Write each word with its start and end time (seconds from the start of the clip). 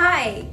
Hi, 0.00 0.48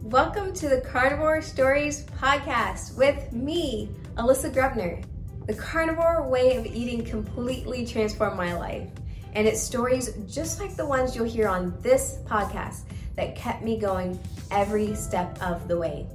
welcome 0.00 0.52
to 0.52 0.68
the 0.68 0.80
Carnivore 0.80 1.42
Stories 1.42 2.04
podcast 2.04 2.96
with 2.96 3.32
me, 3.32 3.90
Alyssa 4.14 4.54
Grubner. 4.54 5.04
The 5.48 5.54
carnivore 5.54 6.28
way 6.28 6.54
of 6.54 6.66
eating 6.66 7.04
completely 7.04 7.84
transformed 7.84 8.36
my 8.36 8.54
life, 8.56 8.88
and 9.32 9.48
it's 9.48 9.60
stories 9.60 10.12
just 10.28 10.60
like 10.60 10.76
the 10.76 10.86
ones 10.86 11.16
you'll 11.16 11.24
hear 11.24 11.48
on 11.48 11.74
this 11.80 12.18
podcast 12.26 12.82
that 13.16 13.34
kept 13.34 13.64
me 13.64 13.76
going 13.76 14.20
every 14.52 14.94
step 14.94 15.36
of 15.42 15.66
the 15.66 15.76
way. 15.76 16.06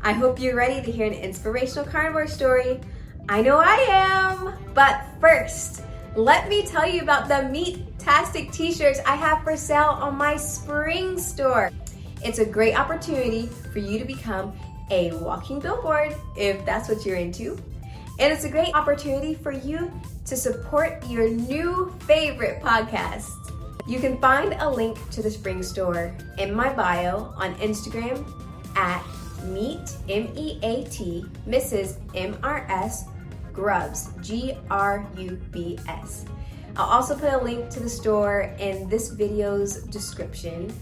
I 0.00 0.12
hope 0.12 0.38
you're 0.38 0.54
ready 0.54 0.80
to 0.80 0.92
hear 0.92 1.08
an 1.08 1.12
inspirational 1.12 1.86
carnivore 1.86 2.28
story. 2.28 2.80
I 3.28 3.42
know 3.42 3.58
I 3.58 3.84
am! 3.90 4.54
But 4.74 5.04
first, 5.20 5.82
let 6.16 6.48
me 6.48 6.64
tell 6.64 6.88
you 6.88 7.02
about 7.02 7.28
the 7.28 7.48
Meat-tastic 7.48 8.52
t-shirts 8.52 9.00
I 9.06 9.16
have 9.16 9.42
for 9.42 9.56
sale 9.56 9.98
on 10.00 10.16
my 10.16 10.36
spring 10.36 11.18
store. 11.18 11.70
It's 12.24 12.38
a 12.38 12.46
great 12.46 12.78
opportunity 12.78 13.46
for 13.72 13.80
you 13.80 13.98
to 13.98 14.04
become 14.04 14.52
a 14.90 15.12
walking 15.12 15.58
billboard 15.58 16.14
if 16.36 16.64
that's 16.64 16.88
what 16.88 17.04
you're 17.04 17.16
into. 17.16 17.58
And 18.20 18.32
it's 18.32 18.44
a 18.44 18.48
great 18.48 18.72
opportunity 18.74 19.34
for 19.34 19.50
you 19.50 19.90
to 20.26 20.36
support 20.36 21.04
your 21.08 21.28
new 21.28 21.92
favorite 22.06 22.62
podcast. 22.62 23.32
You 23.88 23.98
can 23.98 24.18
find 24.20 24.54
a 24.60 24.70
link 24.70 24.98
to 25.10 25.20
the 25.20 25.30
spring 25.30 25.62
store 25.62 26.16
in 26.38 26.54
my 26.54 26.72
bio 26.72 27.34
on 27.36 27.54
Instagram 27.56 28.24
at 28.76 29.04
meet 29.46 29.96
M-E-A-T 30.08 31.26
Mrs. 31.46 31.98
M-R-S 32.14 33.04
Grubs, 33.54 34.10
G 34.20 34.56
R 34.68 35.06
U 35.16 35.40
B 35.52 35.78
S. 35.88 36.24
I'll 36.76 36.90
also 36.90 37.16
put 37.16 37.32
a 37.32 37.38
link 37.38 37.70
to 37.70 37.80
the 37.80 37.88
store 37.88 38.52
in 38.58 38.88
this 38.88 39.10
video's 39.10 39.84
description 39.84 40.74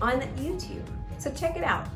on 0.00 0.22
YouTube. 0.38 0.86
So 1.18 1.30
check 1.30 1.56
it 1.56 1.62
out 1.62 1.86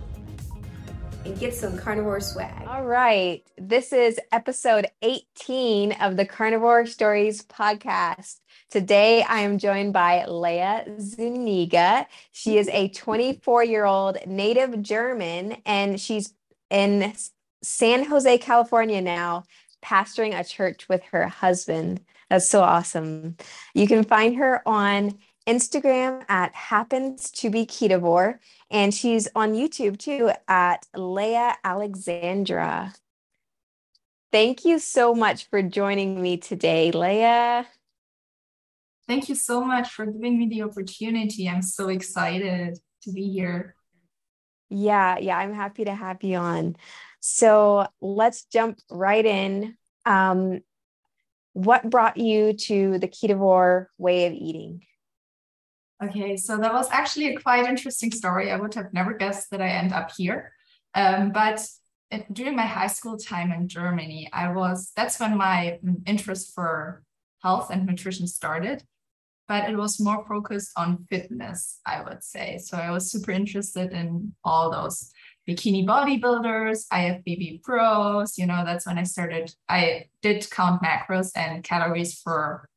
and 1.24 1.38
get 1.38 1.55
some 1.55 1.78
carnivore 1.78 2.20
swag. 2.20 2.69
All 2.69 2.84
right. 2.84 3.42
This 3.56 3.92
is 3.92 4.20
episode 4.30 4.86
18 5.00 5.92
of 5.92 6.19
the 6.19 6.27
Carnivore 6.27 6.84
Stories 6.84 7.42
podcast. 7.42 8.41
Today 8.70 9.22
I 9.22 9.41
am 9.41 9.56
joined 9.56 9.95
by 9.95 10.27
Lea 10.27 11.00
Zuniga. 11.00 12.06
She 12.33 12.58
is 12.58 12.69
a 12.69 12.89
24 12.89 13.64
year 13.64 13.86
old 13.86 14.19
native 14.27 14.83
German 14.83 15.56
and 15.64 15.98
she's 15.98 16.34
in 16.70 17.14
San 17.62 18.05
Jose, 18.05 18.39
California 18.39 19.00
now, 19.00 19.45
pastoring 19.82 20.38
a 20.38 20.44
church 20.44 20.88
with 20.88 21.02
her 21.04 21.28
husband. 21.28 22.00
That's 22.30 22.48
so 22.48 22.62
awesome. 22.62 23.36
You 23.74 23.86
can 23.86 24.04
find 24.04 24.36
her 24.36 24.62
on 24.66 25.18
Instagram 25.46 26.24
at 26.28 26.54
happens 26.54 27.30
to 27.30 27.48
be 27.48 27.64
ketovore, 27.64 28.38
and 28.70 28.92
she's 28.92 29.28
on 29.34 29.54
YouTube 29.54 29.98
too 29.98 30.30
at 30.46 30.86
Lea 30.94 31.52
Alexandra. 31.64 32.92
Thank 34.30 34.66
you 34.66 34.78
so 34.78 35.14
much 35.14 35.48
for 35.48 35.62
joining 35.62 36.20
me 36.20 36.36
today, 36.36 36.92
Lea. 36.92 37.66
Thank 39.06 39.30
you 39.30 39.34
so 39.34 39.64
much 39.64 39.88
for 39.88 40.04
giving 40.04 40.38
me 40.38 40.48
the 40.48 40.62
opportunity. 40.62 41.48
I'm 41.48 41.62
so 41.62 41.88
excited 41.88 42.78
to 43.04 43.12
be 43.12 43.30
here. 43.30 43.74
Yeah, 44.68 45.18
yeah, 45.18 45.38
I'm 45.38 45.54
happy 45.54 45.86
to 45.86 45.94
have 45.94 46.22
you 46.22 46.36
on. 46.36 46.76
So 47.20 47.86
let's 48.00 48.44
jump 48.44 48.78
right 48.91 49.24
in. 49.24 49.77
Um, 50.06 50.61
what 51.52 51.91
brought 51.91 52.16
you 52.16 52.52
to 52.52 52.98
the 52.98 53.08
ketovore 53.08 53.86
way 53.98 54.27
of 54.27 54.33
eating? 54.33 54.83
Okay, 56.02 56.36
so 56.36 56.56
that 56.58 56.72
was 56.72 56.89
actually 56.91 57.34
a 57.34 57.41
quite 57.41 57.66
interesting 57.66 58.12
story. 58.12 58.52
I 58.52 58.56
would 58.56 58.74
have 58.74 58.92
never 58.92 59.14
guessed 59.14 59.50
that 59.50 59.61
I 59.61 59.69
end 59.69 59.92
up 59.92 60.12
here. 60.16 60.52
Um, 60.94 61.33
but 61.33 61.61
it, 62.11 62.33
during 62.33 62.55
my 62.55 62.66
high 62.66 62.86
school 62.86 63.19
time 63.19 63.50
in 63.50 63.66
Germany, 63.66 64.30
I 64.33 64.52
was 64.52 64.92
that's 64.94 65.19
when 65.19 65.36
my 65.36 65.80
interest 66.06 66.55
for 66.55 67.02
health 67.42 67.70
and 67.70 67.86
nutrition 67.86 68.29
started. 68.29 68.85
But 69.48 69.70
it 69.70 69.77
was 69.77 69.98
more 69.98 70.24
focused 70.29 70.73
on 70.77 71.06
fitness, 71.08 71.80
I 71.86 72.02
would 72.02 72.23
say. 72.23 72.58
So 72.58 72.77
I 72.77 72.90
was 72.90 73.11
super 73.11 73.33
interested 73.33 73.92
in 73.92 74.35
all 74.45 74.70
those 74.70 75.11
bikini 75.48 75.86
bodybuilders, 75.86 76.86
IFBB 76.92 77.63
pros. 77.63 78.36
You 78.36 78.47
know, 78.47 78.63
that's 78.64 78.86
when 78.86 78.98
I 78.98 79.05
started. 79.05 79.55
I 79.69 80.07
did 80.23 80.48
count 80.51 80.83
macros 80.83 81.31
and 81.35 81.64
calories 81.64 82.20
for, 82.20 82.69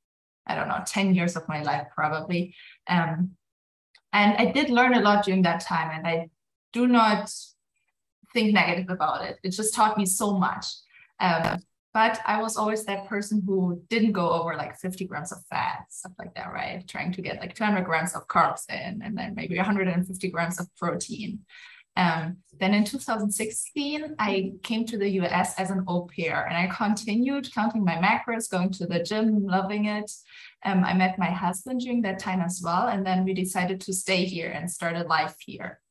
I 0.48 0.56
don't 0.56 0.70
know, 0.70 0.82
10 0.86 1.14
years 1.14 1.36
of 1.36 1.48
my 1.50 1.62
life 1.64 1.88
probably. 1.94 2.56
Um, 2.88 3.32
and 4.14 4.38
I 4.38 4.52
did 4.52 4.70
learn 4.70 4.94
a 4.94 5.02
lot 5.02 5.26
during 5.26 5.42
that 5.44 5.62
time. 5.62 5.92
And 5.94 6.08
I 6.08 6.30
do 6.74 6.88
not 6.88 7.34
think 8.34 8.54
negative 8.54 8.90
about 8.90 9.26
it. 9.26 9.40
It 9.44 9.50
just 9.50 9.74
taught 9.74 9.98
me 9.98 10.06
so 10.06 10.38
much. 10.38 10.66
Um, 11.20 11.59
but 11.94 12.20
I 12.26 12.42
was 12.42 12.56
always 12.56 12.86
that 12.86 13.08
person 13.08 13.44
who 13.46 13.82
didn't 13.90 14.14
go 14.14 14.30
over 14.30 14.56
like 14.56 14.78
50 14.78 15.06
grams 15.06 15.34
of 15.34 15.44
fat, 15.50 15.86
stuff 15.90 16.14
like 16.18 16.34
that, 16.36 16.53
right? 16.53 16.88
Trying 16.88 17.12
to 17.14 17.22
get 17.22 17.42
like 17.42 17.53
200 17.53 17.84
grams 17.84 18.16
of 18.16 18.28
carbs 18.28 18.70
in 18.70 19.02
and 19.03 19.18
then 19.18 19.36
maybe 19.36 19.58
150 19.58 20.30
grams 20.30 20.59
of 20.59 20.74
protein. 20.78 21.40
Um, 21.97 22.38
then 22.59 22.74
in 22.74 22.85
2016, 22.85 24.16
I 24.19 24.53
came 24.63 24.85
to 24.85 24.97
the 24.97 25.09
US 25.22 25.56
as 25.57 25.72
an 25.72 25.84
au 25.88 26.07
pair 26.16 26.46
and 26.47 26.56
I 26.56 26.68
continued 26.68 27.53
counting 27.53 27.84
my 27.84 27.96
macros, 27.96 28.50
going 28.50 28.72
to 28.74 28.85
the 28.85 29.03
gym, 29.03 29.46
loving 29.46 29.85
it. 29.85 30.12
Um, 30.63 30.84
I 30.84 30.94
met 30.94 31.19
my 31.19 31.31
husband 31.31 31.81
during 31.81 32.02
that 32.03 32.19
time 32.19 32.41
as 32.41 32.62
well. 32.63 32.88
And 32.88 33.06
then 33.06 33.25
we 33.25 33.34
decided 33.34 33.81
to 33.81 33.94
stay 33.94 34.25
here 34.25 34.52
and 34.52 34.69
start 34.69 34.96
a 34.96 35.03
life 35.03 35.35
here. 35.40 35.81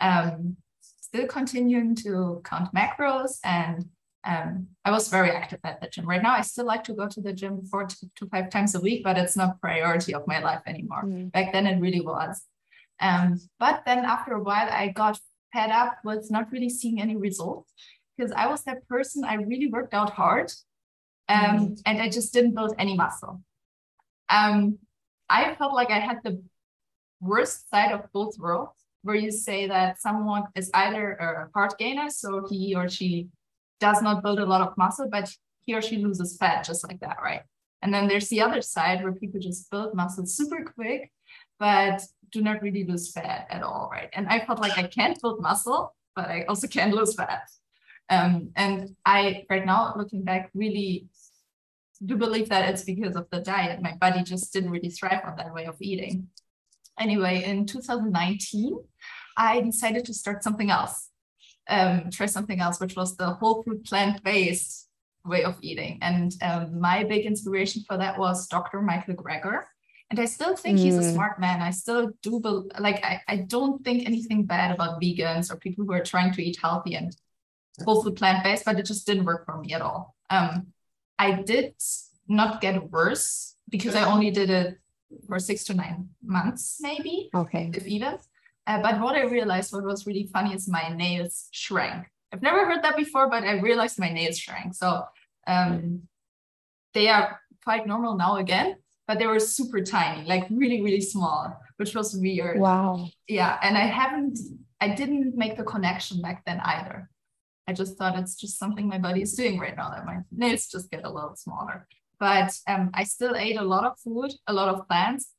Um, 0.00 0.56
still 0.80 1.26
continuing 1.26 1.94
to 1.96 2.42
count 2.44 2.74
macros 2.74 3.38
and 3.44 3.86
um, 4.26 4.66
I 4.84 4.90
was 4.90 5.08
very 5.08 5.30
active 5.30 5.60
at 5.62 5.80
the 5.80 5.86
gym. 5.88 6.04
Right 6.04 6.22
now, 6.22 6.32
I 6.32 6.40
still 6.40 6.66
like 6.66 6.82
to 6.84 6.94
go 6.94 7.06
to 7.06 7.20
the 7.20 7.32
gym 7.32 7.62
four 7.62 7.86
to, 7.86 7.96
to 8.16 8.26
five 8.26 8.50
times 8.50 8.74
a 8.74 8.80
week, 8.80 9.04
but 9.04 9.16
it's 9.16 9.36
not 9.36 9.60
priority 9.60 10.14
of 10.14 10.26
my 10.26 10.40
life 10.40 10.62
anymore. 10.66 11.04
Mm. 11.04 11.30
Back 11.30 11.52
then, 11.52 11.66
it 11.66 11.80
really 11.80 12.00
was. 12.00 12.42
Um, 13.00 13.40
but 13.60 13.82
then 13.86 14.04
after 14.04 14.32
a 14.32 14.42
while, 14.42 14.68
I 14.68 14.88
got 14.88 15.20
fed 15.52 15.70
up 15.70 15.98
with 16.04 16.30
not 16.30 16.50
really 16.52 16.68
seeing 16.68 17.00
any 17.00 17.16
results 17.16 17.72
because 18.16 18.32
I 18.32 18.46
was 18.46 18.62
that 18.64 18.86
person. 18.88 19.24
I 19.24 19.34
really 19.34 19.68
worked 19.68 19.94
out 19.94 20.10
hard, 20.10 20.52
um, 21.28 21.40
mm. 21.40 21.82
and 21.86 22.00
I 22.00 22.08
just 22.08 22.32
didn't 22.32 22.54
build 22.54 22.74
any 22.78 22.96
muscle. 22.96 23.42
Um, 24.28 24.78
I 25.28 25.54
felt 25.54 25.74
like 25.74 25.90
I 25.90 26.00
had 26.00 26.18
the 26.24 26.42
worst 27.20 27.68
side 27.70 27.92
of 27.92 28.10
both 28.12 28.38
worlds, 28.38 28.72
where 29.02 29.16
you 29.16 29.30
say 29.30 29.66
that 29.68 30.00
someone 30.00 30.44
is 30.54 30.70
either 30.74 31.12
a 31.12 31.48
hard 31.54 31.74
gainer, 31.78 32.10
so 32.10 32.46
he 32.48 32.74
or 32.74 32.88
she 32.88 33.28
does 33.80 34.02
not 34.02 34.22
build 34.22 34.38
a 34.38 34.46
lot 34.46 34.66
of 34.66 34.76
muscle, 34.76 35.08
but 35.10 35.30
he 35.64 35.74
or 35.74 35.82
she 35.82 35.98
loses 35.98 36.36
fat 36.36 36.64
just 36.64 36.86
like 36.86 37.00
that, 37.00 37.18
right? 37.22 37.42
And 37.82 37.92
then 37.92 38.08
there's 38.08 38.28
the 38.28 38.40
other 38.40 38.62
side 38.62 39.02
where 39.02 39.12
people 39.12 39.40
just 39.40 39.70
build 39.70 39.94
muscle 39.94 40.26
super 40.26 40.64
quick, 40.64 41.10
but 41.58 42.00
do 42.32 42.40
not 42.40 42.62
really 42.62 42.84
lose 42.84 43.12
fat 43.12 43.46
at 43.50 43.62
all, 43.62 43.88
right? 43.92 44.10
And 44.12 44.28
I 44.28 44.44
felt 44.44 44.60
like 44.60 44.78
I 44.78 44.84
can't 44.84 45.20
build 45.20 45.40
muscle, 45.40 45.94
but 46.14 46.28
I 46.28 46.44
also 46.44 46.66
can't 46.76 46.94
lose 46.94 47.14
fat. 47.14 47.42
Um, 48.08 48.50
and 48.56 48.94
I, 49.04 49.44
right 49.50 49.66
now, 49.66 49.94
looking 49.96 50.22
back, 50.22 50.50
really 50.54 51.08
do 52.04 52.16
believe 52.16 52.48
that 52.50 52.68
it's 52.68 52.84
because 52.84 53.16
of 53.16 53.26
the 53.30 53.40
diet. 53.40 53.82
My 53.82 53.94
body 53.94 54.22
just 54.22 54.52
didn't 54.52 54.70
really 54.70 54.90
thrive 54.90 55.22
on 55.24 55.36
that 55.36 55.54
way 55.54 55.64
of 55.64 55.76
eating. 55.80 56.28
Anyway, 56.98 57.42
in 57.44 57.66
2019, 57.66 58.78
I 59.36 59.60
decided 59.60 60.04
to 60.04 60.14
start 60.14 60.44
something 60.44 60.70
else 60.70 61.10
um, 61.68 62.10
try 62.10 62.26
something 62.26 62.60
else, 62.60 62.80
which 62.80 62.96
was 62.96 63.16
the 63.16 63.34
whole 63.34 63.62
food 63.62 63.84
plant 63.84 64.22
based 64.22 64.88
way 65.24 65.44
of 65.44 65.56
eating. 65.60 65.98
And 66.02 66.32
um, 66.42 66.80
my 66.80 67.04
big 67.04 67.26
inspiration 67.26 67.82
for 67.86 67.96
that 67.96 68.18
was 68.18 68.46
Dr. 68.46 68.80
Michael 68.80 69.14
Greger. 69.14 69.64
And 70.10 70.20
I 70.20 70.26
still 70.26 70.54
think 70.54 70.78
mm. 70.78 70.82
he's 70.82 70.96
a 70.96 71.02
hmm. 71.02 71.14
smart 71.14 71.40
man. 71.40 71.60
I 71.60 71.70
still 71.70 72.12
do, 72.22 72.38
be- 72.38 72.80
like, 72.80 73.04
I, 73.04 73.20
I 73.26 73.36
don't 73.38 73.84
think 73.84 74.06
anything 74.06 74.44
bad 74.44 74.70
about 74.70 75.00
vegans 75.00 75.52
or 75.52 75.56
people 75.56 75.84
who 75.84 75.92
are 75.92 76.04
trying 76.04 76.32
to 76.34 76.42
eat 76.42 76.58
healthy 76.62 76.94
and 76.94 77.14
whole 77.84 78.02
food 78.02 78.16
plant 78.16 78.44
based, 78.44 78.64
but 78.64 78.78
it 78.78 78.86
just 78.86 79.06
didn't 79.06 79.24
work 79.24 79.44
for 79.44 79.58
me 79.58 79.72
at 79.72 79.82
all. 79.82 80.14
Um, 80.30 80.68
I 81.18 81.42
did 81.42 81.74
not 82.28 82.60
get 82.60 82.90
worse 82.90 83.56
because 83.68 83.94
I 83.94 84.04
only 84.04 84.30
did 84.30 84.50
it 84.50 84.78
for 85.26 85.38
six 85.38 85.64
to 85.64 85.74
nine 85.74 86.10
months, 86.24 86.78
maybe. 86.80 87.30
Okay. 87.34 87.70
If 87.74 87.86
even. 87.86 88.18
Uh, 88.66 88.82
but 88.82 89.00
what 89.00 89.14
I 89.14 89.22
realized, 89.22 89.72
what 89.72 89.84
was 89.84 90.06
really 90.06 90.28
funny, 90.32 90.54
is 90.54 90.68
my 90.68 90.88
nails 90.88 91.48
shrank. 91.52 92.06
I've 92.32 92.42
never 92.42 92.66
heard 92.66 92.82
that 92.82 92.96
before, 92.96 93.30
but 93.30 93.44
I 93.44 93.60
realized 93.60 93.98
my 93.98 94.10
nails 94.10 94.38
shrank. 94.38 94.74
So 94.74 95.04
um, 95.46 96.02
they 96.92 97.08
are 97.08 97.40
quite 97.62 97.86
normal 97.86 98.16
now 98.16 98.36
again, 98.36 98.76
but 99.06 99.18
they 99.18 99.26
were 99.26 99.40
super 99.40 99.80
tiny, 99.82 100.26
like 100.26 100.46
really, 100.50 100.82
really 100.82 101.00
small, 101.00 101.58
which 101.76 101.94
was 101.94 102.16
weird. 102.16 102.58
Wow. 102.60 103.08
Yeah. 103.28 103.58
And 103.62 103.76
I 103.76 103.86
haven't, 103.86 104.38
I 104.80 104.88
didn't 104.94 105.36
make 105.36 105.56
the 105.56 105.64
connection 105.64 106.20
back 106.20 106.44
then 106.44 106.60
either. 106.64 107.10
I 107.68 107.72
just 107.72 107.96
thought 107.96 108.18
it's 108.18 108.36
just 108.36 108.58
something 108.58 108.86
my 108.86 108.98
body 108.98 109.22
is 109.22 109.34
doing 109.34 109.58
right 109.58 109.76
now 109.76 109.90
that 109.90 110.06
my 110.06 110.18
nails 110.30 110.68
just 110.68 110.90
get 110.90 111.04
a 111.04 111.10
little 111.10 111.34
smaller. 111.36 111.86
But 112.18 112.56
um, 112.66 112.90
I 112.94 113.04
still 113.04 113.36
ate 113.36 113.56
a 113.56 113.62
lot 113.62 113.84
of 113.84 113.98
food, 114.00 114.32
a 114.46 114.52
lot 114.52 114.68
of 114.68 114.88
plants. 114.88 115.32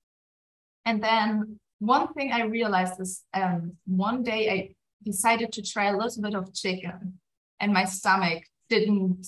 And 0.86 1.04
then 1.04 1.60
one 1.80 2.14
thing 2.14 2.32
I 2.32 2.44
realized 2.44 3.00
is 3.00 3.24
um, 3.34 3.74
one 3.86 4.24
day 4.24 4.50
I 4.50 4.76
decided 5.04 5.52
to 5.54 5.62
try 5.62 5.86
a 5.86 5.98
little 5.98 6.22
bit 6.22 6.36
of 6.36 6.54
chicken, 6.54 7.20
and 7.60 7.74
my 7.74 7.86
stomach 7.86 8.44
didn't 8.70 9.26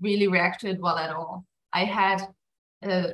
really 0.00 0.28
react 0.28 0.60
to 0.60 0.70
it 0.70 0.80
well 0.80 0.98
at 0.98 1.14
all. 1.14 1.44
I 1.72 1.84
had 1.84 2.22
uh, 2.82 3.08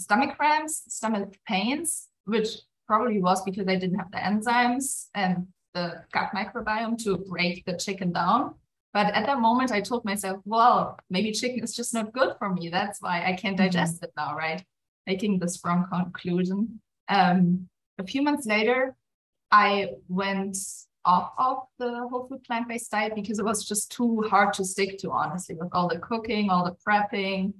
stomach 0.00 0.36
cramps, 0.36 0.82
stomach 0.88 1.36
pains, 1.46 2.08
which 2.24 2.48
probably 2.86 3.20
was 3.20 3.42
because 3.42 3.68
I 3.68 3.76
didn't 3.76 3.98
have 3.98 4.10
the 4.10 4.18
enzymes 4.18 5.06
and 5.14 5.46
the 5.74 6.02
gut 6.12 6.30
microbiome 6.34 6.98
to 7.04 7.18
break 7.18 7.64
the 7.64 7.76
chicken 7.76 8.12
down. 8.12 8.54
But 8.92 9.14
at 9.14 9.26
that 9.26 9.40
moment, 9.40 9.70
I 9.70 9.80
told 9.80 10.04
myself, 10.04 10.40
well, 10.44 10.98
maybe 11.08 11.30
chicken 11.30 11.62
is 11.62 11.76
just 11.76 11.94
not 11.94 12.12
good 12.12 12.34
for 12.38 12.52
me. 12.52 12.68
That's 12.68 13.00
why 13.00 13.24
I 13.24 13.34
can't 13.34 13.56
mm-hmm. 13.56 13.66
digest 13.66 14.02
it 14.02 14.12
now, 14.16 14.36
right? 14.36 14.64
Making 15.06 15.38
this 15.38 15.60
wrong 15.64 15.86
conclusion. 15.92 16.80
Um, 17.08 17.68
a 17.98 18.04
few 18.04 18.22
months 18.22 18.46
later, 18.46 18.96
I 19.52 19.90
went 20.08 20.56
off 21.04 21.32
of 21.38 21.58
the 21.78 22.08
whole 22.08 22.26
food 22.28 22.42
plant 22.44 22.68
based 22.68 22.90
diet 22.90 23.14
because 23.14 23.38
it 23.38 23.44
was 23.44 23.64
just 23.64 23.92
too 23.92 24.22
hard 24.28 24.52
to 24.54 24.64
stick 24.64 24.98
to, 24.98 25.10
honestly, 25.10 25.54
with 25.54 25.70
all 25.72 25.88
the 25.88 25.98
cooking, 25.98 26.50
all 26.50 26.64
the 26.64 26.76
prepping. 26.84 27.52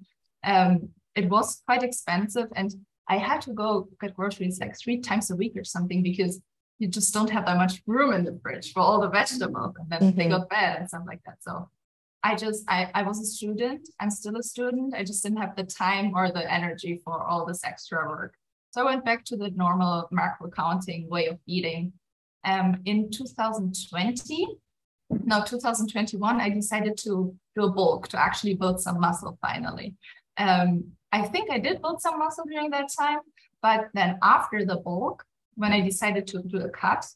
Um, 0.42 0.90
it 1.20 1.28
was 1.28 1.62
quite 1.66 1.82
expensive. 1.82 2.48
And 2.56 2.74
I 3.08 3.18
had 3.18 3.40
to 3.42 3.52
go 3.52 3.88
get 4.00 4.14
groceries 4.14 4.60
like 4.60 4.78
three 4.78 5.00
times 5.00 5.30
a 5.30 5.36
week 5.36 5.54
or 5.56 5.64
something 5.64 6.02
because 6.02 6.40
you 6.78 6.88
just 6.88 7.12
don't 7.12 7.30
have 7.30 7.46
that 7.46 7.56
much 7.56 7.82
room 7.86 8.12
in 8.14 8.24
the 8.24 8.38
fridge 8.42 8.72
for 8.72 8.80
all 8.80 9.00
the 9.00 9.08
vegetables 9.08 9.74
and 9.78 9.90
then 9.90 10.00
mm-hmm. 10.00 10.18
they 10.18 10.28
got 10.28 10.48
bad 10.48 10.78
and 10.78 10.88
stuff 10.88 11.02
like 11.06 11.20
that. 11.26 11.36
So 11.40 11.68
I 12.22 12.34
just 12.34 12.64
I, 12.68 12.90
I 12.94 13.02
was 13.02 13.20
a 13.20 13.24
student. 13.24 13.88
I'm 14.00 14.10
still 14.10 14.36
a 14.36 14.42
student. 14.42 14.94
I 14.94 15.04
just 15.04 15.22
didn't 15.22 15.38
have 15.38 15.56
the 15.56 15.64
time 15.64 16.12
or 16.14 16.30
the 16.30 16.50
energy 16.52 17.00
for 17.04 17.22
all 17.22 17.44
this 17.44 17.64
extra 17.64 18.08
work. 18.08 18.34
So 18.72 18.82
I 18.82 18.84
went 18.84 19.04
back 19.04 19.24
to 19.26 19.36
the 19.36 19.50
normal 19.50 20.08
macro 20.10 20.48
counting 20.50 21.08
way 21.08 21.26
of 21.26 21.38
eating. 21.46 21.92
Um, 22.44 22.80
in 22.86 23.10
2020, 23.10 24.46
no, 25.24 25.42
2021, 25.44 26.40
I 26.40 26.48
decided 26.48 26.96
to 26.98 27.34
do 27.56 27.64
a 27.64 27.70
bulk 27.70 28.08
to 28.08 28.22
actually 28.22 28.54
build 28.54 28.80
some 28.80 29.00
muscle 29.00 29.36
finally. 29.42 29.96
Um, 30.38 30.92
I 31.12 31.22
think 31.22 31.50
I 31.50 31.58
did 31.58 31.82
build 31.82 32.00
some 32.00 32.18
muscle 32.18 32.44
during 32.44 32.70
that 32.70 32.90
time, 32.96 33.20
but 33.62 33.88
then 33.94 34.18
after 34.22 34.64
the 34.64 34.76
bulk, 34.76 35.24
when 35.54 35.72
I 35.72 35.80
decided 35.80 36.26
to 36.28 36.42
do 36.42 36.58
a 36.58 36.68
cut, 36.68 37.06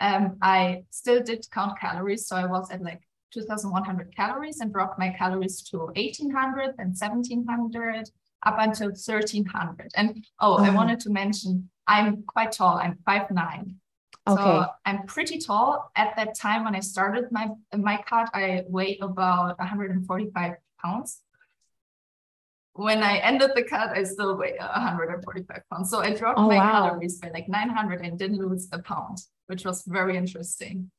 um, 0.00 0.36
I 0.42 0.84
still 0.90 1.22
did 1.22 1.46
count 1.52 1.78
calories. 1.78 2.26
So 2.26 2.36
I 2.36 2.46
was 2.46 2.70
at 2.70 2.82
like 2.82 3.00
2,100 3.32 4.14
calories 4.14 4.60
and 4.60 4.72
dropped 4.72 4.98
my 4.98 5.10
calories 5.10 5.62
to 5.62 5.78
1,800 5.78 6.74
and 6.78 6.96
1,700 6.98 8.10
up 8.44 8.56
until 8.58 8.88
1,300. 8.88 9.90
And 9.94 10.24
oh, 10.40 10.58
I 10.58 10.70
mm. 10.70 10.74
wanted 10.74 11.00
to 11.00 11.10
mention 11.10 11.70
I'm 11.86 12.22
quite 12.22 12.52
tall. 12.52 12.76
I'm 12.78 12.98
five 13.04 13.30
nine. 13.30 13.76
Okay. 14.28 14.42
So 14.42 14.66
I'm 14.84 15.04
pretty 15.06 15.38
tall. 15.38 15.90
At 15.96 16.14
that 16.16 16.36
time 16.36 16.64
when 16.64 16.76
I 16.76 16.80
started 16.80 17.30
my 17.32 17.48
my 17.76 18.02
cut, 18.06 18.30
I 18.34 18.64
weighed 18.68 19.00
about 19.00 19.58
145 19.58 20.52
pounds 20.80 21.20
when 22.74 23.02
I 23.02 23.18
ended 23.18 23.50
the 23.54 23.64
cut, 23.64 23.90
I 23.90 24.02
still 24.02 24.36
weigh 24.36 24.56
145 24.58 25.62
pounds. 25.70 25.90
So 25.90 26.00
I 26.00 26.14
dropped 26.14 26.38
oh, 26.38 26.48
my 26.48 26.56
wow. 26.56 26.88
calories 26.88 27.18
by 27.18 27.28
like 27.28 27.48
900 27.48 28.00
and 28.00 28.18
didn't 28.18 28.38
lose 28.38 28.68
a 28.72 28.78
pound, 28.78 29.18
which 29.46 29.64
was 29.64 29.82
very 29.86 30.16
interesting. 30.16 30.90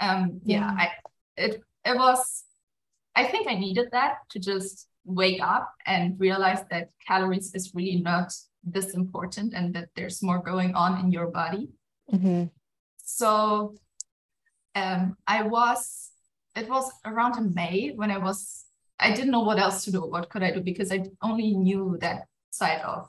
Um, 0.00 0.40
yeah, 0.44 0.60
yeah 0.60 0.76
I 0.78 0.88
it 1.36 1.62
it 1.84 1.96
was. 1.96 2.44
I 3.14 3.24
think 3.24 3.48
I 3.48 3.54
needed 3.54 3.88
that 3.92 4.18
to 4.30 4.38
just 4.38 4.86
wake 5.04 5.40
up 5.42 5.72
and 5.86 6.20
realize 6.20 6.60
that 6.70 6.90
calories 7.06 7.54
is 7.54 7.72
really 7.74 8.00
not 8.00 8.32
this 8.62 8.94
important 8.94 9.54
and 9.54 9.74
that 9.74 9.88
there's 9.96 10.22
more 10.22 10.38
going 10.38 10.74
on 10.74 11.00
in 11.00 11.10
your 11.10 11.28
body. 11.28 11.70
Mm-hmm. 12.12 12.44
So 13.02 13.74
um, 14.74 15.16
I 15.26 15.42
was. 15.42 16.10
It 16.54 16.68
was 16.68 16.90
around 17.04 17.38
in 17.38 17.54
May 17.54 17.92
when 17.94 18.10
I 18.10 18.18
was 18.18 18.64
I 18.98 19.12
didn't 19.12 19.30
know 19.30 19.40
what 19.40 19.58
else 19.58 19.84
to 19.84 19.92
do. 19.92 20.00
What 20.00 20.28
could 20.28 20.42
I 20.42 20.50
do? 20.50 20.60
Because 20.60 20.90
I 20.92 21.04
only 21.22 21.54
knew 21.54 21.98
that 22.00 22.26
side 22.50 22.80
of 22.82 23.08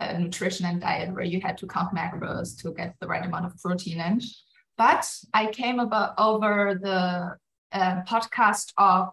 uh, 0.00 0.18
nutrition 0.18 0.66
and 0.66 0.80
diet 0.80 1.12
where 1.14 1.24
you 1.24 1.40
had 1.40 1.58
to 1.58 1.66
count 1.66 1.94
macros 1.94 2.60
to 2.62 2.72
get 2.72 2.94
the 3.00 3.06
right 3.06 3.24
amount 3.24 3.46
of 3.46 3.56
protein 3.58 4.00
in. 4.00 4.20
But 4.76 5.08
I 5.32 5.46
came 5.46 5.78
about 5.78 6.14
over 6.18 6.78
the 6.80 7.36
uh, 7.72 8.02
podcast 8.02 8.72
of 8.76 9.10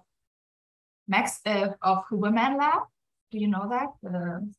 Max 1.08 1.40
uh, 1.46 1.70
of 1.82 2.06
Huberman 2.10 2.58
Lab. 2.58 2.84
Do 3.32 3.38
you 3.38 3.48
know 3.48 3.68
that 3.70 3.90
the 4.02 4.52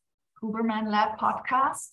Huberman 0.43 0.91
Lab 0.91 1.19
podcast? 1.19 1.91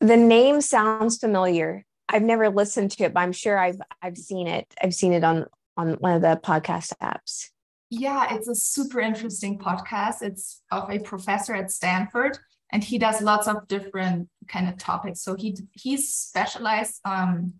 The 0.00 0.16
name 0.16 0.60
sounds 0.60 1.18
familiar. 1.18 1.84
I've 2.08 2.22
never 2.22 2.48
listened 2.48 2.92
to 2.92 3.04
it, 3.04 3.14
but 3.14 3.20
I'm 3.20 3.32
sure 3.32 3.58
I've 3.58 3.80
I've 4.00 4.16
seen 4.16 4.46
it. 4.46 4.72
I've 4.82 4.94
seen 4.94 5.12
it 5.12 5.24
on 5.24 5.46
on 5.76 5.94
one 5.94 6.14
of 6.14 6.22
the 6.22 6.40
podcast 6.42 6.92
apps. 7.02 7.50
Yeah, 7.90 8.34
it's 8.34 8.48
a 8.48 8.54
super 8.54 9.00
interesting 9.00 9.58
podcast. 9.58 10.22
It's 10.22 10.62
of 10.70 10.90
a 10.90 10.98
professor 10.98 11.54
at 11.54 11.70
Stanford, 11.70 12.38
and 12.70 12.84
he 12.84 12.98
does 12.98 13.22
lots 13.22 13.48
of 13.48 13.66
different 13.66 14.28
kind 14.46 14.68
of 14.68 14.76
topics. 14.76 15.22
So 15.22 15.34
he 15.34 15.56
he's 15.72 16.14
specialized 16.14 17.00
um 17.04 17.54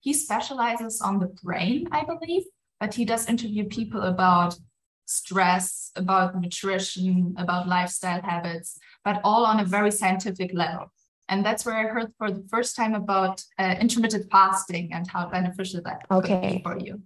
he 0.00 0.12
specializes 0.12 1.00
on 1.00 1.20
the 1.20 1.28
brain, 1.42 1.88
I 1.92 2.04
believe, 2.04 2.42
but 2.80 2.94
he 2.94 3.04
does 3.04 3.28
interview 3.28 3.64
people 3.64 4.02
about 4.02 4.56
stress, 5.06 5.92
about 5.96 6.38
nutrition, 6.40 7.34
about 7.38 7.68
lifestyle 7.68 8.20
habits, 8.20 8.78
but 9.04 9.20
all 9.22 9.46
on 9.46 9.60
a 9.60 9.64
very 9.64 9.90
scientific 9.90 10.52
level. 10.52 10.92
And 11.28 11.46
that's 11.46 11.64
where 11.64 11.76
I 11.76 11.84
heard 11.84 12.12
for 12.18 12.30
the 12.30 12.44
first 12.50 12.76
time 12.76 12.94
about 12.94 13.42
uh, 13.58 13.76
intermittent 13.80 14.30
fasting 14.30 14.90
and 14.92 15.08
how 15.08 15.28
beneficial 15.28 15.80
that 15.84 16.04
okay. 16.10 16.28
could 16.28 16.56
be 16.56 16.62
for 16.62 16.78
you. 16.78 17.02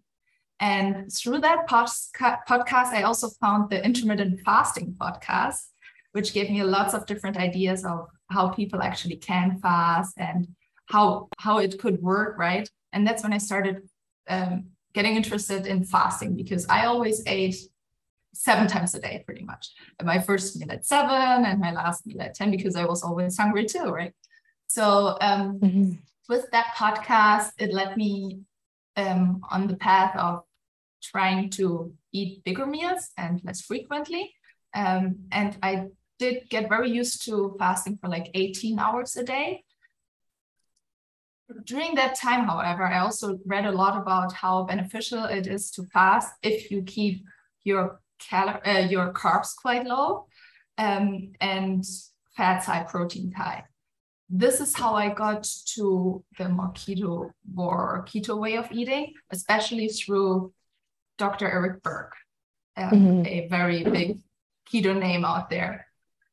And 0.61 1.13
through 1.13 1.41
that 1.41 1.69
podcast, 1.69 2.93
I 2.93 3.03
also 3.03 3.29
found 3.41 3.71
the 3.71 3.85
intermittent 3.85 4.41
fasting 4.41 4.97
podcast, 4.99 5.67
which 6.13 6.33
gave 6.33 6.51
me 6.51 6.63
lots 6.63 6.95
of 6.95 7.07
different 7.07 7.37
ideas 7.37 7.85
of 7.85 8.09
how 8.31 8.49
people 8.49 8.83
actually 8.83 9.17
can 9.17 9.59
fast 9.61 10.15
and 10.19 10.49
how 10.87 11.29
how 11.39 11.59
it 11.59 11.79
could 11.79 12.01
work, 12.01 12.39
right? 12.39 12.69
And 12.93 13.07
that's 13.07 13.23
when 13.23 13.33
I 13.33 13.39
started 13.39 13.89
um, 14.29 14.67
getting 14.95 15.15
interested 15.15 15.67
in 15.67 15.85
fasting 15.85 16.35
because 16.35 16.67
I 16.69 16.87
always 16.87 17.23
ate 17.27 17.57
seven 18.33 18.67
times 18.67 18.95
a 18.95 19.01
day, 19.01 19.23
pretty 19.27 19.45
much. 19.45 19.73
My 20.03 20.19
first 20.19 20.57
meal 20.59 20.73
at 20.73 20.87
seven 20.87 21.45
and 21.45 21.61
my 21.61 21.73
last 21.73 22.07
meal 22.07 22.23
at 22.23 22.35
ten 22.35 22.51
because 22.51 22.77
I 22.77 22.87
was 22.87 23.03
always 23.03 23.37
hungry 23.37 23.67
too, 23.67 23.91
right? 23.91 24.15
So 24.69 25.19
um, 25.21 25.61
mm-hmm. 25.61 25.93
with 26.29 26.51
that 26.53 26.75
podcast, 26.77 27.51
it 27.59 27.73
led 27.73 27.97
me 27.97 28.41
um, 28.97 29.43
on 29.51 29.67
the 29.67 29.77
path 29.77 30.17
of 30.17 30.45
trying 31.11 31.51
to 31.51 31.93
eat 32.13 32.45
bigger 32.45 32.67
meals 32.67 33.11
and 33.17 33.41
less 33.45 33.63
frequently. 33.63 34.35
Um, 34.75 35.17
and 35.33 35.57
I 35.63 35.87
did 36.19 36.49
get 36.49 36.69
very 36.69 36.91
used 36.91 37.25
to 37.27 37.57
fasting 37.59 37.99
for 38.01 38.09
like 38.09 38.31
18 38.35 38.79
hours 38.79 39.17
a 39.17 39.25
day. 39.25 39.65
During 41.65 41.95
that 41.95 42.19
time, 42.19 42.47
however, 42.47 42.85
I 42.85 42.99
also 42.99 43.39
read 43.47 43.67
a 43.67 43.73
lot 43.73 44.01
about 44.01 44.33
how 44.33 44.65
beneficial 44.65 45.25
it 45.25 45.47
is 45.47 45.71
to 45.73 45.85
fast 45.85 46.33
if 46.43 46.71
you 46.71 46.83
keep 46.83 47.25
your 47.63 48.01
cal- 48.19 48.61
uh, 48.67 48.87
your 48.91 49.13
carbs 49.13 49.55
quite 49.57 49.87
low 49.87 50.27
um, 50.79 51.33
and 51.41 51.85
fats 52.37 52.67
high, 52.67 52.83
protein 52.83 53.31
high 53.31 53.65
this 54.29 54.61
is 54.61 54.75
how 54.75 54.95
I 54.95 55.09
got 55.09 55.49
to 55.75 56.25
the 56.39 56.49
more 56.49 56.73
keto 56.73 57.31
or 57.57 58.05
keto 58.09 58.39
way 58.39 58.57
of 58.57 58.71
eating, 58.73 59.13
especially 59.31 59.89
through 59.89 60.53
Dr. 61.19 61.51
Eric 61.51 61.83
Berg, 61.83 62.13
um, 62.77 62.91
mm-hmm. 62.91 63.27
a 63.27 63.49
very 63.49 63.85
big 63.85 64.19
keto 64.71 64.99
name 64.99 65.25
out 65.25 65.51
there. 65.51 65.87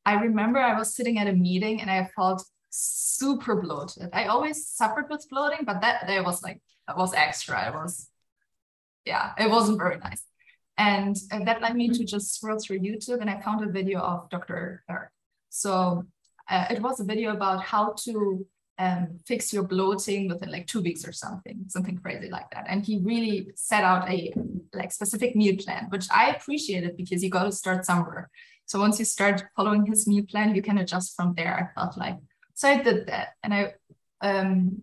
I 0.06 0.14
remember 0.14 0.58
I 0.58 0.78
was 0.78 0.94
sitting 0.94 1.18
at 1.18 1.26
a 1.26 1.32
meeting 1.32 1.80
and 1.80 1.90
I 1.90 2.10
felt 2.14 2.44
super 2.70 3.56
bloated. 3.56 4.10
I 4.12 4.26
always 4.26 4.66
suffered 4.66 5.06
with 5.08 5.26
bloating, 5.30 5.64
but 5.64 5.80
that 5.80 6.06
day 6.06 6.20
was 6.20 6.42
like, 6.42 6.60
that 6.86 6.96
was 6.96 7.14
extra. 7.14 7.68
It 7.68 7.74
was, 7.74 8.08
yeah, 9.06 9.32
it 9.38 9.50
wasn't 9.50 9.78
very 9.78 9.98
nice. 9.98 10.22
And, 10.76 11.16
and 11.30 11.46
that 11.46 11.62
led 11.62 11.76
me 11.76 11.88
to 11.90 12.04
just 12.04 12.34
scroll 12.34 12.58
through 12.58 12.80
YouTube 12.80 13.20
and 13.20 13.30
I 13.30 13.40
found 13.40 13.64
a 13.64 13.70
video 13.70 14.00
of 14.00 14.28
Dr. 14.28 14.82
Berg. 14.88 15.08
So 15.48 16.04
uh, 16.50 16.66
it 16.68 16.82
was 16.82 17.00
a 17.00 17.04
video 17.04 17.32
about 17.32 17.62
how 17.62 17.94
to 18.04 18.44
um, 18.78 19.18
fix 19.24 19.52
your 19.52 19.62
bloating 19.62 20.28
within 20.28 20.50
like 20.50 20.66
two 20.66 20.80
weeks 20.80 21.06
or 21.06 21.12
something, 21.12 21.64
something 21.68 21.96
crazy 21.98 22.28
like 22.28 22.50
that. 22.50 22.66
And 22.68 22.84
he 22.84 22.98
really 22.98 23.48
set 23.54 23.84
out 23.84 24.10
a 24.10 24.32
like 24.72 24.92
specific 24.92 25.36
meal 25.36 25.56
plan, 25.56 25.86
which 25.90 26.06
I 26.10 26.30
appreciated 26.30 26.96
because 26.96 27.22
you 27.22 27.30
got 27.30 27.44
to 27.44 27.52
start 27.52 27.84
somewhere. 27.84 28.30
So 28.66 28.80
once 28.80 28.98
you 28.98 29.04
start 29.04 29.44
following 29.56 29.86
his 29.86 30.06
meal 30.06 30.24
plan, 30.28 30.54
you 30.54 30.62
can 30.62 30.78
adjust 30.78 31.14
from 31.14 31.34
there. 31.34 31.72
I 31.76 31.80
felt 31.80 31.96
like 31.96 32.16
so 32.54 32.68
I 32.68 32.80
did 32.80 33.08
that, 33.08 33.30
and 33.42 33.52
I 33.52 33.74
um, 34.20 34.82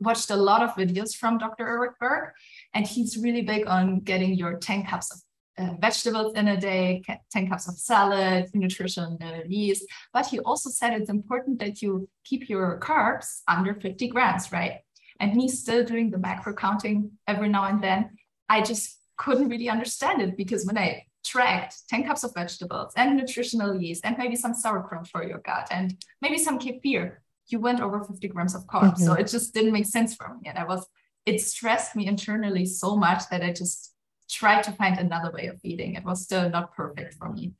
watched 0.00 0.30
a 0.30 0.36
lot 0.36 0.62
of 0.62 0.74
videos 0.74 1.14
from 1.14 1.38
Dr. 1.38 1.66
Eric 1.66 1.98
Berg, 2.00 2.30
and 2.74 2.86
he's 2.86 3.16
really 3.16 3.42
big 3.42 3.66
on 3.66 4.00
getting 4.00 4.34
your 4.34 4.58
10 4.58 4.84
cups 4.84 5.12
of 5.14 5.20
uh, 5.58 5.74
vegetables 5.80 6.34
in 6.34 6.48
a 6.48 6.60
day, 6.60 7.02
10 7.30 7.48
cups 7.48 7.68
of 7.68 7.74
salad, 7.74 8.50
nutrition 8.54 9.18
yeast. 9.46 9.84
But 10.12 10.26
he 10.26 10.40
also 10.40 10.70
said 10.70 10.92
it's 10.92 11.10
important 11.10 11.58
that 11.60 11.82
you 11.82 12.08
keep 12.24 12.48
your 12.48 12.80
carbs 12.80 13.42
under 13.46 13.74
50 13.74 14.08
grams, 14.08 14.50
right? 14.52 14.80
And 15.20 15.34
me 15.34 15.48
still 15.48 15.84
doing 15.84 16.10
the 16.10 16.18
macro 16.18 16.54
counting 16.54 17.12
every 17.28 17.48
now 17.48 17.64
and 17.64 17.82
then, 17.82 18.10
I 18.48 18.62
just 18.62 18.98
couldn't 19.16 19.48
really 19.48 19.68
understand 19.68 20.20
it 20.20 20.36
because 20.36 20.66
when 20.66 20.76
I 20.76 21.06
tracked 21.24 21.88
10 21.88 22.04
cups 22.04 22.24
of 22.24 22.34
vegetables 22.34 22.92
and 22.96 23.16
nutritional 23.16 23.80
yeast 23.80 24.04
and 24.04 24.18
maybe 24.18 24.36
some 24.36 24.54
sauerkraut 24.54 25.08
for 25.08 25.24
your 25.24 25.38
gut 25.38 25.68
and 25.70 25.96
maybe 26.20 26.36
some 26.36 26.58
kefir, 26.58 27.16
you 27.46 27.60
went 27.60 27.80
over 27.80 28.02
50 28.02 28.26
grams 28.28 28.54
of 28.54 28.66
carbs. 28.66 28.94
Mm-hmm. 28.94 29.04
So 29.04 29.12
it 29.14 29.28
just 29.28 29.54
didn't 29.54 29.72
make 29.72 29.86
sense 29.86 30.14
for 30.14 30.28
me. 30.34 30.48
And 30.48 30.58
I 30.58 30.64
was, 30.64 30.86
it 31.26 31.40
stressed 31.40 31.96
me 31.96 32.06
internally 32.06 32.66
so 32.66 32.96
much 32.96 33.28
that 33.30 33.42
I 33.42 33.52
just 33.52 33.93
tried 34.28 34.62
to 34.64 34.72
find 34.72 34.98
another 34.98 35.30
way 35.32 35.46
of 35.46 35.60
eating. 35.62 35.94
It 35.94 36.04
was 36.04 36.22
still 36.22 36.48
not 36.48 36.74
perfect 36.74 37.14
for 37.14 37.32
me. 37.32 37.52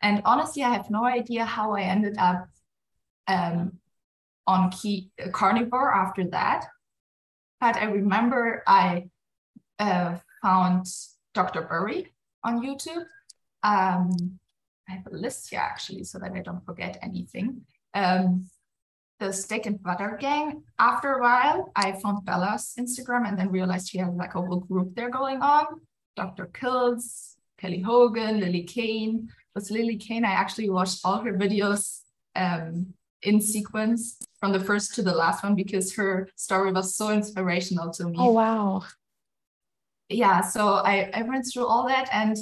And 0.00 0.22
honestly, 0.24 0.62
I 0.62 0.70
have 0.70 0.90
no 0.90 1.04
idea 1.04 1.44
how 1.44 1.74
I 1.74 1.82
ended 1.82 2.16
up 2.18 2.48
um, 3.26 3.78
on 4.46 4.70
key 4.70 5.10
carnivore 5.32 5.92
after 5.92 6.24
that. 6.30 6.66
But 7.60 7.76
I 7.76 7.84
remember 7.84 8.62
I 8.66 9.08
uh, 9.78 10.16
found 10.42 10.86
Dr. 11.34 11.62
Berry 11.62 12.12
on 12.44 12.62
YouTube. 12.64 13.04
Um, 13.62 14.38
I 14.88 14.92
have 14.92 15.06
a 15.06 15.16
list 15.16 15.50
here 15.50 15.60
actually 15.60 16.04
so 16.04 16.18
that 16.18 16.32
I 16.32 16.40
don't 16.40 16.64
forget 16.64 16.98
anything. 17.02 17.62
Um, 17.94 18.48
the 19.18 19.32
steak 19.32 19.66
and 19.66 19.82
butter 19.82 20.16
gang. 20.20 20.62
After 20.78 21.14
a 21.14 21.20
while, 21.20 21.72
I 21.74 21.92
found 21.92 22.24
Bella's 22.24 22.74
Instagram 22.78 23.26
and 23.28 23.36
then 23.36 23.50
realized 23.50 23.88
she 23.88 23.98
had 23.98 24.14
like 24.14 24.34
a 24.34 24.40
whole 24.40 24.60
group 24.60 24.94
there 24.94 25.10
going 25.10 25.42
on. 25.42 25.66
Dr. 26.18 26.46
Kiltz, 26.46 27.36
Kelly 27.58 27.80
Hogan, 27.80 28.40
Lily 28.40 28.64
Kane. 28.64 29.28
With 29.54 29.70
Lily 29.70 29.96
Kane, 29.96 30.24
I 30.24 30.32
actually 30.32 30.68
watched 30.68 31.00
all 31.04 31.20
her 31.20 31.32
videos 31.32 32.00
um, 32.34 32.94
in 33.22 33.40
sequence 33.40 34.18
from 34.40 34.52
the 34.52 34.60
first 34.60 34.94
to 34.96 35.02
the 35.02 35.14
last 35.14 35.44
one 35.44 35.54
because 35.54 35.94
her 35.94 36.28
story 36.34 36.72
was 36.72 36.96
so 36.96 37.10
inspirational 37.10 37.92
to 37.92 38.04
me. 38.04 38.16
Oh, 38.18 38.32
wow. 38.32 38.84
Yeah, 40.08 40.40
so 40.40 40.74
I, 40.92 41.10
I 41.14 41.22
went 41.22 41.46
through 41.46 41.66
all 41.66 41.86
that 41.86 42.08
and 42.12 42.36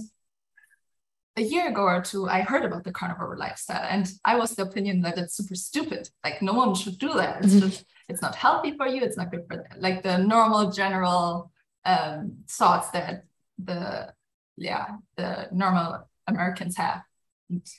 a 1.37 1.42
year 1.42 1.68
ago 1.68 1.83
or 1.83 2.00
two, 2.00 2.26
I 2.28 2.40
heard 2.40 2.64
about 2.64 2.85
the 2.85 2.92
carnivore 2.92 3.37
lifestyle, 3.37 3.87
and 3.90 4.11
I 4.25 4.37
was 4.37 4.54
the 4.54 4.62
opinion 4.62 5.02
that 5.02 5.18
it's 5.18 5.37
super 5.37 5.54
stupid. 5.54 6.09
Like 6.25 6.40
no 6.40 6.54
one 6.54 6.75
should 6.75 6.99
do 6.99 7.12
that. 7.14 7.45
It's 7.45 7.52
mm-hmm. 7.52 7.68
just 7.68 7.85
it's 8.09 8.23
not 8.23 8.35
healthy 8.37 8.75
for 8.75 8.87
you. 8.87 9.02
It's 9.02 9.18
not 9.18 9.30
good 9.30 9.45
for 9.47 9.66
like 9.76 10.02
the 10.02 10.16
normal 10.16 10.71
general 10.71 11.50
um, 11.85 12.38
thoughts 12.49 12.88
that 12.90 13.25
the 13.58 14.12
yeah 14.56 14.96
the 15.16 15.48
normal 15.52 16.08
Americans 16.26 16.76
have. 16.76 17.02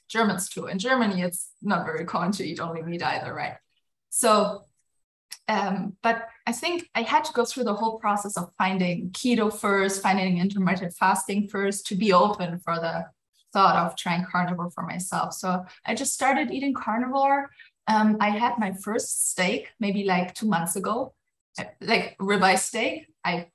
Germans 0.07 0.47
too. 0.47 0.67
In 0.67 0.79
Germany, 0.79 1.21
it's 1.21 1.49
not 1.61 1.85
very 1.85 2.05
common 2.05 2.31
to 2.33 2.45
eat 2.45 2.61
only 2.61 2.81
meat 2.81 3.03
either, 3.03 3.33
right? 3.33 3.57
So, 4.09 4.61
um, 5.49 5.97
but 6.01 6.27
I 6.45 6.53
think 6.53 6.89
I 6.95 7.01
had 7.01 7.25
to 7.25 7.33
go 7.33 7.43
through 7.43 7.65
the 7.65 7.73
whole 7.73 7.99
process 7.99 8.37
of 8.37 8.51
finding 8.57 9.09
keto 9.11 9.53
first, 9.53 10.01
finding 10.01 10.37
intermittent 10.37 10.93
fasting 10.93 11.49
first 11.49 11.85
to 11.87 11.95
be 11.95 12.13
open 12.13 12.59
for 12.59 12.75
the 12.75 13.05
thought 13.53 13.75
of 13.75 13.95
trying 13.97 14.25
carnivore 14.25 14.71
for 14.71 14.83
myself. 14.83 15.33
So 15.33 15.65
I 15.85 15.95
just 15.95 16.13
started 16.13 16.51
eating 16.51 16.73
carnivore. 16.73 17.49
Um, 17.87 18.17
I 18.19 18.29
had 18.29 18.57
my 18.57 18.73
first 18.73 19.29
steak 19.31 19.69
maybe 19.79 20.03
like 20.03 20.33
two 20.33 20.47
months 20.47 20.75
ago, 20.75 21.13
like 21.81 22.17
ribeye 22.19 22.57
steak. 22.57 23.07
I 23.23 23.47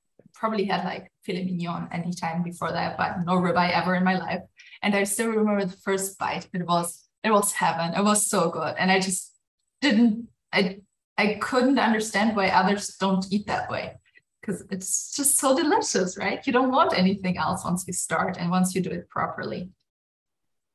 probably 0.42 0.64
had 0.64 0.84
like 0.84 1.04
filet 1.22 1.44
mignon 1.44 1.88
anytime 1.92 2.42
before 2.42 2.72
that, 2.72 2.98
but 2.98 3.24
no 3.24 3.34
ribeye 3.34 3.70
ever 3.70 3.94
in 3.94 4.02
my 4.02 4.18
life. 4.18 4.42
And 4.82 4.92
I 4.92 5.04
still 5.04 5.28
remember 5.28 5.64
the 5.64 5.82
first 5.86 6.18
bite. 6.18 6.48
It 6.52 6.66
was 6.66 7.08
it 7.22 7.30
was 7.30 7.52
heaven. 7.52 7.94
It 7.94 8.02
was 8.02 8.28
so 8.28 8.50
good, 8.50 8.74
and 8.76 8.90
I 8.90 8.98
just 8.98 9.32
didn't. 9.80 10.26
I 10.52 10.80
I 11.16 11.26
couldn't 11.40 11.78
understand 11.78 12.34
why 12.34 12.48
others 12.48 12.96
don't 12.98 13.24
eat 13.30 13.46
that 13.46 13.70
way 13.70 13.94
because 14.40 14.64
it's 14.74 15.14
just 15.18 15.38
so 15.38 15.56
delicious, 15.56 16.18
right? 16.18 16.44
You 16.44 16.52
don't 16.52 16.72
want 16.72 16.98
anything 16.98 17.36
else 17.38 17.64
once 17.64 17.84
you 17.86 17.92
start 17.92 18.36
and 18.36 18.50
once 18.50 18.74
you 18.74 18.80
do 18.82 18.90
it 18.90 19.08
properly. 19.08 19.70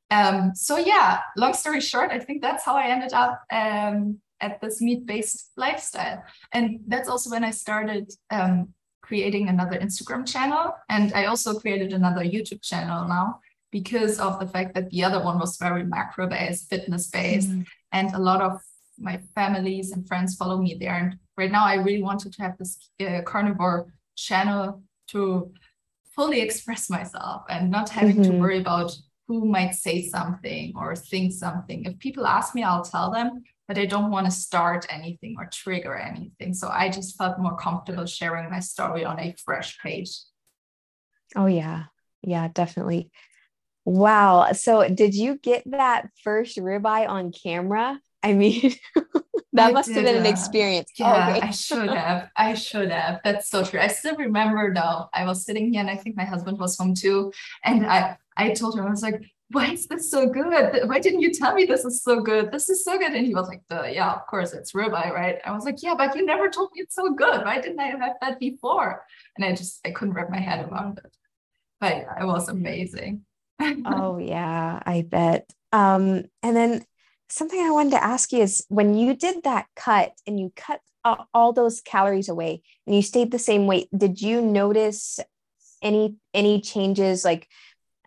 Um, 0.09 0.55
so 0.55 0.77
yeah, 0.77 1.19
long 1.35 1.53
story 1.53 1.81
short, 1.81 2.11
I 2.11 2.19
think 2.19 2.41
that's 2.41 2.63
how 2.63 2.77
I 2.77 2.85
ended 2.87 3.11
up 3.11 3.33
um, 3.51 4.21
at 4.39 4.61
this 4.61 4.79
meat-based 4.79 5.51
lifestyle, 5.57 6.23
and 6.53 6.79
that's 6.87 7.09
also 7.09 7.29
when 7.29 7.43
I 7.43 7.51
started 7.51 8.05
um, 8.31 8.73
creating 9.07 9.47
another 9.47 9.77
Instagram 9.79 10.27
channel. 10.27 10.75
And 10.89 11.13
I 11.13 11.25
also 11.25 11.59
created 11.59 11.93
another 11.93 12.21
YouTube 12.21 12.61
channel 12.61 13.07
now 13.07 13.39
because 13.71 14.19
of 14.19 14.39
the 14.39 14.47
fact 14.47 14.75
that 14.75 14.89
the 14.89 15.03
other 15.03 15.23
one 15.23 15.39
was 15.39 15.57
very 15.57 15.83
macro 15.83 16.27
based, 16.27 16.69
fitness 16.69 17.07
based, 17.07 17.49
mm-hmm. 17.49 17.61
and 17.91 18.13
a 18.13 18.19
lot 18.19 18.41
of 18.41 18.61
my 18.99 19.19
families 19.35 19.91
and 19.91 20.07
friends 20.07 20.35
follow 20.35 20.57
me 20.57 20.77
there. 20.79 20.95
And 20.95 21.17
right 21.37 21.51
now, 21.51 21.65
I 21.65 21.75
really 21.75 22.03
wanted 22.03 22.33
to 22.33 22.41
have 22.41 22.57
this 22.57 22.89
uh, 22.99 23.21
carnivore 23.25 23.93
channel 24.15 24.81
to 25.09 25.51
fully 26.15 26.41
express 26.41 26.89
myself 26.89 27.43
and 27.49 27.69
not 27.69 27.89
having 27.89 28.17
mm-hmm. 28.17 28.31
to 28.31 28.39
worry 28.39 28.59
about 28.59 28.91
who 29.27 29.45
might 29.45 29.75
say 29.75 30.07
something 30.07 30.73
or 30.75 30.95
think 30.95 31.33
something. 31.33 31.85
If 31.85 31.99
people 31.99 32.25
ask 32.25 32.55
me, 32.55 32.63
I'll 32.63 32.83
tell 32.83 33.11
them, 33.11 33.43
but 33.67 33.77
I 33.77 33.85
don't 33.85 34.11
want 34.11 34.25
to 34.25 34.31
start 34.31 34.85
anything 34.89 35.35
or 35.37 35.47
trigger 35.51 35.95
anything. 35.95 36.53
So 36.53 36.69
I 36.69 36.89
just 36.89 37.17
felt 37.17 37.39
more 37.39 37.57
comfortable 37.57 38.05
sharing 38.05 38.49
my 38.49 38.59
story 38.59 39.03
on 39.03 39.19
a 39.19 39.35
fresh 39.43 39.77
page. 39.79 40.11
Oh, 41.35 41.47
yeah. 41.47 41.85
Yeah, 42.21 42.47
definitely. 42.47 43.11
Wow. 43.85 44.51
So 44.53 44.87
did 44.87 45.15
you 45.15 45.37
get 45.37 45.63
that 45.71 46.09
first 46.23 46.57
ribeye 46.57 47.07
on 47.07 47.31
camera? 47.31 47.99
I 48.23 48.33
mean, 48.33 48.73
that 49.53 49.69
I 49.69 49.71
must 49.71 49.89
have 49.89 50.03
been 50.03 50.17
an 50.17 50.25
uh, 50.25 50.29
experience. 50.29 50.91
Oh, 50.99 51.03
yeah, 51.03 51.27
oh, 51.27 51.31
okay. 51.37 51.47
I 51.47 51.51
should 51.51 51.89
have. 51.89 52.29
I 52.35 52.53
should 52.53 52.91
have. 52.91 53.19
That's 53.23 53.49
so 53.49 53.63
true. 53.63 53.79
I 53.79 53.87
still 53.87 54.15
remember 54.15 54.73
though. 54.73 55.09
I 55.13 55.25
was 55.25 55.45
sitting 55.45 55.71
here 55.71 55.81
and 55.81 55.89
I 55.89 55.95
think 55.95 56.17
my 56.17 56.25
husband 56.25 56.59
was 56.59 56.77
home 56.77 56.95
too. 56.95 57.31
And 57.63 57.85
I 57.85 58.17
I 58.35 58.51
told 58.51 58.77
him, 58.77 58.85
I 58.85 58.89
was 58.89 59.01
like, 59.01 59.21
why 59.49 59.71
is 59.71 59.87
this 59.87 60.11
so 60.11 60.27
good? 60.27 60.81
Why 60.87 60.99
didn't 60.99 61.21
you 61.21 61.31
tell 61.33 61.53
me 61.53 61.65
this 61.65 61.85
is 61.85 62.03
so 62.03 62.19
good? 62.19 62.51
This 62.51 62.69
is 62.69 62.83
so 62.83 62.97
good. 62.97 63.13
And 63.13 63.25
he 63.25 63.33
was 63.33 63.47
like, 63.47 63.61
yeah, 63.69 64.13
of 64.13 64.27
course 64.27 64.53
it's 64.53 64.73
ribeye, 64.73 65.11
right? 65.13 65.37
I 65.45 65.51
was 65.51 65.63
like, 65.63 65.81
yeah, 65.81 65.95
but 65.95 66.15
you 66.15 66.25
never 66.25 66.49
told 66.49 66.71
me 66.75 66.81
it's 66.81 66.95
so 66.95 67.13
good. 67.13 67.45
Why 67.45 67.61
didn't 67.61 67.79
I 67.79 67.87
have 67.87 68.15
that 68.21 68.39
before? 68.39 69.05
And 69.37 69.45
I 69.45 69.55
just, 69.55 69.79
I 69.85 69.91
couldn't 69.91 70.15
wrap 70.15 70.29
my 70.29 70.39
head 70.39 70.67
around 70.69 70.99
it. 71.03 71.15
But 71.79 71.97
yeah, 71.97 72.23
it 72.23 72.25
was 72.25 72.49
amazing. 72.49 73.21
oh 73.61 74.17
yeah, 74.21 74.81
I 74.85 75.03
bet. 75.03 75.49
Um, 75.71 76.25
and 76.43 76.55
then 76.55 76.85
something 77.29 77.59
I 77.59 77.71
wanted 77.71 77.91
to 77.91 78.03
ask 78.03 78.33
you 78.33 78.41
is 78.41 78.65
when 78.67 78.95
you 78.95 79.15
did 79.15 79.43
that 79.43 79.67
cut 79.75 80.11
and 80.25 80.39
you 80.39 80.51
cut 80.55 80.81
all 81.33 81.53
those 81.53 81.79
calories 81.79 82.27
away 82.27 82.61
and 82.85 82.93
you 82.93 83.01
stayed 83.01 83.31
the 83.31 83.39
same 83.39 83.65
weight, 83.65 83.87
did 83.95 84.21
you 84.21 84.41
notice 84.41 85.19
any 85.81 86.15
any 86.33 86.59
changes 86.59 87.23
like 87.23 87.47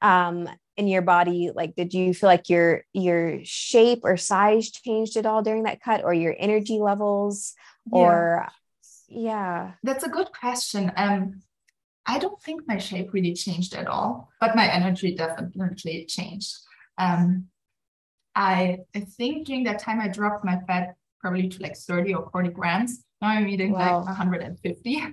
um 0.02 0.48
in 0.80 0.88
your 0.88 1.02
body 1.02 1.50
like 1.54 1.76
did 1.76 1.92
you 1.92 2.14
feel 2.14 2.26
like 2.26 2.48
your 2.48 2.82
your 2.94 3.38
shape 3.44 4.00
or 4.02 4.16
size 4.16 4.70
changed 4.70 5.14
at 5.18 5.26
all 5.26 5.42
during 5.42 5.64
that 5.64 5.82
cut 5.82 6.02
or 6.02 6.14
your 6.14 6.34
energy 6.38 6.78
levels 6.80 7.52
or 7.92 8.46
yeah, 9.10 9.20
yeah. 9.20 9.72
that's 9.82 10.04
a 10.04 10.08
good 10.08 10.28
question. 10.32 10.90
Um 10.96 11.42
i 12.06 12.18
don't 12.18 12.40
think 12.40 12.62
my 12.66 12.78
shape 12.78 13.12
really 13.12 13.34
changed 13.34 13.74
at 13.74 13.86
all 13.86 14.30
but 14.40 14.56
my 14.56 14.66
energy 14.72 15.14
definitely 15.14 16.06
changed. 16.06 16.56
Um 16.96 17.48
i 18.34 18.78
i 18.96 19.00
think 19.00 19.46
during 19.46 19.64
that 19.64 19.80
time 19.80 20.00
i 20.00 20.08
dropped 20.08 20.46
my 20.46 20.58
fat 20.66 20.94
probably 21.20 21.46
to 21.50 21.62
like 21.62 21.76
30 21.76 22.14
or 22.14 22.30
40 22.32 22.48
grams. 22.50 23.04
Now 23.20 23.28
i'm 23.28 23.46
eating 23.48 23.72
wow. 23.72 23.98
like 23.98 24.06
150 24.06 24.96
um 24.96 25.12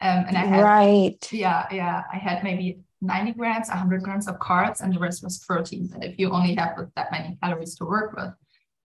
and 0.00 0.36
i 0.36 0.46
had 0.46 0.62
right. 0.62 1.32
Yeah 1.32 1.66
yeah. 1.72 2.04
I 2.12 2.16
had 2.16 2.44
maybe 2.44 2.78
90 3.00 3.32
grams, 3.32 3.68
100 3.68 4.02
grams 4.02 4.28
of 4.28 4.38
carbs, 4.38 4.80
and 4.80 4.94
the 4.94 4.98
rest 4.98 5.22
was 5.22 5.38
protein. 5.38 5.90
And 5.94 6.04
if 6.04 6.18
you 6.18 6.30
only 6.30 6.54
have 6.56 6.76
that 6.96 7.10
many 7.10 7.38
calories 7.42 7.74
to 7.76 7.84
work 7.84 8.14
with, 8.14 8.32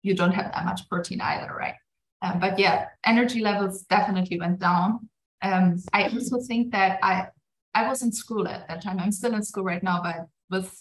you 0.03 0.15
don't 0.15 0.33
have 0.33 0.53
that 0.53 0.65
much 0.65 0.89
protein 0.89 1.21
either, 1.21 1.53
right? 1.55 1.75
Um, 2.23 2.39
but 2.39 2.59
yeah, 2.59 2.87
energy 3.05 3.41
levels 3.41 3.83
definitely 3.83 4.39
went 4.39 4.61
down. 4.61 5.09
Um, 5.43 5.77
I 5.93 6.05
also 6.05 6.41
think 6.41 6.73
that 6.73 6.99
I 7.03 7.27
I 7.75 7.89
was 7.89 8.03
in 8.03 8.13
school 8.13 8.47
at 8.47 8.69
that 8.69 8.83
time. 8.83 9.01
I'm 9.01 9.11
still 9.11 9.35
in 9.35 9.43
school 9.43 9.65
right 9.65 9.83
now, 9.83 10.01
but 10.01 10.27
with 10.49 10.73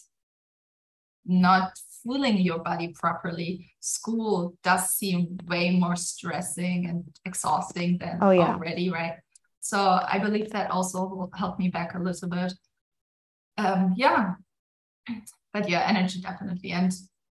not 1.26 1.74
fueling 2.04 2.38
your 2.38 2.60
body 2.60 2.90
properly, 2.90 3.72
school 3.80 4.56
does 4.64 4.92
seem 4.92 5.38
way 5.48 5.72
more 5.72 5.96
stressing 5.96 6.86
and 6.86 7.04
exhausting 7.26 7.98
than 7.98 8.20
oh, 8.22 8.30
yeah. 8.30 8.54
already, 8.54 8.92
right? 8.92 9.16
So 9.60 10.00
I 10.08 10.20
believe 10.20 10.52
that 10.52 10.70
also 10.70 11.08
will 11.08 11.32
help 11.34 11.58
me 11.58 11.70
back 11.70 11.96
a 11.96 12.00
little 12.00 12.30
bit 12.30 12.54
um, 13.58 13.94
yeah, 13.96 14.36
but 15.54 15.70
yeah, 15.70 15.86
energy 15.88 16.22
definitely. 16.22 16.72
And 16.72 16.92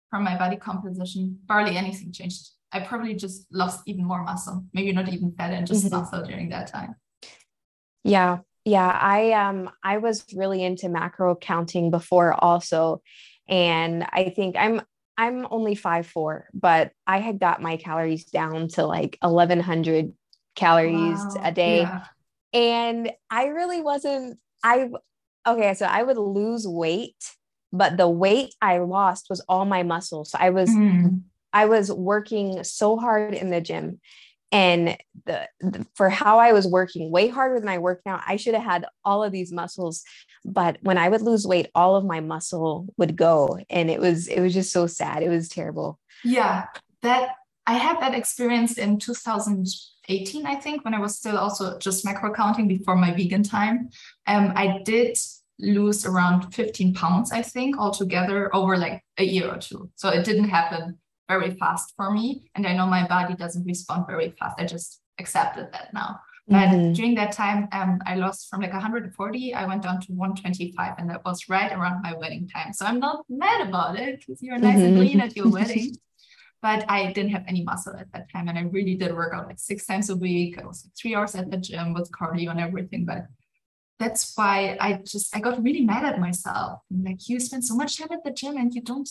from 0.09 0.23
my 0.23 0.37
body 0.37 0.55
composition, 0.55 1.39
barely 1.47 1.77
anything 1.77 2.11
changed. 2.11 2.49
I 2.71 2.81
probably 2.81 3.15
just 3.15 3.47
lost 3.51 3.81
even 3.85 4.05
more 4.05 4.23
muscle, 4.23 4.65
maybe 4.73 4.91
not 4.91 5.07
even 5.09 5.31
fat 5.31 5.53
and 5.53 5.65
just 5.65 5.85
mm-hmm. 5.85 5.95
muscle 5.95 6.23
during 6.25 6.49
that 6.49 6.67
time. 6.67 6.95
Yeah. 8.03 8.39
Yeah, 8.65 8.89
I 8.89 9.31
um 9.31 9.69
I 9.81 9.99
was 9.99 10.25
really 10.35 10.61
into 10.61 10.89
macro 10.89 11.35
counting 11.35 11.89
before 11.89 12.33
also. 12.33 13.01
And 13.47 14.05
I 14.11 14.33
think 14.35 14.57
I'm 14.57 14.81
I'm 15.17 15.47
only 15.49 15.73
five 15.73 16.05
four, 16.05 16.49
but 16.53 16.91
I 17.07 17.19
had 17.19 17.39
got 17.39 17.61
my 17.61 17.77
calories 17.77 18.25
down 18.25 18.67
to 18.69 18.85
like 18.85 19.17
eleven 19.23 19.61
hundred 19.61 20.11
calories 20.55 21.17
wow. 21.17 21.41
a 21.43 21.51
day. 21.53 21.79
Yeah. 21.79 22.03
And 22.51 23.11
I 23.29 23.45
really 23.45 23.81
wasn't 23.81 24.37
I 24.61 24.89
okay, 25.47 25.73
so 25.73 25.85
I 25.85 26.03
would 26.03 26.17
lose 26.17 26.67
weight, 26.67 27.31
but 27.71 27.97
the 27.97 28.09
weight 28.09 28.53
I 28.61 28.79
lost 28.79 29.27
was 29.29 29.39
all 29.47 29.65
my 29.65 29.83
muscles. 29.83 30.31
So 30.31 30.37
I 30.39 30.49
was 30.49 30.69
mm. 30.69 31.21
I 31.53 31.65
was 31.65 31.91
working 31.91 32.63
so 32.63 32.97
hard 32.97 33.33
in 33.33 33.49
the 33.49 33.61
gym 33.61 33.99
and 34.51 34.97
the, 35.25 35.47
the, 35.59 35.85
for 35.95 36.09
how 36.09 36.39
I 36.39 36.53
was 36.53 36.65
working 36.67 37.11
way 37.11 37.27
harder 37.27 37.59
than 37.59 37.67
I 37.67 37.79
work 37.79 38.01
now, 38.05 38.21
I 38.25 38.37
should 38.37 38.53
have 38.53 38.63
had 38.63 38.85
all 39.03 39.23
of 39.23 39.31
these 39.31 39.51
muscles. 39.51 40.03
But 40.45 40.77
when 40.81 40.97
I 40.97 41.09
would 41.09 41.21
lose 41.21 41.45
weight, 41.45 41.67
all 41.75 41.97
of 41.97 42.05
my 42.05 42.21
muscle 42.21 42.87
would 42.97 43.17
go, 43.17 43.59
and 43.69 43.89
it 43.89 43.99
was 43.99 44.27
it 44.27 44.39
was 44.39 44.53
just 44.53 44.71
so 44.71 44.87
sad. 44.87 45.21
It 45.21 45.29
was 45.29 45.49
terrible. 45.49 45.99
Yeah, 46.23 46.67
that 47.01 47.31
I 47.65 47.73
had 47.73 47.99
that 47.99 48.13
experience 48.13 48.77
in 48.77 48.99
2018, 48.99 50.45
I 50.45 50.55
think, 50.55 50.85
when 50.85 50.93
I 50.93 50.99
was 50.99 51.17
still 51.17 51.37
also 51.37 51.77
just 51.79 52.05
macro 52.05 52.33
counting 52.33 52.69
before 52.69 52.95
my 52.95 53.13
vegan 53.13 53.43
time. 53.43 53.89
Um, 54.25 54.53
I 54.55 54.79
did 54.85 55.17
lose 55.59 56.05
around 56.05 56.53
15 56.53 56.93
pounds, 56.93 57.31
I 57.31 57.41
think, 57.41 57.77
altogether 57.77 58.53
over 58.55 58.77
like 58.77 59.03
a 59.17 59.23
year 59.23 59.49
or 59.49 59.57
two. 59.57 59.89
So 59.95 60.09
it 60.09 60.23
didn't 60.23 60.49
happen 60.49 60.97
very 61.27 61.51
fast 61.55 61.93
for 61.95 62.11
me. 62.11 62.49
And 62.55 62.65
I 62.65 62.73
know 62.73 62.85
my 62.85 63.07
body 63.07 63.35
doesn't 63.35 63.65
respond 63.65 64.05
very 64.07 64.33
fast. 64.39 64.59
I 64.59 64.65
just 64.65 65.01
accepted 65.19 65.69
that 65.73 65.93
now. 65.93 66.19
But 66.49 66.69
mm-hmm. 66.69 66.93
during 66.93 67.15
that 67.15 67.33
time, 67.33 67.67
um, 67.73 67.99
I 68.05 68.15
lost 68.15 68.49
from 68.49 68.61
like 68.61 68.71
140, 68.71 69.53
I 69.53 69.65
went 69.65 69.83
down 69.83 69.99
to 69.99 70.13
125, 70.13 70.95
and 70.97 71.09
that 71.09 71.25
was 71.25 71.49
right 71.49 71.73
around 71.73 72.01
my 72.01 72.13
wedding 72.13 72.47
time. 72.47 72.71
So 72.71 72.85
I'm 72.85 72.99
not 72.99 73.25
mad 73.27 73.67
about 73.67 73.99
it 73.99 74.19
because 74.19 74.41
you're 74.41 74.57
nice 74.57 74.77
mm-hmm. 74.77 74.85
and 74.85 74.99
lean 74.99 75.19
at 75.19 75.35
your 75.35 75.49
wedding. 75.51 75.97
But 76.61 76.85
I 76.89 77.11
didn't 77.11 77.31
have 77.31 77.43
any 77.47 77.63
muscle 77.63 77.95
at 77.97 78.11
that 78.13 78.31
time, 78.31 78.47
and 78.47 78.57
I 78.57 78.61
really 78.61 78.95
did 78.95 79.13
work 79.13 79.33
out 79.33 79.47
like 79.47 79.59
six 79.59 79.85
times 79.85 80.09
a 80.09 80.15
week. 80.15 80.57
I 80.57 80.65
was 80.65 80.85
like 80.85 80.93
three 80.95 81.15
hours 81.15 81.35
at 81.35 81.51
the 81.51 81.57
gym 81.57 81.93
with 81.93 82.09
cardio 82.11 82.51
and 82.51 82.61
everything. 82.61 83.05
But 83.05 83.27
that's 83.99 84.33
why 84.35 84.77
I 84.79 84.93
just 84.93 85.35
I 85.35 85.39
got 85.39 85.61
really 85.63 85.81
mad 85.81 86.05
at 86.05 86.19
myself. 86.19 86.81
Like 86.91 87.27
you 87.27 87.39
spend 87.39 87.65
so 87.65 87.75
much 87.75 87.97
time 87.97 88.09
at 88.11 88.23
the 88.23 88.31
gym 88.31 88.57
and 88.57 88.73
you 88.73 88.81
don't 88.81 89.09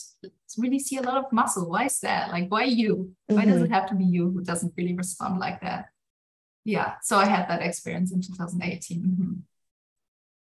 really 0.57 0.79
see 0.79 0.97
a 0.97 1.01
lot 1.01 1.17
of 1.17 1.31
muscle. 1.31 1.69
Why 1.69 1.85
is 1.85 1.99
that? 1.99 2.29
Like 2.31 2.49
why 2.49 2.63
you? 2.63 3.11
Why 3.27 3.41
mm-hmm. 3.41 3.49
does 3.49 3.61
it 3.61 3.65
mm-hmm. 3.65 3.73
have 3.73 3.89
to 3.89 3.95
be 3.95 4.05
you 4.05 4.31
who 4.31 4.43
doesn't 4.43 4.73
really 4.77 4.93
respond 4.93 5.39
like 5.39 5.61
that? 5.61 5.87
Yeah. 6.63 6.93
So 7.01 7.17
I 7.17 7.25
had 7.25 7.49
that 7.49 7.61
experience 7.61 8.11
in 8.11 8.21
2018. 8.21 9.01
Mm-hmm. 9.01 9.33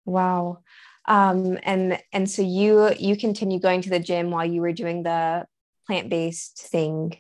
Wow. 0.07 0.59
Um, 1.07 1.59
and 1.63 2.01
and 2.13 2.29
so 2.29 2.43
you 2.43 2.93
you 2.99 3.17
continue 3.17 3.61
going 3.61 3.83
to 3.83 3.91
the 3.91 4.01
gym 4.01 4.31
while 4.31 4.47
you 4.47 4.63
were 4.63 4.73
doing 4.73 5.05
the 5.05 5.47
plant-based 5.87 6.59
thing. 6.59 7.19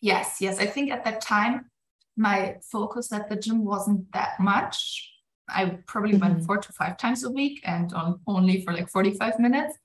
Yes, 0.00 0.40
yes. 0.40 0.58
I 0.58 0.66
think 0.66 0.90
at 0.90 1.04
that 1.04 1.20
time 1.20 1.70
my 2.16 2.56
focus 2.70 3.12
at 3.12 3.28
the 3.28 3.36
gym 3.36 3.64
wasn't 3.64 4.10
that 4.12 4.40
much 4.40 5.11
I 5.48 5.78
probably 5.86 6.12
mm-hmm. 6.12 6.34
went 6.34 6.44
four 6.44 6.58
to 6.58 6.72
five 6.72 6.96
times 6.96 7.24
a 7.24 7.30
week 7.30 7.60
and 7.64 7.92
on 7.92 8.20
only 8.26 8.62
for 8.62 8.72
like 8.72 8.88
45 8.88 9.38
minutes. 9.38 9.76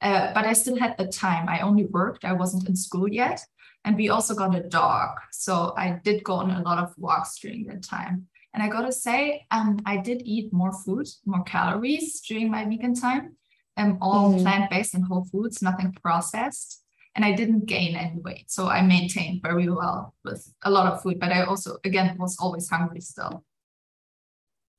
Uh, 0.00 0.32
but 0.34 0.44
I 0.44 0.52
still 0.52 0.78
had 0.78 0.96
the 0.98 1.06
time. 1.06 1.48
I 1.48 1.60
only 1.60 1.86
worked, 1.86 2.24
I 2.24 2.32
wasn't 2.32 2.68
in 2.68 2.76
school 2.76 3.08
yet. 3.08 3.40
And 3.84 3.96
we 3.96 4.08
also 4.08 4.34
got 4.34 4.54
a 4.54 4.62
dog. 4.62 5.10
So 5.32 5.72
I 5.76 6.00
did 6.04 6.24
go 6.24 6.34
on 6.34 6.50
a 6.50 6.62
lot 6.62 6.82
of 6.82 6.92
walks 6.98 7.38
during 7.38 7.64
that 7.66 7.82
time. 7.82 8.26
And 8.52 8.62
I 8.62 8.68
gotta 8.68 8.92
say, 8.92 9.46
um, 9.50 9.80
I 9.86 9.98
did 9.98 10.22
eat 10.24 10.52
more 10.52 10.72
food, 10.72 11.06
more 11.24 11.44
calories 11.44 12.20
during 12.20 12.50
my 12.50 12.64
vegan 12.64 12.94
time, 12.94 13.36
um, 13.76 13.98
all 14.00 14.32
mm. 14.32 14.42
plant 14.42 14.70
based 14.70 14.94
and 14.94 15.04
whole 15.04 15.26
foods, 15.30 15.62
nothing 15.62 15.92
processed. 16.02 16.82
And 17.14 17.24
I 17.24 17.32
didn't 17.32 17.66
gain 17.66 17.96
any 17.96 18.18
weight. 18.18 18.50
So 18.50 18.68
I 18.68 18.82
maintained 18.82 19.42
very 19.42 19.68
well 19.68 20.14
with 20.24 20.52
a 20.62 20.70
lot 20.70 20.92
of 20.92 21.02
food. 21.02 21.20
But 21.20 21.32
I 21.32 21.44
also, 21.44 21.78
again, 21.84 22.16
was 22.18 22.36
always 22.40 22.68
hungry 22.68 23.00
still. 23.00 23.44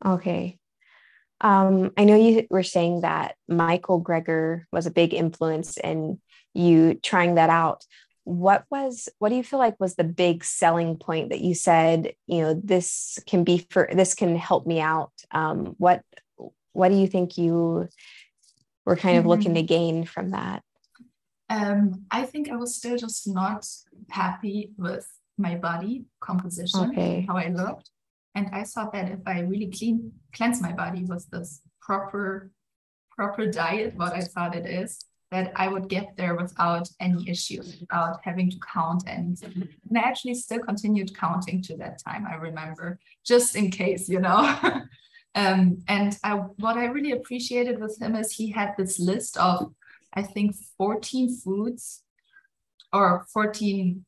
Okay. 0.05 0.59
Um, 1.41 1.91
I 1.97 2.05
know 2.05 2.15
you 2.15 2.47
were 2.49 2.63
saying 2.63 3.01
that 3.01 3.36
Michael 3.47 4.01
Greger 4.01 4.63
was 4.71 4.86
a 4.86 4.91
big 4.91 5.13
influence 5.13 5.77
in 5.77 6.19
you 6.53 6.95
trying 6.95 7.36
that 7.36 7.49
out. 7.49 7.86
What 8.23 8.65
was 8.69 9.07
what 9.19 9.29
do 9.29 9.36
you 9.36 9.43
feel 9.43 9.60
like 9.60 9.79
was 9.79 9.95
the 9.95 10.03
big 10.03 10.43
selling 10.43 10.97
point 10.97 11.29
that 11.29 11.41
you 11.41 11.53
said, 11.53 12.13
you 12.25 12.41
know, 12.41 12.62
this 12.62 13.19
can 13.27 13.43
be 13.43 13.65
for 13.69 13.88
this 13.93 14.15
can 14.15 14.36
help 14.36 14.65
me 14.65 14.81
out? 14.81 15.12
Um, 15.31 15.75
what 15.77 16.01
what 16.73 16.89
do 16.89 16.95
you 16.95 17.07
think 17.07 17.38
you 17.38 17.88
were 18.86 18.95
kind 18.95 19.17
of 19.17 19.21
mm-hmm. 19.21 19.29
looking 19.29 19.53
to 19.53 19.62
gain 19.62 20.05
from 20.05 20.31
that? 20.31 20.63
Um, 21.49 22.05
I 22.12 22.23
think 22.23 22.49
I 22.49 22.55
was 22.57 22.75
still 22.75 22.97
just 22.97 23.27
not 23.27 23.65
happy 24.10 24.71
with 24.77 25.07
my 25.38 25.55
body 25.55 26.05
composition, 26.19 26.91
okay. 26.91 27.25
how 27.27 27.38
I 27.38 27.47
looked. 27.49 27.89
And 28.38 28.50
I 28.54 28.63
thought 28.65 28.93
that 28.93 29.10
if 29.10 29.21
I 29.26 29.39
really 29.39 29.71
clean 29.71 30.12
cleanse 30.32 30.62
my 30.62 30.71
body 30.71 31.04
with 31.04 31.28
this 31.32 31.62
proper 31.82 32.52
proper 33.15 33.47
diet, 33.47 33.95
what 33.95 34.13
I 34.13 34.21
thought 34.21 34.56
it 34.56 34.67
is, 34.67 35.06
that 35.32 35.52
I 35.56 35.67
would 35.67 35.89
get 35.89 36.15
there 36.15 36.36
without 36.36 36.88
any 37.00 37.28
issues, 37.28 37.80
without 37.80 38.19
having 38.23 38.52
to 38.52 38.60
count 38.60 39.06
anything. 39.08 39.67
And 39.89 39.97
I 39.97 40.02
actually 40.02 40.36
still 40.36 40.60
continued 40.60 41.17
counting 41.17 41.63
to 41.63 41.78
that 41.78 41.97
time, 42.08 42.28
I 42.32 42.36
remember, 42.36 43.00
just 43.26 43.56
in 43.56 43.71
case, 43.71 44.08
you 44.08 44.19
know. 44.19 44.38
um, 45.36 45.80
and 45.88 46.15
I, 46.23 46.34
what 46.63 46.78
I 46.78 46.86
really 46.86 47.13
appreciated 47.13 47.82
with 47.82 48.00
him 48.00 48.15
is 48.15 48.32
he 48.32 48.52
had 48.52 48.76
this 48.78 49.00
list 49.00 49.36
of, 49.38 49.73
I 50.13 50.21
think, 50.21 50.56
14 50.78 51.36
foods 51.43 52.04
or 52.93 53.26
14 53.34 54.06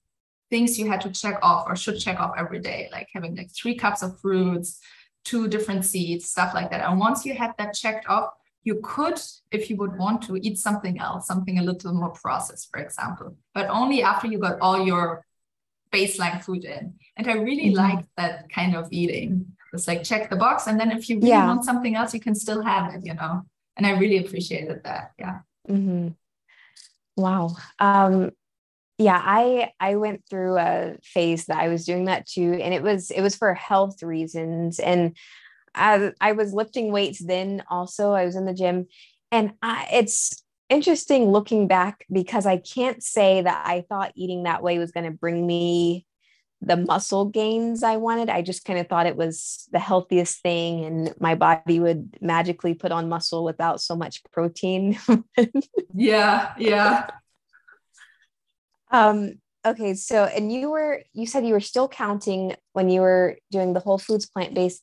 things 0.50 0.80
you 0.80 0.88
had 0.88 1.02
to 1.02 1.12
check 1.12 1.40
off 1.42 1.66
or 1.68 1.76
should 1.76 2.00
check 2.00 2.20
off 2.20 2.34
every 2.38 2.60
day, 2.60 2.90
like 2.92 3.08
having 3.14 3.36
like 3.36 3.52
three 3.52 3.76
cups 3.76 4.02
of 4.02 4.20
fruits, 4.20 4.80
two 5.26 5.48
different 5.48 5.86
seeds, 5.86 6.30
stuff 6.30 6.54
like 6.54 6.72
that. 6.72 6.88
And 6.88 7.00
once 7.00 7.26
you 7.26 7.36
had 7.36 7.54
that 7.58 7.74
checked 7.74 8.08
off, 8.08 8.34
you 8.64 8.80
could, 8.84 9.20
if 9.52 9.70
you 9.70 9.78
would 9.78 9.98
want 9.98 10.22
to, 10.24 10.38
eat 10.38 10.58
something 10.58 11.00
else, 11.00 11.28
something 11.28 11.60
a 11.60 11.64
little 11.64 11.94
more 11.94 12.10
processed, 12.10 12.70
for 12.72 12.80
example, 12.80 13.36
but 13.54 13.70
only 13.70 14.04
after 14.04 14.28
you 14.28 14.38
got 14.38 14.60
all 14.60 14.86
your 14.86 15.26
baseline 15.92 16.44
food 16.44 16.66
in. 16.66 16.94
And 17.18 17.28
I 17.28 17.34
really 17.34 17.68
mm-hmm. 17.68 17.78
like 17.78 18.06
that 18.18 18.50
kind 18.50 18.76
of 18.76 18.88
eating. 18.92 19.46
It's 19.74 19.88
like 19.88 20.04
check 20.04 20.30
the 20.30 20.36
box, 20.36 20.66
and 20.66 20.80
then 20.80 20.92
if 20.92 21.10
you 21.10 21.18
really 21.18 21.30
yeah. 21.30 21.46
want 21.46 21.64
something 21.64 21.96
else, 21.96 22.12
you 22.14 22.20
can 22.20 22.34
still 22.34 22.64
have 22.64 22.94
it, 22.96 23.06
you 23.06 23.14
know. 23.14 23.44
And 23.78 23.86
I 23.86 23.92
really 23.92 24.18
appreciated 24.18 24.84
that. 24.84 25.12
Yeah. 25.20 25.40
Mm-hmm. 25.70 26.10
Wow. 27.16 27.56
Um, 27.78 28.32
yeah 29.00 29.20
i 29.24 29.72
i 29.80 29.96
went 29.96 30.22
through 30.30 30.58
a 30.58 30.96
phase 31.02 31.46
that 31.46 31.58
i 31.58 31.70
was 31.70 31.86
doing 31.86 32.06
that 32.06 32.28
too 32.28 32.60
and 32.62 32.74
it 32.74 32.84
was 32.84 33.10
it 33.10 33.22
was 33.22 33.36
for 33.36 33.54
health 33.56 34.04
reasons 34.04 34.78
and 34.78 35.18
i, 35.74 36.12
I 36.22 36.34
was 36.34 36.54
lifting 36.54 36.92
weights 36.92 37.26
then 37.26 37.64
also 37.70 38.12
i 38.12 38.26
was 38.26 38.36
in 38.36 38.46
the 38.46 38.54
gym 38.54 38.88
and 39.32 39.54
I, 39.62 39.88
it's 39.94 40.44
interesting 40.70 41.32
looking 41.32 41.68
back 41.68 42.06
because 42.12 42.46
i 42.46 42.58
can't 42.58 43.02
say 43.02 43.42
that 43.42 43.66
i 43.66 43.86
thought 43.90 44.12
eating 44.16 44.44
that 44.44 44.62
way 44.62 44.78
was 44.78 44.92
going 44.92 45.06
to 45.06 45.18
bring 45.18 45.48
me 45.48 46.06
the 46.62 46.76
muscle 46.76 47.26
gains 47.26 47.84
i 47.84 47.96
wanted 47.96 48.30
i 48.30 48.42
just 48.42 48.66
kind 48.66 48.80
of 48.80 48.88
thought 48.88 49.08
it 49.08 49.16
was 49.16 49.68
the 49.72 49.80
healthiest 49.80 50.42
thing 50.42 50.84
and 50.84 51.16
my 51.20 51.36
body 51.36 51.80
would 51.80 52.18
magically 52.20 52.74
put 52.74 52.92
on 52.92 53.08
muscle 53.08 53.46
without 53.46 53.80
so 53.80 53.96
much 53.96 54.22
protein. 54.32 55.00
Yeah 55.94 56.54
yeah 56.60 57.10
um, 58.92 59.34
okay, 59.66 59.94
so 59.94 60.26
and 60.26 60.52
you 60.52 60.70
were 60.70 61.02
you 61.14 61.26
said 61.26 61.46
you 61.46 61.54
were 61.54 61.60
still 61.60 61.88
counting 61.88 62.56
when 62.74 62.90
you 62.90 63.02
were 63.02 63.38
doing 63.52 63.74
the 63.74 63.80
Whole 63.80 63.98
Foods 63.98 64.26
plant 64.26 64.54
based. 64.54 64.82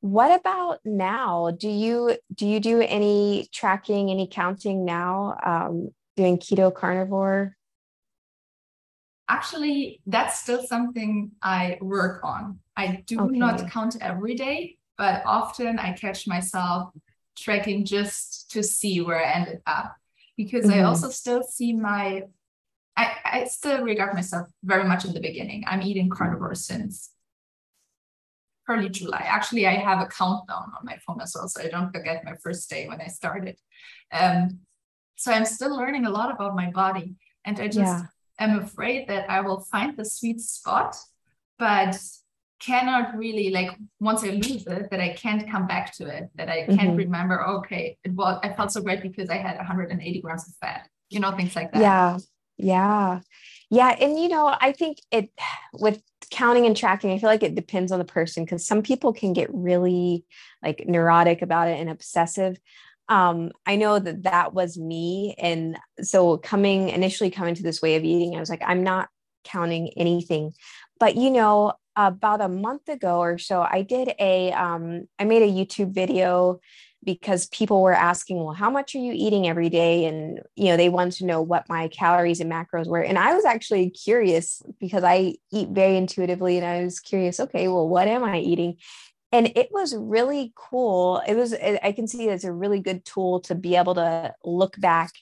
What 0.00 0.38
about 0.38 0.78
now? 0.84 1.50
Do 1.50 1.68
you 1.68 2.16
do 2.34 2.46
you 2.46 2.60
do 2.60 2.80
any 2.80 3.48
tracking, 3.52 4.10
any 4.10 4.26
counting 4.26 4.84
now? 4.84 5.36
Um, 5.44 5.90
doing 6.16 6.38
keto 6.38 6.74
carnivore? 6.74 7.56
Actually, 9.28 10.00
that's 10.06 10.40
still 10.40 10.62
something 10.66 11.30
I 11.40 11.78
work 11.80 12.24
on. 12.24 12.58
I 12.76 13.04
do 13.06 13.20
okay. 13.20 13.38
not 13.38 13.70
count 13.70 13.96
every 14.00 14.34
day, 14.34 14.76
but 14.98 15.22
often 15.24 15.78
I 15.78 15.92
catch 15.92 16.26
myself 16.26 16.92
tracking 17.38 17.84
just 17.84 18.50
to 18.50 18.62
see 18.62 19.00
where 19.00 19.24
I 19.24 19.32
ended 19.32 19.60
up 19.66 19.94
because 20.36 20.66
mm-hmm. 20.66 20.80
I 20.80 20.82
also 20.82 21.10
still 21.10 21.42
see 21.42 21.72
my 21.72 22.24
I, 22.96 23.16
I 23.24 23.44
still 23.44 23.82
regard 23.82 24.14
myself 24.14 24.48
very 24.62 24.84
much 24.84 25.04
in 25.04 25.12
the 25.12 25.20
beginning. 25.20 25.64
I'm 25.66 25.82
eating 25.82 26.10
carnivore 26.10 26.54
since 26.54 27.10
early 28.68 28.88
July. 28.88 29.24
Actually, 29.26 29.66
I 29.66 29.74
have 29.74 30.00
a 30.00 30.06
countdown 30.06 30.72
on 30.78 30.84
my 30.84 30.98
phone 31.06 31.20
as 31.20 31.34
well, 31.34 31.48
so 31.48 31.62
I 31.62 31.68
don't 31.68 31.92
forget 31.92 32.24
my 32.24 32.34
first 32.42 32.68
day 32.70 32.88
when 32.88 33.00
I 33.00 33.06
started. 33.06 33.56
Um, 34.12 34.60
so 35.16 35.32
I'm 35.32 35.44
still 35.44 35.76
learning 35.76 36.06
a 36.06 36.10
lot 36.10 36.30
about 36.30 36.54
my 36.54 36.70
body, 36.70 37.16
and 37.44 37.58
I 37.58 37.66
just 37.66 37.78
yeah. 37.78 38.02
am 38.38 38.58
afraid 38.58 39.08
that 39.08 39.28
I 39.28 39.40
will 39.40 39.60
find 39.60 39.96
the 39.96 40.04
sweet 40.04 40.40
spot, 40.40 40.96
but 41.58 41.98
cannot 42.60 43.16
really 43.16 43.50
like 43.50 43.70
once 44.00 44.22
I 44.22 44.28
lose 44.28 44.66
it 44.66 44.90
that 44.90 45.00
I 45.00 45.14
can't 45.14 45.50
come 45.50 45.66
back 45.66 45.94
to 45.94 46.06
it 46.06 46.28
that 46.34 46.50
I 46.50 46.66
can't 46.66 46.90
mm-hmm. 46.90 46.96
remember 46.96 47.42
okay 47.56 47.96
it 48.04 48.12
was 48.12 48.38
I 48.42 48.52
felt 48.52 48.70
so 48.70 48.82
great 48.82 49.00
because 49.00 49.30
I 49.30 49.38
had 49.38 49.56
180 49.56 50.20
grams 50.20 50.46
of 50.46 50.54
fat 50.56 50.86
you 51.08 51.20
know 51.20 51.34
things 51.34 51.56
like 51.56 51.72
that 51.72 51.80
yeah 51.80 52.18
yeah 52.62 53.20
yeah 53.70 53.96
and 54.00 54.18
you 54.18 54.28
know 54.28 54.54
I 54.60 54.72
think 54.72 54.98
it 55.10 55.30
with 55.72 56.02
counting 56.30 56.66
and 56.66 56.76
tracking 56.76 57.12
I 57.12 57.18
feel 57.18 57.28
like 57.28 57.42
it 57.42 57.54
depends 57.54 57.92
on 57.92 57.98
the 57.98 58.04
person 58.04 58.44
because 58.44 58.64
some 58.66 58.82
people 58.82 59.12
can 59.12 59.32
get 59.32 59.52
really 59.52 60.24
like 60.62 60.84
neurotic 60.86 61.42
about 61.42 61.68
it 61.68 61.78
and 61.78 61.90
obsessive 61.90 62.58
um, 63.10 63.50
I 63.66 63.74
know 63.74 63.98
that 63.98 64.22
that 64.22 64.54
was 64.54 64.78
me. 64.78 65.34
And 65.36 65.76
so 66.00 66.38
coming 66.38 66.90
initially 66.90 67.28
coming 67.28 67.56
to 67.56 67.62
this 67.62 67.82
way 67.82 67.96
of 67.96 68.04
eating, 68.04 68.36
I 68.36 68.40
was 68.40 68.48
like, 68.48 68.62
I'm 68.64 68.84
not 68.84 69.08
counting 69.42 69.90
anything. 69.96 70.52
But 71.00 71.16
you 71.16 71.30
know, 71.30 71.72
about 71.96 72.40
a 72.40 72.48
month 72.48 72.88
ago 72.88 73.18
or 73.18 73.36
so, 73.36 73.62
I 73.62 73.82
did 73.82 74.12
a 74.20 74.52
um, 74.52 75.08
I 75.18 75.24
made 75.24 75.42
a 75.42 75.52
YouTube 75.52 75.92
video 75.92 76.60
because 77.04 77.46
people 77.46 77.82
were 77.82 77.94
asking, 77.94 78.42
well, 78.44 78.54
how 78.54 78.70
much 78.70 78.94
are 78.94 78.98
you 78.98 79.12
eating 79.14 79.48
every 79.48 79.70
day? 79.70 80.04
And 80.04 80.40
you 80.54 80.66
know, 80.66 80.76
they 80.76 80.88
wanted 80.88 81.14
to 81.14 81.26
know 81.26 81.40
what 81.40 81.68
my 81.68 81.88
calories 81.88 82.40
and 82.40 82.50
macros 82.50 82.86
were. 82.86 83.00
And 83.00 83.18
I 83.18 83.34
was 83.34 83.44
actually 83.44 83.90
curious 83.90 84.62
because 84.78 85.02
I 85.02 85.36
eat 85.50 85.70
very 85.70 85.96
intuitively 85.96 86.58
and 86.58 86.66
I 86.66 86.84
was 86.84 87.00
curious, 87.00 87.40
okay, 87.40 87.68
well, 87.68 87.88
what 87.88 88.08
am 88.08 88.24
I 88.24 88.40
eating? 88.40 88.76
and 89.32 89.52
it 89.56 89.68
was 89.70 89.94
really 89.94 90.52
cool 90.54 91.22
it 91.26 91.34
was 91.34 91.54
i 91.82 91.92
can 91.92 92.06
see 92.06 92.28
it's 92.28 92.44
a 92.44 92.52
really 92.52 92.80
good 92.80 93.04
tool 93.04 93.40
to 93.40 93.54
be 93.54 93.76
able 93.76 93.94
to 93.94 94.34
look 94.44 94.78
back 94.80 95.12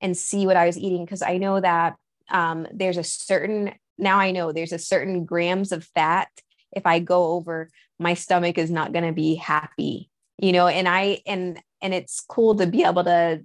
and 0.00 0.16
see 0.16 0.46
what 0.46 0.56
i 0.56 0.66
was 0.66 0.78
eating 0.78 1.04
because 1.04 1.22
i 1.22 1.38
know 1.38 1.60
that 1.60 1.96
um, 2.30 2.66
there's 2.72 2.98
a 2.98 3.04
certain 3.04 3.72
now 3.96 4.18
i 4.18 4.30
know 4.30 4.52
there's 4.52 4.72
a 4.72 4.78
certain 4.78 5.24
grams 5.24 5.72
of 5.72 5.84
fat 5.84 6.28
if 6.72 6.86
i 6.86 6.98
go 6.98 7.32
over 7.32 7.68
my 7.98 8.14
stomach 8.14 8.58
is 8.58 8.70
not 8.70 8.92
going 8.92 9.06
to 9.06 9.12
be 9.12 9.34
happy 9.34 10.10
you 10.38 10.52
know 10.52 10.66
and 10.66 10.88
i 10.88 11.20
and 11.26 11.60
and 11.82 11.94
it's 11.94 12.20
cool 12.20 12.54
to 12.56 12.66
be 12.66 12.84
able 12.84 13.04
to 13.04 13.40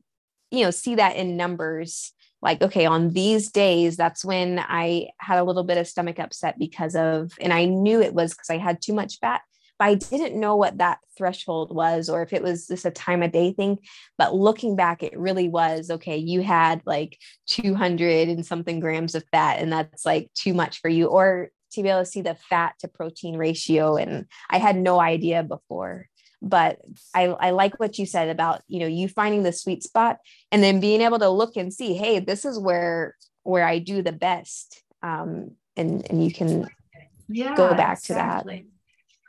you 0.51 0.63
know 0.63 0.71
see 0.71 0.95
that 0.95 1.15
in 1.15 1.38
numbers 1.38 2.12
like 2.41 2.62
okay 2.62 2.86
on 2.86 3.12
these 3.12 3.51
days 3.51 3.97
that's 3.97 4.23
when 4.23 4.60
i 4.60 5.08
had 5.19 5.39
a 5.39 5.43
little 5.43 5.63
bit 5.63 5.77
of 5.77 5.88
stomach 5.88 6.19
upset 6.19 6.58
because 6.60 6.95
of 6.95 7.32
and 7.39 7.53
i 7.53 7.65
knew 7.65 8.01
it 8.01 8.13
was 8.13 8.34
because 8.34 8.49
i 8.49 8.58
had 8.58 8.82
too 8.82 8.93
much 8.93 9.19
fat 9.19 9.41
but 9.79 9.86
I 9.86 9.95
didn't 9.95 10.39
know 10.39 10.56
what 10.56 10.77
that 10.77 10.99
threshold 11.17 11.75
was 11.75 12.10
or 12.10 12.21
if 12.21 12.34
it 12.34 12.43
was 12.43 12.67
just 12.67 12.86
a 12.86 12.91
time 12.91 13.23
of 13.23 13.32
day 13.32 13.53
thing. 13.53 13.79
But 14.17 14.36
looking 14.36 14.75
back, 14.75 15.03
it 15.03 15.17
really 15.17 15.49
was 15.49 15.89
okay, 15.89 16.17
you 16.17 16.41
had 16.41 16.82
like 16.86 17.17
200 17.47 18.29
and 18.29 18.45
something 18.45 18.79
grams 18.79 19.15
of 19.15 19.23
fat, 19.32 19.60
and 19.60 19.71
that's 19.71 20.06
like 20.06 20.29
too 20.36 20.53
much 20.53 20.79
for 20.79 20.89
you. 20.89 21.08
Or 21.08 21.49
to 21.71 21.84
be 21.84 21.89
able 21.89 22.01
to 22.01 22.06
see 22.06 22.21
the 22.21 22.36
fat 22.36 22.75
to 22.79 22.88
protein 22.88 23.36
ratio. 23.36 23.95
And 23.95 24.27
I 24.49 24.60
had 24.60 24.77
no 24.77 24.99
idea 24.99 25.43
before. 25.43 26.08
But 26.45 26.79
I, 27.15 27.27
I 27.27 27.51
like 27.51 27.79
what 27.79 27.97
you 27.97 28.06
said 28.06 28.27
about, 28.27 28.62
you 28.67 28.79
know, 28.79 28.86
you 28.86 29.08
finding 29.08 29.43
the 29.43 29.53
sweet 29.53 29.82
spot 29.82 30.17
and 30.51 30.62
then 30.62 30.82
being 30.82 31.01
able 31.01 31.19
to 31.19 31.29
look 31.29 31.56
and 31.56 31.73
see, 31.73 31.93
hey, 31.93 32.19
this 32.19 32.43
is 32.43 32.60
where 32.60 33.15
where 33.43 33.65
I 33.65 33.79
do 33.79 34.01
the 34.01 34.12
best. 34.12 34.84
Um, 35.01 35.51
and 35.77 36.06
and 36.10 36.23
you 36.23 36.34
can 36.34 36.67
yeah, 37.29 37.56
go 37.56 37.73
back 37.73 37.99
exactly. 37.99 38.67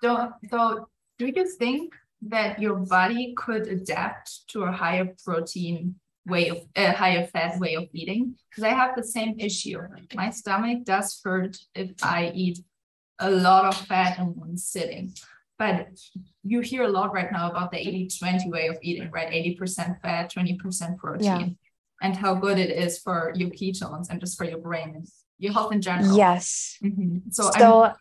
to 0.02 0.08
that. 0.08 0.32
So, 0.48 0.48
so 0.50 0.88
do 1.18 1.26
you 1.26 1.46
think 1.46 1.94
that 2.22 2.60
your 2.60 2.74
body 2.74 3.34
could 3.36 3.68
adapt 3.68 4.48
to 4.48 4.64
a 4.64 4.72
higher 4.72 5.14
protein 5.24 5.94
way 6.26 6.48
of 6.48 6.58
a 6.76 6.88
uh, 6.88 6.92
higher 6.94 7.26
fat 7.26 7.60
way 7.60 7.74
of 7.74 7.88
eating? 7.92 8.34
Because 8.50 8.64
I 8.64 8.70
have 8.70 8.96
the 8.96 9.04
same 9.04 9.38
issue. 9.38 9.78
My 10.14 10.30
stomach 10.30 10.84
does 10.84 11.20
hurt 11.22 11.58
if 11.74 11.92
I 12.02 12.32
eat 12.34 12.58
a 13.18 13.30
lot 13.30 13.66
of 13.66 13.76
fat 13.86 14.18
in 14.18 14.34
one 14.34 14.56
sitting. 14.56 15.14
But 15.58 15.88
you 16.42 16.60
hear 16.60 16.82
a 16.82 16.88
lot 16.88 17.12
right 17.12 17.30
now 17.30 17.50
about 17.50 17.70
the 17.70 17.78
80 17.78 18.08
20 18.18 18.50
way 18.50 18.66
of 18.66 18.76
eating, 18.82 19.10
right? 19.10 19.30
80% 19.30 20.00
fat, 20.00 20.32
20% 20.32 20.98
protein, 20.98 21.24
yeah. 21.24 21.46
and 22.02 22.16
how 22.16 22.34
good 22.34 22.58
it 22.58 22.70
is 22.70 22.98
for 22.98 23.32
your 23.36 23.50
ketones 23.50 24.10
and 24.10 24.18
just 24.18 24.36
for 24.36 24.44
your 24.44 24.58
brain 24.58 24.94
and 24.96 25.06
your 25.38 25.52
health 25.52 25.72
in 25.72 25.80
general. 25.80 26.16
Yes. 26.16 26.76
Mm-hmm. 26.82 27.30
So, 27.30 27.50
so 27.56 27.92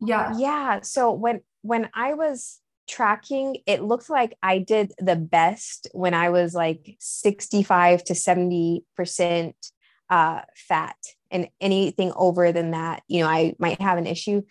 yeah 0.00 0.34
yeah 0.36 0.80
so 0.82 1.12
when 1.12 1.40
when 1.62 1.88
i 1.94 2.14
was 2.14 2.60
tracking 2.88 3.58
it 3.66 3.82
looked 3.82 4.10
like 4.10 4.36
i 4.42 4.58
did 4.58 4.92
the 4.98 5.16
best 5.16 5.88
when 5.92 6.14
i 6.14 6.30
was 6.30 6.54
like 6.54 6.96
65 6.98 8.04
to 8.04 8.14
70 8.14 8.84
percent 8.96 9.54
uh, 10.08 10.40
fat 10.56 10.96
and 11.30 11.48
anything 11.60 12.12
over 12.16 12.50
than 12.50 12.72
that 12.72 13.04
you 13.06 13.20
know 13.20 13.28
i 13.28 13.54
might 13.60 13.80
have 13.80 13.96
an 13.96 14.08
issue 14.08 14.42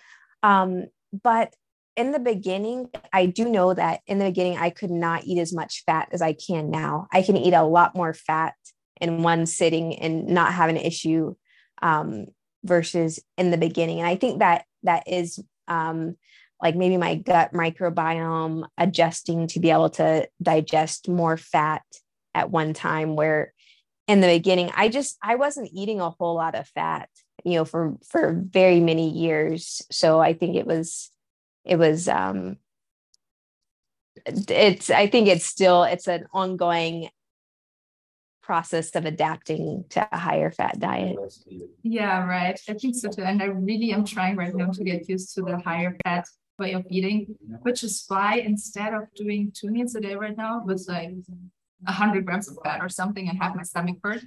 um, 0.42 0.86
but 1.12 1.54
in 2.00 2.14
the 2.14 2.20
beginning 2.20 2.90
i 3.12 3.26
do 3.26 3.50
know 3.50 3.74
that 3.74 4.00
in 4.08 4.20
the 4.20 4.26
beginning 4.26 4.58
i 4.58 4.70
could 4.70 4.90
not 4.90 5.26
eat 5.26 5.38
as 5.38 5.52
much 5.54 5.84
fat 5.86 6.08
as 6.14 6.22
i 6.22 6.32
can 6.32 6.72
now. 6.72 7.08
I 7.12 7.22
can 7.22 7.36
eat 7.36 7.54
a 7.54 7.64
lot 7.64 7.94
more 7.94 8.14
fat 8.14 8.54
in 9.02 9.22
one 9.22 9.46
sitting 9.46 9.96
and 10.00 10.28
not 10.28 10.54
have 10.54 10.70
an 10.70 10.78
issue 10.78 11.36
um, 11.82 12.28
versus 12.64 13.20
in 13.38 13.52
the 13.52 13.58
beginning. 13.58 14.00
And 14.00 14.08
i 14.08 14.16
think 14.16 14.40
that 14.40 14.64
that 14.84 15.04
is 15.08 15.44
um, 15.68 16.16
like 16.64 16.78
maybe 16.78 16.96
my 16.96 17.16
gut 17.16 17.52
microbiome 17.52 18.66
adjusting 18.78 19.48
to 19.48 19.60
be 19.60 19.70
able 19.70 19.90
to 19.92 20.28
digest 20.42 21.10
more 21.10 21.36
fat 21.36 21.84
at 22.34 22.50
one 22.50 22.74
time 22.74 23.18
where 23.18 23.54
in 24.08 24.22
the 24.22 24.28
beginning 24.28 24.72
i 24.74 24.88
just 24.88 25.18
i 25.22 25.36
wasn't 25.36 25.70
eating 25.74 26.00
a 26.00 26.10
whole 26.10 26.36
lot 26.36 26.56
of 26.56 26.66
fat 26.70 27.10
you 27.44 27.56
know 27.56 27.66
for 27.66 27.98
for 28.08 28.42
very 28.42 28.80
many 28.80 29.10
years. 29.10 29.82
So 29.92 30.22
i 30.22 30.32
think 30.32 30.56
it 30.56 30.66
was 30.66 31.12
it 31.70 31.78
was 31.78 32.08
um 32.08 32.58
it's 34.26 34.90
i 34.90 35.08
think 35.08 35.28
it's 35.28 35.46
still 35.46 35.84
it's 35.84 36.08
an 36.08 36.26
ongoing 36.34 37.10
process 38.50 38.90
of 38.96 39.06
adapting 39.06 39.86
to 39.90 40.00
a 40.12 40.18
higher 40.18 40.50
fat 40.50 40.80
diet. 40.80 41.16
Yeah, 41.84 42.26
right. 42.26 42.60
I 42.68 42.74
think 42.74 42.96
so 42.96 43.08
too. 43.08 43.22
And 43.22 43.44
I 43.44 43.46
really 43.46 43.92
am 43.92 44.04
trying 44.04 44.36
right 44.38 44.56
now 44.56 44.72
to 44.72 44.84
get 44.84 45.08
used 45.08 45.36
to 45.36 45.44
the 45.44 45.60
higher 45.60 45.96
fat 46.04 46.26
way 46.58 46.74
of 46.74 46.84
eating, 46.90 47.36
which 47.62 47.84
is 47.84 48.04
why 48.08 48.32
instead 48.52 48.96
of 48.96 49.04
doing 49.16 49.52
two 49.54 49.70
meals 49.70 49.94
a 49.94 50.02
day 50.02 50.16
right 50.16 50.36
now 50.36 50.64
with 50.66 50.84
like 50.88 51.12
100 51.84 52.26
grams 52.26 52.50
of 52.50 52.58
fat 52.64 52.82
or 52.82 52.90
something 52.90 53.30
and 53.30 53.38
have 53.38 53.56
my 53.56 53.62
stomach 53.62 53.98
hurt, 54.04 54.24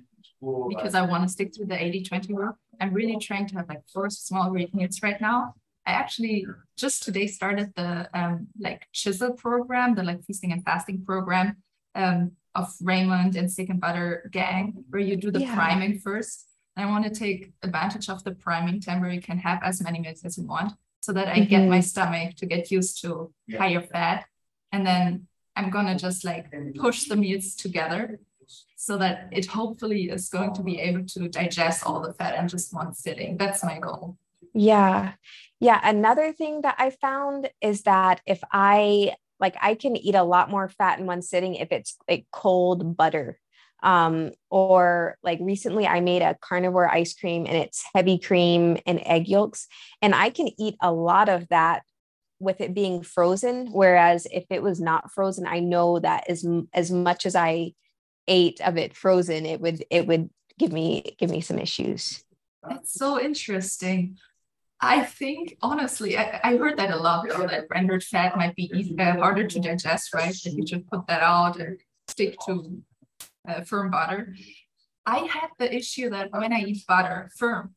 because 0.69 0.95
I 0.95 1.03
want 1.03 1.25
to 1.25 1.29
stick 1.29 1.51
to 1.55 1.65
the 1.65 1.75
80 1.75 2.05
20 2.05 2.35
rule, 2.35 2.57
I'm 2.81 2.95
really 2.95 3.19
trying 3.19 3.49
to 3.49 3.57
have 3.57 3.69
like 3.69 3.83
four 3.93 4.09
small 4.09 4.53
meals 4.53 5.03
right 5.03 5.21
now. 5.21 5.55
I 5.87 5.93
actually 5.93 6.47
just 6.77 7.03
today 7.03 7.27
started 7.27 7.73
the 7.75 8.09
um, 8.15 8.49
like 8.59 8.87
chisel 8.93 9.33
program, 9.33 9.95
the 9.95 10.03
like 10.03 10.25
feasting 10.25 10.53
and 10.53 10.65
fasting 10.65 11.05
program. 11.05 11.57
Um, 11.95 12.33
of 12.55 12.75
Raymond 12.83 13.37
and 13.37 13.51
Stick 13.51 13.69
and 13.71 13.81
Butter 13.81 14.29
gang, 14.33 14.85
where 14.91 15.01
you 15.01 15.17
do 15.17 15.31
the 15.31 15.41
yeah. 15.41 15.55
priming 15.55 15.99
first. 15.99 16.49
And 16.77 16.87
I 16.87 16.91
want 16.91 17.05
to 17.05 17.11
take 17.11 17.53
advantage 17.63 18.09
of 18.09 18.23
the 18.25 18.33
priming 18.33 18.81
time 18.81 19.01
where 19.01 19.11
you 19.11 19.21
can 19.21 19.39
have 19.39 19.61
as 19.63 19.83
many 19.83 20.01
meals 20.01 20.23
as 20.25 20.39
you 20.39 20.47
want 20.47 20.73
so 21.01 21.13
that 21.13 21.29
I 21.29 21.37
mm-hmm. 21.37 21.49
get 21.49 21.69
my 21.69 21.81
stomach 21.81 22.37
to 22.37 22.47
get 22.47 22.71
used 22.71 23.03
to 23.03 23.33
yeah. 23.47 23.59
higher 23.59 23.83
fat. 23.83 24.25
And 24.71 24.87
then 24.87 25.27
I'm 25.57 25.71
going 25.71 25.87
to 25.87 25.97
just 25.97 26.25
like 26.25 26.47
push 26.77 27.05
the 27.05 27.17
meals 27.17 27.55
together 27.55 28.21
so 28.77 28.97
that 28.99 29.29
it 29.31 29.47
hopefully 29.47 30.11
is 30.11 30.29
going 30.29 30.55
to 30.55 30.63
be 30.63 30.81
able 30.81 31.05
to 31.07 31.29
digest 31.29 31.85
all 31.85 32.01
the 32.01 32.13
fat 32.15 32.39
in 32.39 32.49
just 32.49 32.75
one 32.75 32.95
sitting. 32.95 33.37
That's 33.37 33.63
my 33.63 33.79
goal. 33.79 34.17
Yeah. 34.55 35.13
Yeah. 35.61 35.81
Another 35.83 36.33
thing 36.33 36.63
that 36.63 36.77
I 36.79 36.91
found 36.91 37.51
is 37.61 37.83
that 37.83 38.21
if 38.27 38.41
I 38.53 39.15
like 39.41 39.57
I 39.61 39.75
can 39.75 39.97
eat 39.97 40.15
a 40.15 40.23
lot 40.23 40.51
more 40.51 40.69
fat 40.69 40.99
in 40.99 41.07
one 41.07 41.23
sitting 41.23 41.57
if 41.57 41.73
it's 41.73 41.97
like 42.09 42.27
cold 42.33 42.97
butter. 42.97 43.39
Um, 43.83 44.31
or 44.49 45.17
like 45.25 45.41
recently 45.43 45.89
I 45.89 45.99
made 45.99 46.23
a 46.23 46.37
carnivore 46.41 46.89
ice 46.89 47.15
cream 47.15 47.47
and 47.47 47.57
it's 47.57 47.85
heavy 47.93 48.17
cream 48.17 48.79
and 48.87 49.01
egg 49.05 49.27
yolks. 49.27 49.67
And 50.01 50.15
I 50.15 50.31
can 50.31 50.49
eat 50.57 50.77
a 50.81 50.93
lot 50.93 51.29
of 51.29 51.49
that 51.49 51.83
with 52.39 52.61
it 52.61 52.75
being 52.75 53.03
frozen. 53.03 53.73
Whereas 53.73 54.29
if 54.31 54.45
it 54.51 54.63
was 54.63 54.81
not 54.81 55.11
frozen, 55.11 55.49
I 55.49 55.59
know 55.59 55.99
that 55.99 56.31
as, 56.31 56.47
as 56.73 56.93
much 56.93 57.27
as 57.27 57.35
I 57.35 57.73
ate 58.29 58.61
of 58.61 58.77
it 58.77 58.95
frozen, 58.97 59.47
it 59.47 59.61
would, 59.61 59.85
it 59.91 60.07
would 60.07 60.31
give 60.61 60.73
me, 60.73 61.17
give 61.19 61.31
me 61.31 61.41
some 61.41 61.59
issues. 61.59 62.23
That's 62.63 62.93
so 62.93 63.21
interesting. 63.21 64.19
I 64.83 65.05
think 65.05 65.57
honestly, 65.63 66.19
I, 66.19 66.41
I 66.43 66.57
heard 66.57 66.77
that 66.79 66.91
a 66.91 66.97
lot 66.97 67.29
that 67.29 67.67
rendered 67.71 68.03
fat 68.03 68.37
might 68.37 68.57
be 68.57 68.71
easy, 68.75 68.99
uh, 68.99 69.17
harder 69.17 69.47
to 69.47 69.61
digest, 69.61 70.13
right? 70.13 70.35
If 70.35 70.55
you 70.55 70.65
just 70.65 70.87
put 70.89 71.07
that 71.07 71.23
out 71.23 71.61
and 71.61 71.79
stick 72.09 72.37
to 72.47 72.83
uh, 73.49 73.63
firm 73.63 73.91
butter. 73.91 74.35
I 75.07 75.19
had 75.19 75.51
the 75.59 75.73
issue 75.75 76.11
that 76.11 76.33
when 76.33 76.53
I 76.53 76.61
eat 76.61 76.85
butter 76.87 77.31
firm, 77.37 77.75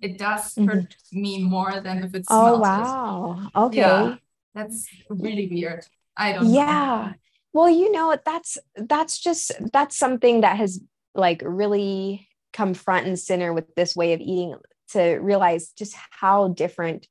it 0.00 0.18
does 0.18 0.54
mm-hmm. 0.54 0.68
hurt 0.68 0.96
me 1.12 1.42
more 1.42 1.80
than 1.80 2.04
if 2.04 2.14
it's 2.14 2.28
oh 2.30 2.58
wow 2.58 3.48
okay 3.56 3.78
yeah, 3.78 4.16
that's 4.54 4.86
really 5.08 5.48
weird 5.50 5.84
I 6.16 6.32
don't 6.32 6.50
yeah 6.52 7.12
know. 7.12 7.14
well 7.52 7.70
you 7.70 7.90
know 7.92 8.16
that's 8.24 8.58
that's 8.76 9.18
just 9.18 9.52
that's 9.72 9.96
something 9.96 10.42
that 10.42 10.58
has 10.58 10.80
like 11.14 11.42
really 11.44 12.28
come 12.52 12.74
front 12.74 13.06
and 13.06 13.18
center 13.18 13.52
with 13.52 13.74
this 13.74 13.96
way 13.96 14.12
of 14.12 14.20
eating 14.20 14.54
to 14.92 15.16
realize 15.16 15.70
just 15.70 15.94
how 16.10 16.48
different 16.48 17.06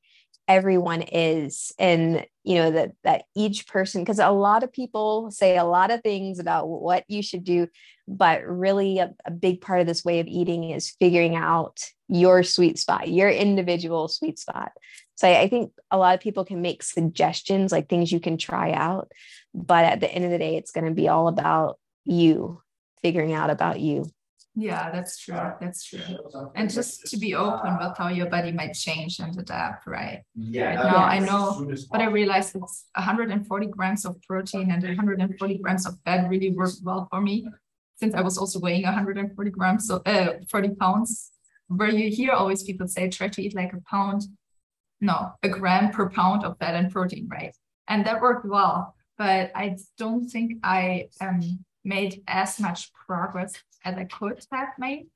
everyone 0.47 1.01
is 1.01 1.71
and 1.79 2.25
you 2.43 2.55
know 2.55 2.69
that 2.69 2.91
that 3.03 3.23
each 3.35 3.67
person 3.67 4.01
because 4.01 4.19
a 4.19 4.29
lot 4.29 4.63
of 4.63 4.71
people 4.71 5.31
say 5.31 5.57
a 5.57 5.63
lot 5.63 5.89
of 5.89 6.01
things 6.01 6.37
about 6.37 6.67
what 6.67 7.03
you 7.07 7.23
should 7.23 7.43
do 7.43 7.67
but 8.07 8.45
really 8.45 8.99
a, 8.99 9.11
a, 9.25 9.31
big 9.31 9.59
part 9.59 9.81
of 9.81 9.87
this 9.87 10.05
way 10.05 10.19
of 10.19 10.27
eating 10.27 10.69
is 10.69 10.91
figuring 10.99 11.35
out 11.35 11.79
your 12.07 12.43
sweet 12.43 12.77
spot 12.77 13.09
your 13.09 13.29
individual 13.29 14.07
sweet 14.07 14.37
spot. 14.37 14.71
So 15.15 15.27
I, 15.27 15.41
I 15.41 15.47
think 15.47 15.71
a 15.89 15.97
lot 15.97 16.13
of 16.13 16.21
people 16.21 16.45
can 16.45 16.61
make 16.61 16.83
suggestions 16.83 17.71
like 17.71 17.89
things 17.89 18.11
you 18.11 18.19
can 18.19 18.37
try 18.37 18.71
out 18.71 19.11
but 19.55 19.85
at 19.85 19.99
the 19.99 20.11
end 20.11 20.25
of 20.25 20.31
the 20.31 20.37
day 20.37 20.57
it's 20.57 20.71
going 20.71 20.85
to 20.85 20.91
be 20.91 21.07
all 21.07 21.27
about 21.27 21.79
you 22.05 22.61
figuring 23.01 23.33
out 23.33 23.49
about 23.49 23.79
you 23.79 24.05
yeah, 24.55 24.89
that's 24.91 25.17
true. 25.17 25.51
That's 25.59 25.83
true. 25.83 25.99
And 26.55 26.69
just 26.69 27.05
to 27.07 27.17
be 27.17 27.35
open 27.35 27.77
with 27.77 27.97
how 27.97 28.07
your 28.07 28.29
body 28.29 28.51
might 28.51 28.73
change 28.73 29.19
and 29.19 29.37
adapt, 29.37 29.85
right? 29.85 30.23
Yeah. 30.33 30.75
Right 30.75 30.91
now 30.91 30.97
I 30.97 31.19
know, 31.19 31.75
but 31.91 32.01
I 32.01 32.05
realized 32.05 32.55
it's 32.55 32.85
140 32.95 33.67
grams 33.67 34.05
of 34.05 34.21
protein 34.21 34.71
and 34.71 34.81
140 34.81 35.57
grams 35.57 35.85
of 35.85 35.95
fat 36.05 36.29
really 36.29 36.51
worked 36.51 36.79
well 36.83 37.07
for 37.09 37.21
me 37.21 37.47
since 37.97 38.13
I 38.13 38.21
was 38.21 38.37
also 38.37 38.59
weighing 38.59 38.83
140 38.83 39.51
grams, 39.51 39.87
so 39.87 40.01
uh, 40.05 40.33
40 40.49 40.75
pounds. 40.75 41.31
Where 41.67 41.89
you 41.89 42.11
hear 42.15 42.31
always 42.31 42.61
people 42.61 42.87
say 42.87 43.09
try 43.09 43.27
to 43.27 43.41
eat 43.41 43.55
like 43.55 43.73
a 43.73 43.81
pound, 43.89 44.23
no, 45.01 45.31
a 45.41 45.49
gram 45.49 45.91
per 45.91 46.09
pound 46.09 46.43
of 46.43 46.59
fat 46.59 46.75
and 46.75 46.91
protein, 46.91 47.27
right? 47.27 47.55
And 47.87 48.05
that 48.05 48.21
worked 48.21 48.45
well, 48.45 48.95
but 49.17 49.51
I 49.55 49.77
don't 49.97 50.29
think 50.29 50.59
I 50.63 51.07
um 51.21 51.65
made 51.83 52.21
as 52.27 52.59
much 52.59 52.91
progress 52.93 53.53
as 53.85 53.95
I 53.95 54.05
could 54.05 54.43
have 54.51 54.69
made, 54.77 55.07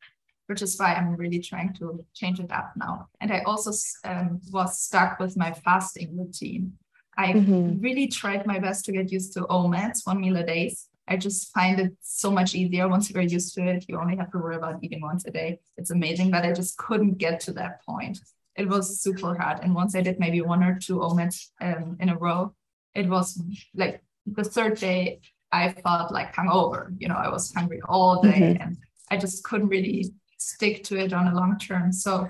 which 0.47 0.61
is 0.61 0.77
why 0.79 0.93
I'm 0.93 1.15
really 1.15 1.39
trying 1.39 1.73
to 1.79 2.05
change 2.13 2.39
it 2.39 2.51
up 2.51 2.71
now. 2.75 3.07
And 3.19 3.33
I 3.33 3.41
also 3.41 3.71
um, 4.05 4.39
was 4.51 4.79
stuck 4.79 5.19
with 5.19 5.35
my 5.35 5.51
fasting 5.51 6.17
routine. 6.17 6.73
I 7.17 7.33
mm-hmm. 7.33 7.81
really 7.81 8.07
tried 8.07 8.45
my 8.45 8.59
best 8.59 8.85
to 8.85 8.91
get 8.93 9.11
used 9.11 9.33
to 9.33 9.41
OMADs, 9.41 10.05
one 10.05 10.21
meal 10.21 10.37
a 10.37 10.45
day. 10.45 10.73
I 11.07 11.17
just 11.17 11.51
find 11.53 11.79
it 11.79 11.93
so 12.01 12.31
much 12.31 12.55
easier 12.55 12.87
once 12.87 13.09
you're 13.09 13.23
used 13.23 13.53
to 13.55 13.67
it. 13.67 13.85
You 13.89 13.99
only 13.99 14.15
have 14.15 14.31
to 14.31 14.37
worry 14.37 14.55
about 14.55 14.83
eating 14.83 15.01
once 15.01 15.25
a 15.25 15.31
day. 15.31 15.59
It's 15.75 15.89
amazing, 15.89 16.31
but 16.31 16.45
I 16.45 16.53
just 16.53 16.77
couldn't 16.77 17.17
get 17.17 17.39
to 17.41 17.53
that 17.53 17.83
point. 17.83 18.19
It 18.55 18.69
was 18.69 19.01
super 19.01 19.35
hard. 19.35 19.59
And 19.63 19.73
once 19.73 19.95
I 19.95 20.01
did 20.01 20.19
maybe 20.19 20.41
one 20.41 20.63
or 20.63 20.77
two 20.79 20.97
OMADs 20.99 21.47
um, 21.59 21.97
in 21.99 22.09
a 22.09 22.17
row, 22.17 22.53
it 22.93 23.07
was 23.09 23.41
like 23.73 24.03
the 24.25 24.43
third 24.43 24.77
day, 24.77 25.21
I 25.51 25.73
felt 25.73 26.11
like 26.11 26.35
hungover. 26.35 26.95
You 26.99 27.07
know, 27.07 27.15
I 27.15 27.29
was 27.29 27.53
hungry 27.53 27.81
all 27.87 28.21
day 28.21 28.29
mm-hmm. 28.29 28.61
and 28.61 28.77
I 29.09 29.17
just 29.17 29.43
couldn't 29.43 29.69
really 29.69 30.13
stick 30.37 30.83
to 30.85 30.97
it 30.97 31.13
on 31.13 31.27
a 31.27 31.35
long 31.35 31.57
term. 31.57 31.91
So 31.91 32.29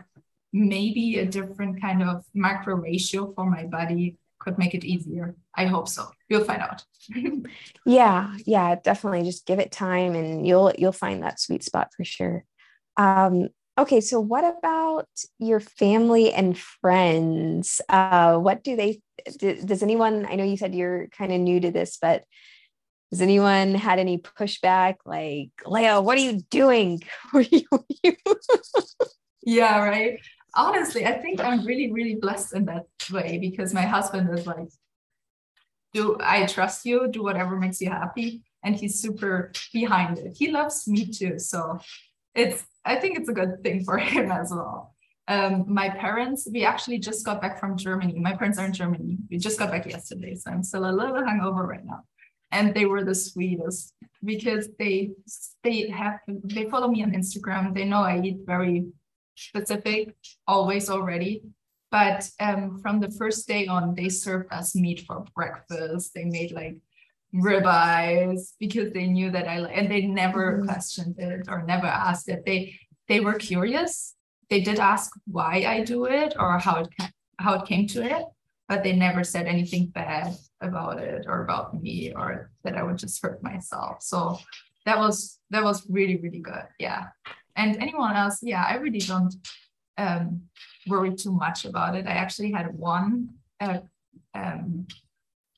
maybe 0.51 1.19
a 1.19 1.25
different 1.25 1.82
kind 1.82 2.01
of 2.01 2.25
macro 2.34 2.75
ratio 2.75 3.32
for 3.34 3.49
my 3.49 3.65
body 3.65 4.17
could 4.39 4.58
make 4.58 4.73
it 4.73 4.86
easier. 4.86 5.36
I 5.53 5.65
hope 5.65 5.88
so. 5.88 6.10
You'll 6.29 6.45
find 6.45 6.62
out. 6.62 6.84
yeah, 7.86 8.36
yeah, 8.45 8.75
definitely. 8.75 9.23
Just 9.23 9.45
give 9.45 9.60
it 9.60 9.71
time 9.71 10.15
and 10.15 10.47
you'll 10.47 10.71
you'll 10.77 10.91
find 10.91 11.23
that 11.23 11.39
sweet 11.39 11.63
spot 11.63 11.89
for 11.95 12.05
sure. 12.05 12.45
Um, 12.97 13.49
okay, 13.77 14.01
so 14.01 14.19
what 14.19 14.45
about 14.45 15.10
your 15.38 15.60
family 15.60 16.34
and 16.34 16.58
friends? 16.58 17.82
Uh, 17.89 18.38
what 18.38 18.63
do 18.63 18.75
they 18.75 19.01
does 19.38 19.84
anyone 19.84 20.25
I 20.29 20.36
know 20.36 20.45
you 20.45 20.58
said 20.58 20.73
you're 20.73 21.08
kind 21.08 21.34
of 21.34 21.39
new 21.41 21.60
to 21.60 21.71
this, 21.71 21.97
but 22.01 22.23
has 23.12 23.22
anyone 23.22 23.74
had 23.74 24.00
any 24.00 24.19
pushback 24.19 24.98
like 25.06 25.50
Lea, 25.65 26.00
what 26.00 26.17
are 26.17 26.22
you 26.22 26.41
doing? 26.50 27.02
yeah, 29.41 29.80
right. 29.84 30.19
Honestly, 30.56 31.06
I 31.06 31.13
think 31.13 31.41
I'm 31.41 31.65
really, 31.65 31.91
really 31.91 32.15
blessed 32.15 32.56
in 32.56 32.65
that 32.65 32.86
way 33.12 33.39
because 33.39 33.74
my 33.74 33.82
husband 33.82 34.30
is 34.38 34.45
like, 34.45 34.69
do 35.93 36.17
I 36.19 36.45
trust 36.45 36.86
you? 36.86 37.08
Do 37.10 37.24
whatever 37.24 37.58
makes 37.58 37.82
you 37.82 37.89
happy. 37.89 38.43
And 38.63 38.76
he's 38.76 39.02
super 39.02 39.52
behind 39.74 40.19
it. 40.19 40.36
He 40.38 40.52
loves 40.52 40.88
me 40.88 41.06
too. 41.08 41.39
So 41.39 41.80
it's 42.36 42.63
I 42.86 42.95
think 42.98 43.17
it's 43.17 43.30
a 43.30 43.34
good 43.34 43.63
thing 43.63 43.84
for 43.84 43.98
him 44.12 44.32
as 44.32 44.52
well. 44.52 44.95
Um, 45.28 45.65
my 45.67 45.89
parents, 45.89 46.48
we 46.52 46.65
actually 46.65 46.98
just 47.00 47.24
got 47.24 47.41
back 47.41 47.60
from 47.60 47.78
Germany. 47.78 48.19
My 48.19 48.36
parents 48.36 48.58
are 48.58 48.65
in 48.65 48.74
Germany. 48.74 49.17
We 49.30 49.38
just 49.38 49.60
got 49.60 49.69
back 49.69 49.86
yesterday, 49.86 50.34
so 50.36 50.50
I'm 50.52 50.63
still 50.63 50.89
a 50.89 50.91
little 50.91 51.22
hungover 51.22 51.67
right 51.67 51.86
now 51.86 52.04
and 52.52 52.74
they 52.74 52.86
were 52.86 53.04
the 53.04 53.16
sweetest 53.16 53.94
because 54.24 54.70
they 54.78 55.12
they 55.64 55.90
have 55.90 56.20
they 56.28 56.70
follow 56.70 56.88
me 56.88 57.04
on 57.04 57.12
Instagram. 57.12 57.74
They 57.74 57.86
know 57.86 58.02
I 58.02 58.22
eat 58.22 58.40
very 58.46 58.88
specific 59.36 60.16
always 60.48 60.90
already. 60.90 61.44
But 61.92 62.30
um, 62.40 62.80
from 62.80 63.00
the 63.00 63.10
first 63.12 63.48
day 63.48 63.66
on, 63.66 63.96
they 63.96 64.10
served 64.10 64.54
us 64.54 64.76
meat 64.76 65.06
for 65.08 65.26
breakfast. 65.36 66.12
They 66.14 66.26
made 66.26 66.52
like 66.52 66.78
ribeyes 67.34 68.54
because 68.60 68.92
they 68.92 69.08
knew 69.08 69.32
that 69.32 69.48
I 69.48 69.60
and 69.60 69.90
they 69.90 70.02
never 70.02 70.54
mm-hmm. 70.54 70.68
questioned 70.68 71.16
it 71.20 71.48
or 71.48 71.64
never 71.64 71.88
asked 71.88 72.30
it. 72.30 72.44
They 72.46 72.76
they 73.08 73.20
were 73.20 73.34
curious. 73.34 74.16
They 74.50 74.62
did 74.62 74.80
ask 74.80 75.12
why 75.26 75.64
I 75.68 75.84
do 75.84 76.06
it 76.06 76.36
or 76.40 76.60
how 76.60 76.84
it 76.84 76.90
how 77.40 77.54
it 77.56 77.66
came 77.66 77.88
to 77.88 78.04
it, 78.04 78.26
but 78.69 78.84
they 78.84 78.93
never 78.93 79.23
said 79.23 79.47
anything 79.47 79.88
bad 79.88 80.38
about 80.62 80.99
it 80.99 81.25
or 81.27 81.43
about 81.43 81.82
me 81.82 82.13
or 82.15 82.51
that 82.63 82.77
I 82.77 82.84
would 82.84 82.99
just 82.99 83.21
hurt 83.21 83.41
myself. 83.43 83.97
So 84.01 84.38
that 84.86 84.97
was 84.97 85.39
that 85.49 85.63
was 85.63 85.86
really 85.89 86.17
really 86.17 86.39
good. 86.39 86.67
Yeah. 86.77 87.08
And 87.55 87.75
anyone 87.77 88.15
else, 88.15 88.39
yeah, 88.41 88.63
I 88.65 88.75
really 88.75 88.99
don't 88.99 89.36
um, 89.97 90.43
worry 90.88 91.13
too 91.15 91.32
much 91.32 91.65
about 91.65 91.95
it. 91.95 92.08
I 92.08 92.12
actually 92.12 92.51
had 92.51 92.73
one 92.73 93.29
uh, 93.60 93.79
um, 94.34 94.88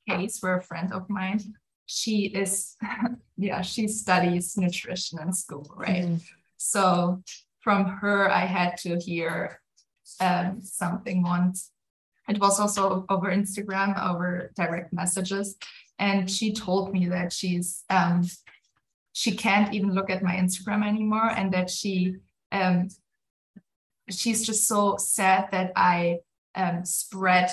case 0.10 0.40
where 0.42 0.58
a 0.58 0.64
friend 0.64 0.92
of 0.94 1.10
mine, 1.10 1.40
she 1.86 2.26
is, 2.26 2.76
yeah, 3.38 3.62
she 3.62 3.88
studies 3.88 4.58
nutrition 4.58 5.20
in 5.20 5.32
school, 5.32 5.72
right? 5.76 6.06
Mm. 6.06 6.24
So 6.58 7.22
from 7.60 7.86
her, 7.86 8.32
I 8.32 8.46
had 8.46 8.78
to 8.78 8.98
hear 8.98 9.62
um, 10.20 10.62
something 10.62 11.22
once 11.22 11.71
it 12.32 12.40
was 12.40 12.60
also 12.60 13.06
over 13.10 13.28
Instagram, 13.28 13.92
over 14.02 14.52
direct 14.56 14.94
messages. 14.94 15.58
And 16.00 16.30
she 16.30 16.54
told 16.54 16.94
me 16.94 17.08
that 17.10 17.32
she's 17.34 17.84
um, 17.90 18.24
she 19.14 19.32
can't 19.36 19.74
even 19.74 19.94
look 19.94 20.10
at 20.10 20.24
my 20.24 20.36
Instagram 20.36 20.88
anymore, 20.88 21.30
and 21.30 21.54
that 21.54 21.70
she 21.70 22.16
um, 22.52 22.88
she's 24.10 24.46
just 24.46 24.68
so 24.68 24.96
sad 24.98 25.50
that 25.52 25.74
I 25.76 26.20
um, 26.56 26.86
spread 26.86 27.52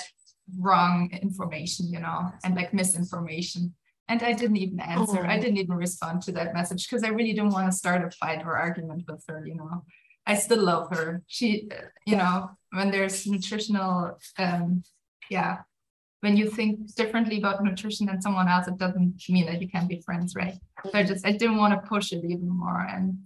wrong 0.57 1.09
information, 1.21 1.91
you 1.91 1.99
know, 1.99 2.31
and 2.43 2.55
like 2.55 2.73
misinformation. 2.73 3.75
And 4.07 4.23
I 4.23 4.33
didn't 4.33 4.57
even 4.57 4.79
answer. 4.79 5.23
Oh. 5.23 5.29
I 5.29 5.37
didn't 5.37 5.57
even 5.57 5.75
respond 5.75 6.23
to 6.23 6.31
that 6.31 6.53
message 6.53 6.87
because 6.87 7.03
I 7.03 7.09
really 7.09 7.33
didn't 7.33 7.51
want 7.51 7.69
to 7.69 7.77
start 7.77 8.03
a 8.03 8.09
fight 8.09 8.41
or 8.43 8.57
argument 8.57 9.03
with 9.07 9.23
her, 9.27 9.45
you 9.45 9.55
know. 9.55 9.83
I 10.25 10.35
still 10.35 10.63
love 10.63 10.89
her. 10.95 11.21
She, 11.27 11.69
you 12.05 12.15
know, 12.15 12.49
when 12.71 12.91
there's 12.91 13.25
nutritional, 13.25 14.17
um, 14.37 14.83
yeah, 15.29 15.59
when 16.21 16.35
you 16.35 16.49
think 16.49 16.93
differently 16.95 17.37
about 17.37 17.63
nutrition 17.63 18.07
than 18.07 18.21
someone 18.21 18.47
else, 18.47 18.67
it 18.67 18.77
doesn't 18.77 19.23
mean 19.29 19.45
that 19.45 19.61
you 19.61 19.69
can't 19.69 19.87
be 19.87 20.01
friends, 20.01 20.35
right? 20.35 20.55
So 20.83 20.91
I 20.93 21.03
just, 21.03 21.25
I 21.25 21.31
didn't 21.31 21.57
want 21.57 21.73
to 21.73 21.87
push 21.87 22.11
it 22.11 22.23
even 22.25 22.49
more. 22.49 22.85
And 22.89 23.19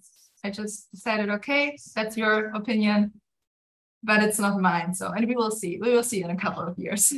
I 0.44 0.52
just 0.52 0.92
decided, 0.92 1.30
okay, 1.30 1.78
that's 1.96 2.16
your 2.16 2.52
opinion, 2.54 3.14
but 4.04 4.22
it's 4.22 4.40
not 4.40 4.60
mine. 4.60 4.94
So, 4.94 5.08
and 5.12 5.28
we 5.28 5.36
will 5.36 5.52
see. 5.52 5.80
We 5.82 5.92
will 5.92 6.04
see 6.04 6.22
in 6.22 6.30
a 6.30 6.38
couple 6.38 6.64
of 6.64 6.78
years. 6.78 7.14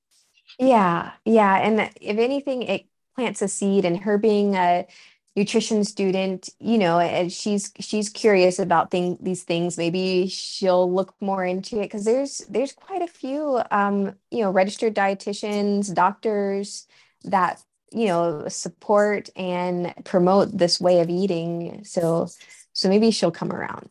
yeah. 0.58 1.12
Yeah. 1.24 1.56
And 1.58 1.90
if 2.00 2.18
anything, 2.18 2.62
it 2.62 2.86
plants 3.14 3.42
a 3.42 3.48
seed 3.48 3.84
and 3.84 3.98
her 3.98 4.16
being 4.16 4.54
a, 4.54 4.86
nutrition 5.36 5.84
student 5.84 6.48
you 6.58 6.76
know 6.76 6.98
and 6.98 7.32
she's 7.32 7.72
she's 7.78 8.08
curious 8.08 8.58
about 8.58 8.90
thing, 8.90 9.16
these 9.20 9.44
things. 9.44 9.78
Maybe 9.78 10.26
she'll 10.26 10.92
look 10.92 11.14
more 11.20 11.44
into 11.44 11.78
it 11.78 11.84
because 11.84 12.04
there's 12.04 12.38
there's 12.48 12.72
quite 12.72 13.02
a 13.02 13.06
few 13.06 13.62
um 13.70 14.14
you 14.30 14.42
know 14.42 14.50
registered 14.50 14.94
dietitians 14.94 15.94
doctors 15.94 16.86
that 17.24 17.62
you 17.92 18.06
know 18.06 18.48
support 18.48 19.30
and 19.36 19.94
promote 20.04 20.56
this 20.56 20.80
way 20.80 21.00
of 21.00 21.08
eating. 21.08 21.84
So 21.84 22.28
so 22.72 22.88
maybe 22.88 23.10
she'll 23.10 23.30
come 23.30 23.52
around. 23.52 23.88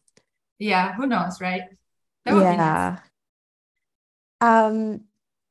Yeah 0.58 0.94
who 0.96 1.08
knows 1.08 1.40
right? 1.40 1.64
Yeah 2.26 3.00
nice. 4.42 4.60
um 4.70 5.02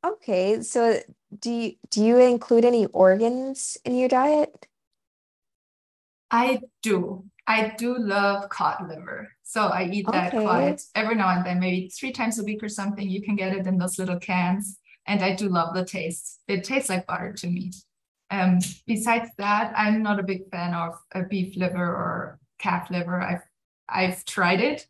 okay 0.05 0.63
so 0.63 1.01
do 1.41 1.51
you 1.51 1.73
do 1.91 2.05
you 2.05 2.19
include 2.19 2.65
any 2.65 2.87
organs 2.87 3.79
in 3.85 3.97
your 3.97 4.09
diet 4.09 4.67
I 6.31 6.61
do. 6.83 7.25
I 7.47 7.75
do 7.79 7.97
love 7.97 8.49
cod 8.51 8.87
liver. 8.89 9.33
So 9.43 9.63
I 9.63 9.85
eat 9.85 10.07
that 10.13 10.35
okay. 10.35 10.45
quite 10.45 10.83
every 10.95 11.15
now 11.15 11.31
and 11.31 11.47
then, 11.47 11.61
maybe 11.61 11.89
three 11.89 12.13
times 12.13 12.39
a 12.39 12.45
week 12.45 12.63
or 12.63 12.69
something. 12.69 13.09
You 13.09 13.23
can 13.23 13.37
get 13.37 13.57
it 13.57 13.67
in 13.67 13.79
those 13.79 13.99
little 13.99 14.19
cans. 14.19 14.79
And 15.07 15.23
I 15.23 15.35
do 15.35 15.49
love 15.49 15.75
the 15.75 15.87
taste. 15.87 16.41
It 16.49 16.65
tastes 16.65 16.91
like 16.91 17.07
butter 17.07 17.33
to 17.33 17.47
me. 17.47 17.73
Um, 18.31 18.59
besides 18.87 19.31
that, 19.39 19.73
I'm 19.75 20.03
not 20.03 20.21
a 20.21 20.23
big 20.23 20.51
fan 20.51 20.75
of 20.75 20.95
a 21.13 21.23
beef 21.23 21.57
liver 21.57 21.83
or 21.83 22.39
calf 22.59 22.91
liver. 22.91 23.21
I've 23.21 23.43
I've 23.89 24.25
tried 24.27 24.61
it. 24.61 24.87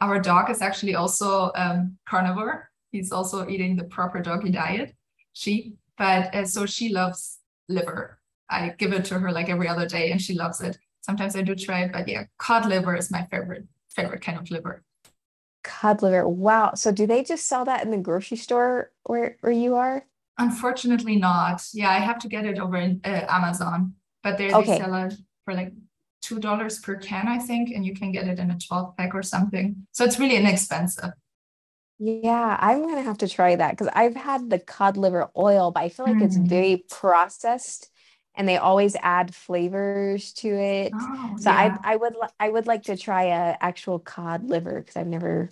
Our 0.00 0.20
dog 0.20 0.50
is 0.50 0.62
actually 0.62 0.94
also 0.94 1.50
um, 1.56 1.98
carnivore. 2.08 2.70
He's 2.92 3.10
also 3.10 3.48
eating 3.48 3.74
the 3.74 3.84
proper 3.84 4.20
doggy 4.20 4.50
diet. 4.50 4.94
She, 5.32 5.74
but 5.98 6.32
uh, 6.34 6.44
so 6.44 6.64
she 6.66 6.90
loves 6.90 7.38
liver. 7.68 8.20
I 8.48 8.74
give 8.78 8.92
it 8.92 9.04
to 9.06 9.18
her 9.18 9.32
like 9.32 9.48
every 9.48 9.68
other 9.68 9.86
day, 9.86 10.10
and 10.10 10.20
she 10.20 10.34
loves 10.34 10.60
it. 10.60 10.78
Sometimes 11.00 11.36
I 11.36 11.42
do 11.42 11.54
try 11.54 11.82
it, 11.82 11.92
but 11.92 12.08
yeah, 12.08 12.24
cod 12.38 12.66
liver 12.66 12.96
is 12.96 13.10
my 13.10 13.26
favorite 13.30 13.66
favorite 13.90 14.22
kind 14.22 14.38
of 14.38 14.50
liver. 14.50 14.82
Cod 15.64 16.02
liver. 16.02 16.28
Wow. 16.28 16.72
So 16.74 16.92
do 16.92 17.06
they 17.06 17.24
just 17.24 17.48
sell 17.48 17.64
that 17.64 17.84
in 17.84 17.90
the 17.90 17.96
grocery 17.96 18.36
store 18.36 18.92
where 19.04 19.36
where 19.40 19.52
you 19.52 19.74
are? 19.74 20.04
Unfortunately, 20.38 21.16
not. 21.16 21.62
Yeah, 21.72 21.90
I 21.90 21.98
have 21.98 22.18
to 22.20 22.28
get 22.28 22.44
it 22.44 22.58
over 22.58 22.76
in 22.76 23.00
uh, 23.04 23.24
Amazon, 23.28 23.94
but 24.22 24.36
there 24.36 24.52
okay. 24.52 24.72
they 24.72 24.78
sell 24.78 24.94
it 24.94 25.14
for 25.44 25.54
like 25.54 25.72
two 26.22 26.38
dollars 26.38 26.78
per 26.78 26.96
can, 26.96 27.26
I 27.28 27.38
think, 27.38 27.70
and 27.70 27.84
you 27.86 27.94
can 27.94 28.12
get 28.12 28.28
it 28.28 28.38
in 28.38 28.50
a 28.50 28.58
twelve 28.58 28.96
pack 28.96 29.14
or 29.14 29.22
something. 29.22 29.86
So 29.92 30.04
it's 30.04 30.18
really 30.18 30.36
inexpensive. 30.36 31.12
Yeah, 31.98 32.56
I'm 32.60 32.86
gonna 32.86 33.02
have 33.02 33.18
to 33.18 33.28
try 33.28 33.56
that 33.56 33.70
because 33.70 33.88
I've 33.94 34.16
had 34.16 34.50
the 34.50 34.58
cod 34.58 34.96
liver 34.96 35.30
oil, 35.36 35.70
but 35.70 35.82
I 35.82 35.88
feel 35.88 36.06
like 36.06 36.16
mm. 36.16 36.24
it's 36.24 36.36
very 36.36 36.84
processed 36.90 37.90
and 38.36 38.48
they 38.48 38.58
always 38.58 38.96
add 39.00 39.34
flavors 39.34 40.32
to 40.34 40.48
it. 40.48 40.92
Oh, 40.94 41.36
so 41.38 41.50
yeah. 41.50 41.78
I 41.82 41.92
I 41.92 41.96
would 41.96 42.14
I 42.38 42.48
would 42.48 42.66
like 42.66 42.84
to 42.84 42.96
try 42.96 43.24
a 43.24 43.56
actual 43.60 43.98
cod 43.98 44.44
liver 44.44 44.80
because 44.80 44.96
I've 44.96 45.06
never 45.06 45.50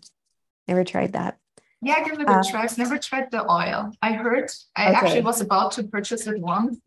never 0.69 0.85
tried 0.85 1.13
that. 1.15 1.39
Yeah, 1.83 2.03
give 2.05 2.19
it 2.19 2.23
a 2.23 2.43
try. 2.51 2.63
I've 2.63 2.79
never 2.79 2.99
tried 2.99 3.31
the 3.31 3.51
oil. 3.51 3.93
I 4.01 4.13
heard 4.13 4.51
I 4.75 4.89
okay. 4.89 4.95
actually 4.97 5.23
was 5.23 5.41
about 5.41 5.73
to 5.73 5.83
purchase 5.85 6.27
it 6.27 6.41
once, 6.41 6.79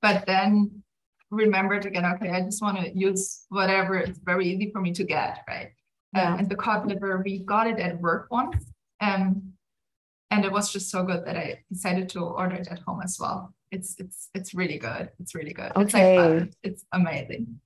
but 0.00 0.26
then 0.26 0.82
remembered 1.30 1.86
again, 1.86 2.04
okay, 2.04 2.30
I 2.30 2.42
just 2.42 2.62
want 2.62 2.78
to 2.78 2.96
use 2.96 3.44
whatever 3.48 3.96
it's 3.96 4.18
very 4.18 4.48
easy 4.48 4.70
for 4.70 4.80
me 4.80 4.92
to 4.92 5.04
get, 5.04 5.44
right? 5.48 5.72
Yeah. 6.14 6.32
Um, 6.34 6.38
and 6.40 6.48
the 6.48 6.56
cod 6.56 6.86
liver, 6.86 7.20
we 7.24 7.40
got 7.40 7.66
it 7.66 7.78
at 7.78 8.00
work 8.00 8.28
once. 8.30 8.64
Um, 9.00 9.52
and 10.30 10.44
it 10.44 10.52
was 10.52 10.72
just 10.72 10.90
so 10.90 11.02
good 11.04 11.24
that 11.24 11.36
I 11.36 11.64
decided 11.70 12.08
to 12.10 12.20
order 12.20 12.56
it 12.56 12.68
at 12.68 12.80
home 12.80 13.00
as 13.02 13.18
well. 13.20 13.54
It's 13.70 13.98
it's 13.98 14.30
it's 14.34 14.54
really 14.54 14.78
good. 14.78 15.10
It's 15.20 15.34
really 15.34 15.52
good. 15.52 15.72
Okay. 15.76 16.16
It's, 16.16 16.44
like 16.44 16.52
it's 16.62 16.84
amazing. 16.92 17.60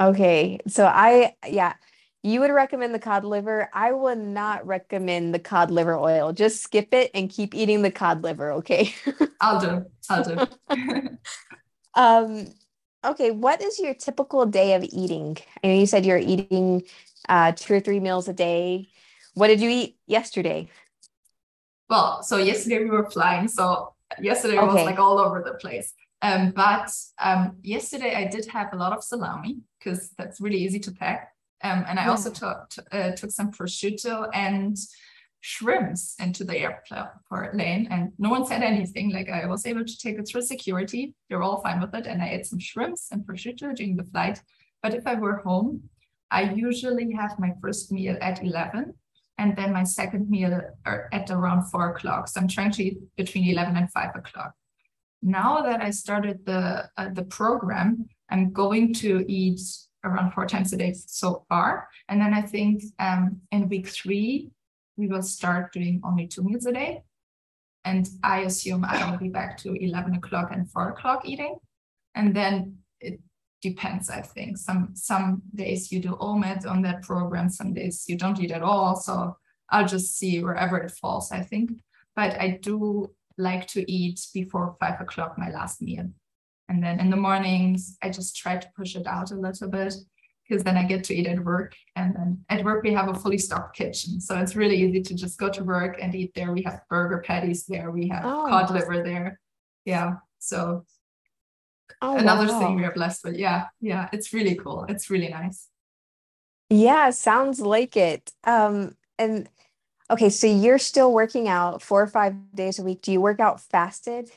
Okay. 0.00 0.58
So 0.68 0.86
I 0.86 1.34
yeah, 1.46 1.74
you 2.22 2.40
would 2.40 2.50
recommend 2.50 2.94
the 2.94 2.98
cod 2.98 3.24
liver. 3.24 3.70
I 3.72 3.92
would 3.92 4.18
not 4.18 4.66
recommend 4.66 5.34
the 5.34 5.38
cod 5.38 5.70
liver 5.70 5.96
oil. 5.96 6.32
Just 6.32 6.62
skip 6.62 6.92
it 6.92 7.10
and 7.14 7.30
keep 7.30 7.54
eating 7.54 7.82
the 7.82 7.90
cod 7.90 8.22
liver, 8.22 8.52
okay? 8.52 8.94
I'll 9.40 9.60
do. 9.60 9.86
I'll 10.10 10.24
do. 10.24 10.46
um 11.94 12.46
okay, 13.04 13.30
what 13.30 13.62
is 13.62 13.78
your 13.78 13.94
typical 13.94 14.44
day 14.46 14.74
of 14.74 14.84
eating? 14.84 15.38
I 15.62 15.68
know 15.68 15.74
you 15.74 15.86
said 15.86 16.04
you're 16.04 16.18
eating 16.18 16.82
uh, 17.28 17.52
two 17.52 17.74
or 17.74 17.80
three 17.80 18.00
meals 18.00 18.28
a 18.28 18.32
day. 18.32 18.88
What 19.34 19.48
did 19.48 19.60
you 19.60 19.70
eat 19.70 19.96
yesterday? 20.06 20.68
Well, 21.88 22.22
so 22.22 22.36
yesterday 22.36 22.80
we 22.80 22.90
were 22.90 23.10
flying, 23.10 23.48
so 23.48 23.94
yesterday 24.20 24.58
okay. 24.58 24.66
was 24.66 24.84
like 24.84 24.98
all 24.98 25.18
over 25.18 25.42
the 25.42 25.54
place. 25.54 25.92
Um, 26.22 26.50
but 26.50 26.90
um, 27.20 27.56
yesterday 27.62 28.14
I 28.14 28.24
did 28.26 28.46
have 28.46 28.72
a 28.72 28.76
lot 28.76 28.92
of 28.92 29.04
salami 29.04 29.58
because 29.78 30.10
that's 30.18 30.40
really 30.40 30.58
easy 30.58 30.80
to 30.80 30.92
pack. 30.92 31.32
Um, 31.62 31.84
and 31.88 31.98
I 31.98 32.04
yeah. 32.04 32.10
also 32.10 32.30
took 32.30 32.70
uh, 32.92 33.12
took 33.12 33.30
some 33.30 33.50
prosciutto 33.50 34.28
and 34.34 34.76
shrimps 35.40 36.16
into 36.18 36.44
the 36.44 36.58
airport 36.58 37.54
lane, 37.54 37.86
and 37.90 38.12
no 38.18 38.30
one 38.30 38.44
said 38.46 38.62
anything. 38.62 39.12
Like 39.12 39.28
I 39.28 39.46
was 39.46 39.66
able 39.66 39.84
to 39.84 39.98
take 39.98 40.18
it 40.18 40.28
through 40.28 40.42
security; 40.42 41.14
they're 41.28 41.42
all 41.42 41.62
fine 41.62 41.80
with 41.80 41.94
it. 41.94 42.06
And 42.06 42.22
I 42.22 42.30
ate 42.30 42.46
some 42.46 42.58
shrimps 42.58 43.08
and 43.12 43.24
prosciutto 43.24 43.74
during 43.74 43.96
the 43.96 44.04
flight. 44.04 44.42
But 44.82 44.94
if 44.94 45.06
I 45.06 45.14
were 45.14 45.38
home, 45.38 45.84
I 46.30 46.52
usually 46.52 47.12
have 47.12 47.38
my 47.38 47.52
first 47.62 47.92
meal 47.92 48.16
at 48.20 48.42
eleven, 48.42 48.94
and 49.38 49.56
then 49.56 49.72
my 49.72 49.84
second 49.84 50.30
meal 50.30 50.60
at 50.86 51.30
around 51.30 51.64
four 51.70 51.90
o'clock. 51.90 52.28
So 52.28 52.40
I'm 52.40 52.48
trying 52.48 52.72
to 52.72 52.84
eat 52.84 52.98
between 53.16 53.48
11 53.50 53.76
and 53.76 53.90
five 53.92 54.14
o'clock. 54.16 54.54
Now 55.22 55.62
that 55.62 55.82
I 55.82 55.90
started 55.90 56.46
the 56.46 56.88
uh, 56.96 57.10
the 57.12 57.24
program, 57.24 58.08
I'm 58.30 58.52
going 58.52 58.94
to 58.94 59.24
eat 59.28 59.60
around 60.04 60.32
four 60.32 60.46
times 60.46 60.72
a 60.72 60.76
day 60.76 60.94
so 60.94 61.44
far. 61.48 61.88
And 62.08 62.20
then 62.20 62.32
I 62.32 62.42
think 62.42 62.82
um, 62.98 63.40
in 63.50 63.68
week 63.68 63.88
three, 63.88 64.50
we 64.96 65.08
will 65.08 65.22
start 65.22 65.72
doing 65.72 66.00
only 66.04 66.26
two 66.26 66.42
meals 66.42 66.66
a 66.66 66.72
day. 66.72 67.02
And 67.84 68.08
I 68.22 68.40
assume 68.40 68.84
I 68.84 69.10
will 69.10 69.18
be 69.18 69.28
back 69.28 69.58
to 69.58 69.72
11 69.72 70.14
o'clock 70.14 70.50
and 70.52 70.70
four 70.70 70.90
o'clock 70.90 71.22
eating. 71.24 71.56
And 72.14 72.34
then 72.34 72.78
depends 73.68 74.10
i 74.10 74.20
think. 74.20 74.56
Some 74.56 74.90
some 74.94 75.42
days 75.54 75.90
you 75.92 76.00
do 76.00 76.16
omit 76.20 76.66
on 76.66 76.82
that 76.82 77.02
program 77.02 77.48
some 77.48 77.72
days 77.74 78.04
you 78.08 78.16
don't 78.16 78.40
eat 78.40 78.50
at 78.50 78.62
all. 78.62 78.96
So 78.96 79.36
i'll 79.70 79.86
just 79.86 80.16
see 80.18 80.42
wherever 80.42 80.76
it 80.78 80.92
falls 81.00 81.32
i 81.32 81.42
think. 81.42 81.70
But 82.14 82.40
i 82.40 82.58
do 82.68 83.10
like 83.38 83.66
to 83.68 83.80
eat 83.90 84.18
before 84.32 84.76
five 84.80 85.00
o'clock 85.00 85.36
my 85.36 85.50
last 85.50 85.82
meal. 85.82 86.08
And 86.68 86.82
then 86.82 87.00
in 87.00 87.10
the 87.10 87.16
mornings 87.28 87.96
i 88.02 88.10
just 88.10 88.36
try 88.36 88.56
to 88.56 88.68
push 88.76 88.96
it 88.96 89.06
out 89.06 89.30
a 89.30 89.40
little 89.46 89.68
bit 89.68 89.94
because 90.48 90.62
then 90.62 90.76
i 90.76 90.84
get 90.84 91.02
to 91.04 91.14
eat 91.14 91.26
at 91.26 91.44
work. 91.44 91.74
And 91.96 92.14
then 92.16 92.44
at 92.48 92.64
work 92.64 92.82
we 92.84 92.92
have 92.92 93.08
a 93.08 93.14
fully 93.14 93.38
stocked 93.38 93.76
kitchen. 93.76 94.20
So 94.20 94.38
it's 94.38 94.56
really 94.56 94.78
easy 94.84 95.02
to 95.02 95.14
just 95.14 95.38
go 95.38 95.48
to 95.50 95.64
work 95.64 95.98
and 96.00 96.14
eat 96.14 96.32
there. 96.34 96.52
We 96.52 96.62
have 96.62 96.80
burger 96.88 97.22
patties 97.26 97.66
there. 97.66 97.90
We 97.90 98.08
have 98.08 98.24
oh. 98.24 98.46
cod 98.48 98.70
liver 98.70 99.02
there. 99.02 99.40
Yeah. 99.84 100.14
So 100.38 100.84
oh, 102.02 102.16
another 102.16 102.46
wow. 102.46 102.60
thing 102.60 102.76
we 102.76 102.84
are 102.84 102.92
blessed 102.92 103.24
with. 103.24 103.36
Yeah, 103.36 103.66
yeah, 103.80 104.08
it's 104.12 104.32
really 104.32 104.54
cool. 104.54 104.84
It's 104.88 105.10
really 105.10 105.28
nice. 105.28 105.68
Yeah, 106.70 107.10
sounds 107.10 107.60
like 107.60 107.96
it. 107.96 108.32
Um, 108.44 108.96
and 109.18 109.48
okay, 110.10 110.30
so 110.30 110.46
you're 110.46 110.78
still 110.78 111.12
working 111.12 111.48
out 111.48 111.82
four 111.82 112.02
or 112.02 112.06
five 112.06 112.34
days 112.54 112.78
a 112.78 112.82
week. 112.82 113.02
Do 113.02 113.12
you 113.12 113.20
work 113.20 113.40
out 113.40 113.60
fasted? 113.60 114.30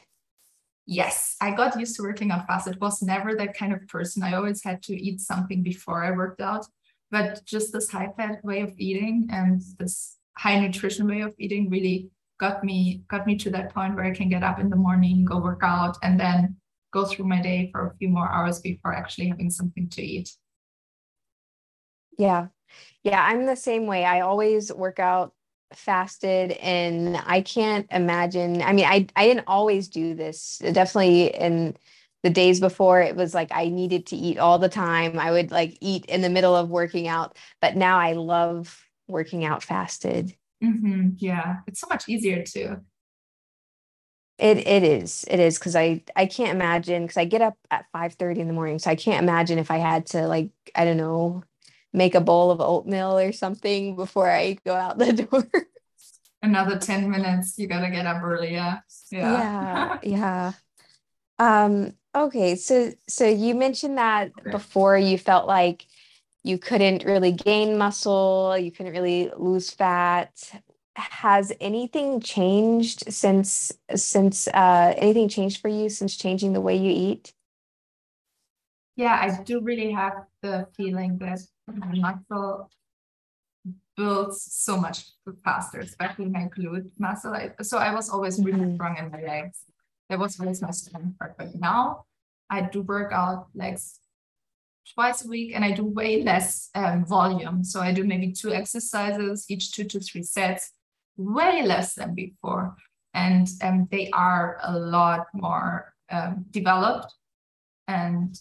Yes, 0.85 1.35
I 1.39 1.51
got 1.51 1.79
used 1.79 1.95
to 1.97 2.03
working 2.03 2.31
out 2.31 2.47
fasted. 2.47 2.79
Was 2.81 3.01
never 3.01 3.35
that 3.35 3.55
kind 3.55 3.73
of 3.73 3.87
person. 3.87 4.23
I 4.23 4.33
always 4.33 4.63
had 4.63 4.81
to 4.83 4.93
eat 4.93 5.21
something 5.21 5.61
before 5.61 6.03
I 6.03 6.11
worked 6.11 6.41
out. 6.41 6.65
But 7.11 7.43
just 7.45 7.73
this 7.73 7.89
high 7.89 8.11
fat 8.17 8.43
way 8.43 8.61
of 8.61 8.73
eating 8.77 9.27
and 9.31 9.61
this 9.79 10.17
high 10.37 10.59
nutrition 10.59 11.07
way 11.07 11.21
of 11.21 11.33
eating 11.37 11.69
really 11.69 12.09
got 12.39 12.63
me 12.63 13.03
got 13.09 13.27
me 13.27 13.35
to 13.35 13.49
that 13.51 13.73
point 13.73 13.95
where 13.95 14.05
I 14.05 14.11
can 14.11 14.29
get 14.29 14.43
up 14.43 14.59
in 14.59 14.69
the 14.69 14.75
morning, 14.75 15.25
go 15.25 15.39
work 15.39 15.61
out, 15.63 15.97
and 16.01 16.19
then 16.19 16.55
go 16.91 17.05
through 17.05 17.25
my 17.25 17.41
day 17.41 17.69
for 17.71 17.87
a 17.87 17.95
few 17.97 18.09
more 18.09 18.29
hours 18.31 18.59
before 18.59 18.93
actually 18.93 19.29
having 19.29 19.49
something 19.49 19.89
to 19.89 20.01
eat. 20.01 20.31
Yeah. 22.17 22.47
Yeah, 23.03 23.23
I'm 23.23 23.45
the 23.45 23.55
same 23.55 23.87
way. 23.87 24.05
I 24.05 24.21
always 24.21 24.71
work 24.73 24.99
out 24.99 25.33
fasted 25.73 26.51
and 26.51 27.17
I 27.25 27.41
can't 27.41 27.87
imagine. 27.91 28.61
I 28.61 28.73
mean, 28.73 28.85
I 28.85 29.07
I 29.15 29.27
didn't 29.27 29.45
always 29.47 29.87
do 29.87 30.15
this. 30.15 30.59
Definitely 30.59 31.27
in 31.27 31.77
the 32.23 32.29
days 32.29 32.59
before 32.59 33.01
it 33.01 33.15
was 33.15 33.33
like 33.33 33.49
I 33.51 33.69
needed 33.69 34.07
to 34.07 34.15
eat 34.15 34.37
all 34.37 34.59
the 34.59 34.69
time. 34.69 35.17
I 35.19 35.31
would 35.31 35.51
like 35.51 35.77
eat 35.81 36.05
in 36.05 36.21
the 36.21 36.29
middle 36.29 36.55
of 36.55 36.69
working 36.69 37.07
out, 37.07 37.37
but 37.61 37.75
now 37.75 37.97
I 37.97 38.13
love 38.13 38.83
working 39.07 39.45
out 39.45 39.63
fasted. 39.63 40.35
Mm-hmm. 40.63 41.11
Yeah, 41.17 41.57
it's 41.67 41.79
so 41.79 41.87
much 41.89 42.09
easier 42.09 42.43
too. 42.43 42.77
It 44.39 44.65
it 44.65 44.83
is. 44.83 45.25
It 45.29 45.39
is 45.39 45.59
because 45.59 45.75
I 45.75 46.01
I 46.15 46.25
can't 46.25 46.51
imagine 46.51 47.03
because 47.03 47.17
I 47.17 47.25
get 47.25 47.41
up 47.41 47.57
at 47.69 47.85
5 47.91 48.13
30 48.13 48.39
in 48.39 48.47
the 48.47 48.53
morning. 48.53 48.79
So 48.79 48.89
I 48.89 48.95
can't 48.95 49.21
imagine 49.21 49.59
if 49.59 49.69
I 49.69 49.77
had 49.77 50.05
to 50.07 50.27
like, 50.27 50.51
I 50.73 50.85
don't 50.85 50.97
know, 50.97 51.43
make 51.91 52.15
a 52.15 52.21
bowl 52.21 52.49
of 52.49 52.61
oatmeal 52.61 53.17
or 53.17 53.33
something 53.33 53.97
before 53.97 54.29
I 54.29 54.57
go 54.65 54.73
out 54.73 54.97
the 54.97 55.13
door. 55.29 55.45
Another 56.41 56.77
10 56.79 57.09
minutes. 57.09 57.59
You 57.59 57.67
gotta 57.67 57.89
get 57.89 58.05
up 58.05 58.23
early. 58.23 58.53
Yeah. 58.53 58.79
Yeah. 59.11 59.97
yeah. 60.03 60.53
Um, 61.37 61.91
okay. 62.15 62.55
So 62.55 62.93
so 63.09 63.27
you 63.27 63.55
mentioned 63.55 63.97
that 63.97 64.31
okay. 64.39 64.51
before 64.51 64.97
you 64.97 65.17
felt 65.17 65.47
like 65.47 65.85
you 66.43 66.57
couldn't 66.57 67.03
really 67.03 67.33
gain 67.33 67.77
muscle, 67.77 68.57
you 68.57 68.71
couldn't 68.71 68.93
really 68.93 69.31
lose 69.35 69.69
fat 69.69 70.31
has 70.99 71.51
anything 71.59 72.19
changed 72.19 73.11
since 73.11 73.71
since 73.95 74.47
uh, 74.47 74.93
anything 74.97 75.29
changed 75.29 75.61
for 75.61 75.67
you 75.67 75.89
since 75.89 76.15
changing 76.15 76.53
the 76.53 76.61
way 76.61 76.75
you 76.75 76.91
eat? 76.91 77.33
Yeah, 78.95 79.15
I 79.15 79.41
do 79.43 79.61
really 79.61 79.91
have 79.91 80.25
the 80.41 80.67
feeling 80.75 81.17
that 81.19 81.39
my 81.67 81.93
muscle 81.95 82.69
builds 83.95 84.41
so 84.51 84.77
much 84.77 85.05
faster, 85.43 85.79
especially 85.79 86.25
my 86.25 86.49
glute 86.55 86.89
muscle. 86.97 87.33
I, 87.33 87.51
so 87.61 87.77
I 87.77 87.93
was 87.93 88.09
always 88.09 88.39
really 88.39 88.59
mm-hmm. 88.59 88.75
strong 88.75 88.97
in 88.97 89.11
my 89.11 89.21
legs. 89.21 89.59
That 90.09 90.19
was 90.19 90.39
always 90.39 90.61
my 90.61 90.71
strength 90.71 91.17
part. 91.17 91.37
But 91.37 91.55
now 91.55 92.05
I 92.49 92.61
do 92.61 92.81
work 92.81 93.11
out 93.13 93.47
legs 93.53 93.99
twice 94.93 95.23
a 95.23 95.27
week 95.27 95.51
and 95.55 95.63
I 95.63 95.71
do 95.71 95.85
way 95.85 96.23
less 96.23 96.69
um, 96.75 97.05
volume. 97.05 97.63
So 97.63 97.79
I 97.79 97.93
do 97.93 98.03
maybe 98.03 98.31
two 98.31 98.53
exercises, 98.53 99.45
each 99.49 99.71
two 99.71 99.83
to 99.85 99.99
three 99.99 100.23
sets 100.23 100.71
way 101.19 101.63
less 101.63 101.95
than 101.95 102.15
before. 102.15 102.75
And 103.13 103.47
um, 103.61 103.87
they 103.91 104.09
are 104.11 104.59
a 104.63 104.79
lot 104.79 105.27
more 105.33 105.93
um, 106.09 106.45
developed. 106.49 107.13
And 107.87 108.39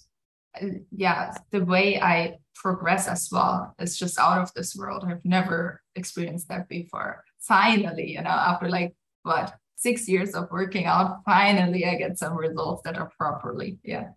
uh, 0.60 0.66
yeah, 0.92 1.34
the 1.50 1.64
way 1.64 2.00
I 2.00 2.38
progress 2.54 3.08
as 3.08 3.28
well 3.30 3.74
is 3.78 3.98
just 3.98 4.18
out 4.18 4.38
of 4.38 4.52
this 4.54 4.76
world. 4.76 5.04
I've 5.06 5.24
never 5.24 5.82
experienced 5.96 6.48
that 6.48 6.68
before. 6.68 7.24
finally, 7.40 8.12
you 8.12 8.22
know, 8.22 8.30
after 8.30 8.68
like 8.68 8.94
what 9.22 9.54
six 9.76 10.08
years 10.08 10.34
of 10.34 10.48
working 10.50 10.86
out, 10.86 11.20
finally 11.24 11.84
I 11.86 11.94
get 11.94 12.18
some 12.18 12.36
results 12.36 12.82
that 12.84 12.98
are 12.98 13.10
properly. 13.16 13.78
Yeah. 13.82 14.08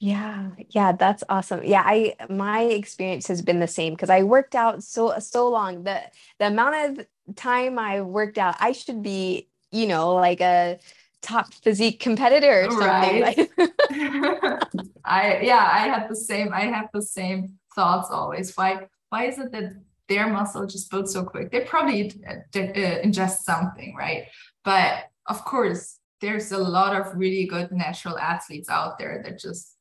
Yeah, 0.00 0.50
yeah, 0.70 0.92
that's 0.92 1.24
awesome. 1.28 1.62
Yeah, 1.64 1.82
I 1.84 2.14
my 2.28 2.62
experience 2.62 3.26
has 3.28 3.42
been 3.42 3.60
the 3.60 3.66
same 3.66 3.94
because 3.94 4.10
I 4.10 4.22
worked 4.22 4.54
out 4.54 4.82
so 4.82 5.18
so 5.18 5.48
long. 5.48 5.84
The 5.84 6.02
the 6.38 6.48
amount 6.48 6.98
of 6.98 7.06
time 7.36 7.78
I 7.78 8.02
worked 8.02 8.36
out, 8.38 8.56
I 8.60 8.72
should 8.72 9.02
be, 9.02 9.48
you 9.70 9.86
know, 9.86 10.14
like 10.14 10.40
a 10.40 10.78
top 11.22 11.54
physique 11.54 12.00
competitor 12.00 12.66
or 12.66 12.70
something. 12.70 13.22
Right. 13.22 13.50
I 15.04 15.40
yeah, 15.42 15.68
I 15.72 15.88
had 15.88 16.08
the 16.08 16.16
same, 16.16 16.52
I 16.52 16.62
have 16.62 16.88
the 16.92 17.02
same 17.02 17.58
thoughts 17.74 18.10
always. 18.10 18.54
Why 18.56 18.86
why 19.08 19.26
is 19.26 19.38
it 19.38 19.52
that 19.52 19.74
their 20.08 20.28
muscle 20.28 20.66
just 20.66 20.90
builds 20.90 21.12
so 21.12 21.24
quick? 21.24 21.50
They 21.50 21.60
probably 21.60 22.12
uh, 22.28 22.34
uh, 22.34 23.02
ingest 23.02 23.38
something, 23.38 23.94
right? 23.96 24.26
But 24.64 25.04
of 25.26 25.44
course, 25.44 25.98
there's 26.20 26.52
a 26.52 26.58
lot 26.58 26.94
of 26.94 27.16
really 27.16 27.46
good 27.46 27.72
natural 27.72 28.18
athletes 28.18 28.68
out 28.68 28.98
there 28.98 29.22
that 29.24 29.38
just 29.38 29.73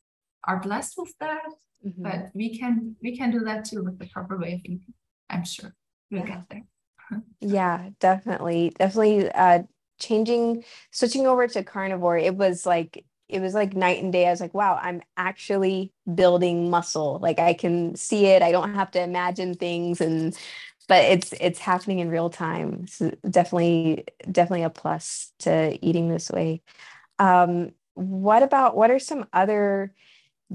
are 0.46 0.60
blessed 0.60 0.96
with 0.98 1.14
that. 1.20 1.46
Mm-hmm. 1.86 2.04
But 2.04 2.30
we 2.34 2.58
can 2.58 2.96
we 3.02 3.18
can 3.18 3.32
do 3.32 3.40
that 3.42 3.66
too 3.66 3.84
with 3.84 4.00
the 4.00 4.08
proper 4.08 4.38
way 4.38 4.62
of. 4.66 4.80
I'm 5.30 5.46
sure 5.46 5.74
we'll 6.12 6.22
yeah. 6.22 6.28
get 6.28 6.50
there. 6.50 6.64
yeah, 7.42 7.90
definitely, 8.00 8.74
definitely. 8.78 9.32
Uh, 9.32 9.64
changing, 10.00 10.64
switching 10.92 11.28
over 11.28 11.48
to 11.48 11.64
carnivore, 11.64 12.18
it 12.18 12.36
was 12.36 12.66
like 12.66 13.06
it 13.30 13.42
was 13.42 13.54
like 13.54 13.74
night 13.76 14.02
and 14.04 14.14
day. 14.14 14.28
I 14.28 14.32
was 14.32 14.42
like, 14.42 14.54
wow, 14.54 14.80
I'm 14.82 15.02
actually 15.18 15.92
building 16.14 16.70
muscle. 16.70 17.20
Like 17.22 17.40
I 17.40 17.54
can 17.54 17.96
see 17.96 18.28
it. 18.28 18.42
I 18.42 18.52
don't 18.52 18.76
have 18.76 18.92
to 18.92 19.02
imagine 19.02 19.56
things 19.56 20.02
and 20.02 20.38
but 20.88 21.06
it's 21.06 21.34
it's 21.40 21.60
happening 21.60 22.00
in 22.00 22.10
real 22.10 22.30
time. 22.30 22.88
So 22.88 23.12
definitely 23.28 24.06
definitely 24.30 24.64
a 24.64 24.70
plus 24.70 25.32
to 25.40 25.80
eating 25.84 26.10
this 26.10 26.30
way. 26.30 26.62
Um, 27.20 27.72
what 27.96 28.44
about 28.44 28.76
what 28.76 28.92
are 28.92 29.00
some 29.00 29.26
other 29.34 29.94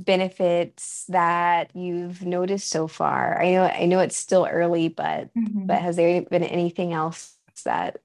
benefits 0.04 1.04
that 1.08 1.74
you've 1.74 2.24
noticed 2.24 2.68
so 2.68 2.86
far? 2.86 3.40
I 3.40 3.52
know 3.52 3.64
I 3.64 3.86
know 3.86 4.00
it's 4.00 4.16
still 4.16 4.46
early, 4.50 4.88
but 4.88 5.34
mm-hmm. 5.34 5.66
but 5.66 5.80
has 5.80 5.96
there 5.96 6.22
been 6.22 6.44
anything 6.44 6.92
else 6.92 7.36
that 7.64 7.98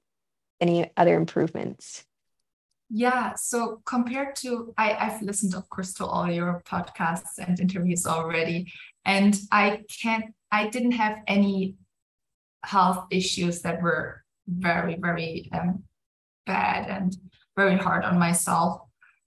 any 0.60 0.90
other 0.96 1.14
improvements? 1.16 2.04
Yeah, 2.90 3.34
so 3.34 3.80
compared 3.84 4.36
to 4.36 4.74
I, 4.76 4.94
I've 4.94 5.22
listened, 5.22 5.54
of 5.54 5.68
course, 5.68 5.94
to 5.94 6.06
all 6.06 6.30
your 6.30 6.62
podcasts 6.66 7.38
and 7.38 7.58
interviews 7.58 8.06
already, 8.06 8.72
and 9.04 9.38
I 9.50 9.82
can't 10.02 10.34
I 10.52 10.68
didn't 10.68 10.92
have 10.92 11.18
any 11.26 11.76
health 12.64 13.06
issues 13.10 13.62
that 13.62 13.82
were 13.82 14.24
very, 14.46 14.96
very 14.96 15.50
um, 15.52 15.84
bad 16.46 16.88
and 16.88 17.16
very 17.56 17.76
hard 17.76 18.04
on 18.04 18.18
myself. 18.18 18.82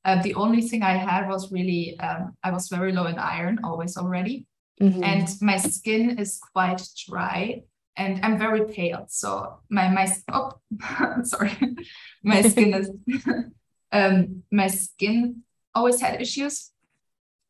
Uh, 0.07 0.21
the 0.21 0.33
only 0.35 0.61
thing 0.61 0.83
I 0.83 0.95
had 0.95 1.27
was 1.27 1.51
really, 1.51 1.99
um, 1.99 2.33
I 2.41 2.51
was 2.51 2.69
very 2.69 2.93
low 2.93 3.07
in 3.07 3.19
iron 3.19 3.59
always 3.65 3.97
already. 3.97 4.45
Mm-hmm. 4.81 5.03
And 5.03 5.27
my 5.41 5.57
skin 5.57 6.17
is 6.17 6.39
quite 6.53 6.81
dry 7.09 7.63
and 7.97 8.23
I'm 8.23 8.39
very 8.39 8.63
pale. 8.73 9.05
So 9.09 9.59
my, 9.69 9.89
my, 9.89 10.09
oh, 10.31 10.53
sorry, 11.23 11.51
my 12.23 12.41
skin 12.41 12.73
is, 12.73 12.89
um, 13.91 14.43
my 14.49 14.67
skin 14.67 15.43
always 15.75 15.99
had 15.99 16.21
issues 16.21 16.71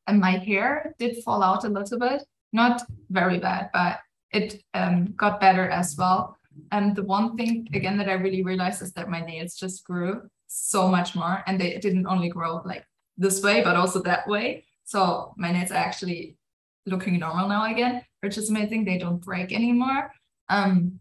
and 0.08 0.20
my 0.20 0.32
hair 0.32 0.96
did 0.98 1.24
fall 1.24 1.44
out 1.44 1.64
a 1.64 1.70
little 1.70 2.00
bit, 2.00 2.24
not 2.54 2.82
very 3.12 3.38
bad, 3.38 3.70
but 3.72 4.00
it 4.34 4.64
um, 4.74 5.14
got 5.16 5.40
better 5.40 5.70
as 5.70 5.96
well. 5.96 6.36
And 6.72 6.96
the 6.96 7.04
one 7.04 7.38
thing 7.38 7.68
again 7.72 8.00
that 8.00 8.10
I 8.10 8.14
really 8.14 8.42
realized 8.42 8.82
is 8.82 8.94
that 8.94 9.12
my 9.12 9.22
nails 9.22 9.54
just 9.54 9.84
grew 9.84 10.28
so 10.48 10.88
much 10.88 11.16
more, 11.16 11.44
and 11.46 11.60
they 11.60 11.78
didn't 11.78 12.08
only 12.08 12.30
grow 12.30 12.62
like 12.66 12.86
this 13.18 13.42
way, 13.42 13.64
but 13.64 13.76
also 13.76 14.02
that 14.04 14.28
way. 14.28 14.66
So 14.84 15.34
my 15.38 15.52
nails 15.52 15.72
are 15.72 15.76
actually 15.76 16.38
looking 16.86 17.20
normal 17.20 17.50
now 17.50 17.72
again, 17.72 18.04
which 18.22 18.38
is 18.38 18.50
amazing. 18.50 18.86
They 18.86 18.98
don't 18.98 19.24
break 19.24 19.52
anymore. 19.52 20.12
Um, 20.50 21.00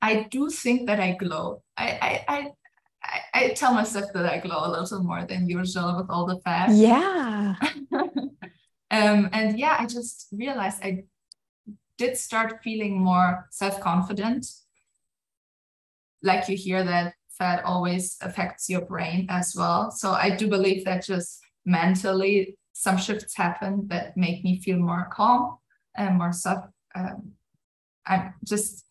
I 0.00 0.26
do 0.30 0.50
think 0.50 0.86
that 0.88 1.00
I 1.00 1.12
glow. 1.12 1.62
I 1.76 1.86
I 2.02 2.24
I 2.28 2.52
I, 3.04 3.20
I 3.34 3.48
tell 3.50 3.74
myself 3.74 4.12
that 4.14 4.26
I 4.26 4.38
glow 4.38 4.66
a 4.66 4.70
little 4.70 5.02
more 5.02 5.24
than 5.24 5.48
usual 5.48 5.96
with 5.96 6.10
all 6.10 6.26
the 6.26 6.38
fat. 6.40 6.70
Yeah. 6.70 7.56
um, 7.92 9.28
and 9.32 9.58
yeah, 9.58 9.76
I 9.78 9.86
just 9.86 10.28
realized 10.32 10.84
I 10.84 11.04
did 11.98 12.16
start 12.16 12.60
feeling 12.62 13.02
more 13.02 13.48
self-confident 13.50 14.46
like 16.22 16.48
you 16.48 16.56
hear 16.56 16.84
that 16.84 17.14
fat 17.38 17.64
always 17.64 18.16
affects 18.20 18.68
your 18.68 18.82
brain 18.82 19.26
as 19.28 19.54
well 19.56 19.90
so 19.90 20.12
i 20.12 20.30
do 20.30 20.48
believe 20.48 20.84
that 20.84 21.04
just 21.04 21.40
mentally 21.64 22.56
some 22.72 22.96
shifts 22.96 23.36
happen 23.36 23.86
that 23.88 24.16
make 24.16 24.42
me 24.44 24.60
feel 24.60 24.78
more 24.78 25.08
calm 25.12 25.56
and 25.96 26.18
more 26.18 26.32
self 26.32 26.64
um, 26.94 27.32
i'm 28.06 28.34
just 28.44 28.84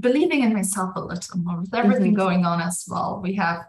believing 0.00 0.42
in 0.42 0.52
myself 0.52 0.90
a 0.96 1.00
little 1.00 1.38
more 1.38 1.60
with 1.60 1.74
everything 1.74 2.12
mm-hmm. 2.12 2.26
going 2.26 2.44
on 2.44 2.60
as 2.60 2.84
well 2.88 3.20
we 3.22 3.34
have 3.34 3.62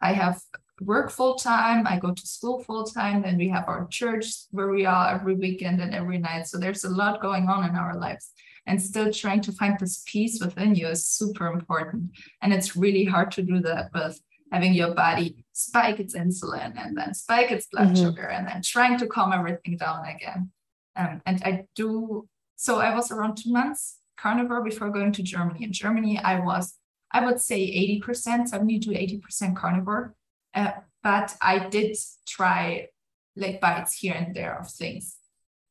i 0.00 0.12
have 0.12 0.40
work 0.84 1.10
full 1.10 1.34
time. 1.34 1.86
I 1.86 1.98
go 1.98 2.12
to 2.12 2.26
school 2.26 2.62
full 2.62 2.84
time. 2.84 3.22
Then 3.22 3.36
we 3.36 3.48
have 3.48 3.68
our 3.68 3.86
church 3.88 4.26
where 4.50 4.68
we 4.68 4.84
are 4.84 5.14
every 5.14 5.34
weekend 5.34 5.80
and 5.80 5.94
every 5.94 6.18
night. 6.18 6.46
So 6.46 6.58
there's 6.58 6.84
a 6.84 6.90
lot 6.90 7.22
going 7.22 7.48
on 7.48 7.68
in 7.68 7.76
our 7.76 7.98
lives. 7.98 8.32
And 8.66 8.80
still 8.80 9.12
trying 9.12 9.40
to 9.42 9.52
find 9.52 9.78
this 9.78 10.04
peace 10.06 10.40
within 10.40 10.74
you 10.74 10.88
is 10.88 11.06
super 11.06 11.48
important. 11.48 12.10
And 12.40 12.52
it's 12.52 12.76
really 12.76 13.04
hard 13.04 13.32
to 13.32 13.42
do 13.42 13.60
that 13.60 13.90
with 13.92 14.20
having 14.52 14.74
your 14.74 14.94
body 14.94 15.44
spike 15.52 15.98
its 15.98 16.14
insulin 16.14 16.74
and 16.76 16.96
then 16.96 17.14
spike 17.14 17.50
its 17.50 17.66
blood 17.66 17.88
mm-hmm. 17.88 18.04
sugar 18.04 18.28
and 18.28 18.46
then 18.46 18.62
trying 18.62 18.98
to 18.98 19.06
calm 19.06 19.32
everything 19.32 19.76
down 19.78 20.04
again. 20.06 20.50
Um, 20.94 21.22
and 21.26 21.42
I 21.44 21.64
do, 21.74 22.28
so 22.56 22.78
I 22.78 22.94
was 22.94 23.10
around 23.10 23.36
two 23.36 23.50
months 23.50 23.98
carnivore 24.18 24.62
before 24.62 24.90
going 24.90 25.12
to 25.12 25.22
Germany. 25.22 25.64
In 25.64 25.72
Germany, 25.72 26.18
I 26.18 26.38
was, 26.38 26.74
I 27.10 27.24
would 27.24 27.40
say 27.40 27.60
80%, 28.00 28.48
70 28.48 28.78
to 28.80 28.90
80% 28.90 29.56
carnivore. 29.56 30.14
Uh, 30.54 30.72
but 31.02 31.34
I 31.40 31.68
did 31.68 31.96
try 32.26 32.88
like 33.34 33.60
bites 33.60 33.94
here 33.94 34.14
and 34.14 34.34
there 34.34 34.58
of 34.58 34.70
things. 34.70 35.16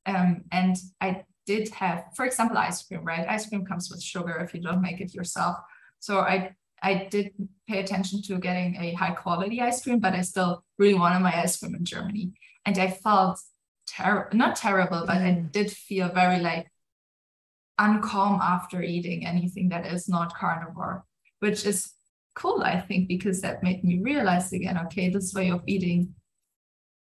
Um, 0.05 0.43
and 0.51 0.75
I 0.99 1.23
did 1.45 1.69
have, 1.69 2.05
for 2.15 2.25
example, 2.25 2.57
ice 2.57 2.83
cream, 2.83 3.03
right? 3.03 3.27
Ice 3.27 3.47
cream 3.47 3.65
comes 3.65 3.89
with 3.89 4.01
sugar 4.01 4.37
if 4.39 4.53
you 4.53 4.61
don't 4.61 4.81
make 4.81 5.01
it 5.01 5.13
yourself. 5.13 5.57
So 5.99 6.19
I 6.19 6.55
I 6.83 7.07
did 7.11 7.31
pay 7.67 7.79
attention 7.79 8.23
to 8.23 8.39
getting 8.39 8.75
a 8.77 8.93
high 8.93 9.11
quality 9.11 9.61
ice 9.61 9.83
cream, 9.83 9.99
but 9.99 10.13
I 10.13 10.21
still 10.21 10.63
really 10.79 10.95
wanted 10.95 11.19
my 11.19 11.41
ice 11.41 11.59
cream 11.59 11.75
in 11.75 11.85
Germany. 11.85 12.33
And 12.65 12.77
I 12.77 12.89
felt 12.89 13.39
terrible, 13.87 14.35
not 14.35 14.55
terrible, 14.55 15.03
but 15.05 15.17
mm. 15.17 15.27
I 15.27 15.31
did 15.51 15.71
feel 15.71 16.09
very 16.09 16.39
like 16.39 16.71
uncalm 17.79 18.39
after 18.41 18.81
eating 18.81 19.25
anything 19.25 19.69
that 19.69 19.85
is 19.85 20.09
not 20.09 20.35
carnivore, 20.35 21.05
which 21.39 21.65
is 21.65 21.93
cool, 22.35 22.63
I 22.63 22.79
think, 22.79 23.07
because 23.07 23.41
that 23.41 23.63
made 23.63 23.83
me 23.83 23.99
realize 23.99 24.51
again, 24.51 24.79
okay, 24.85 25.09
this 25.09 25.33
way 25.33 25.51
of 25.51 25.61
eating 25.67 26.15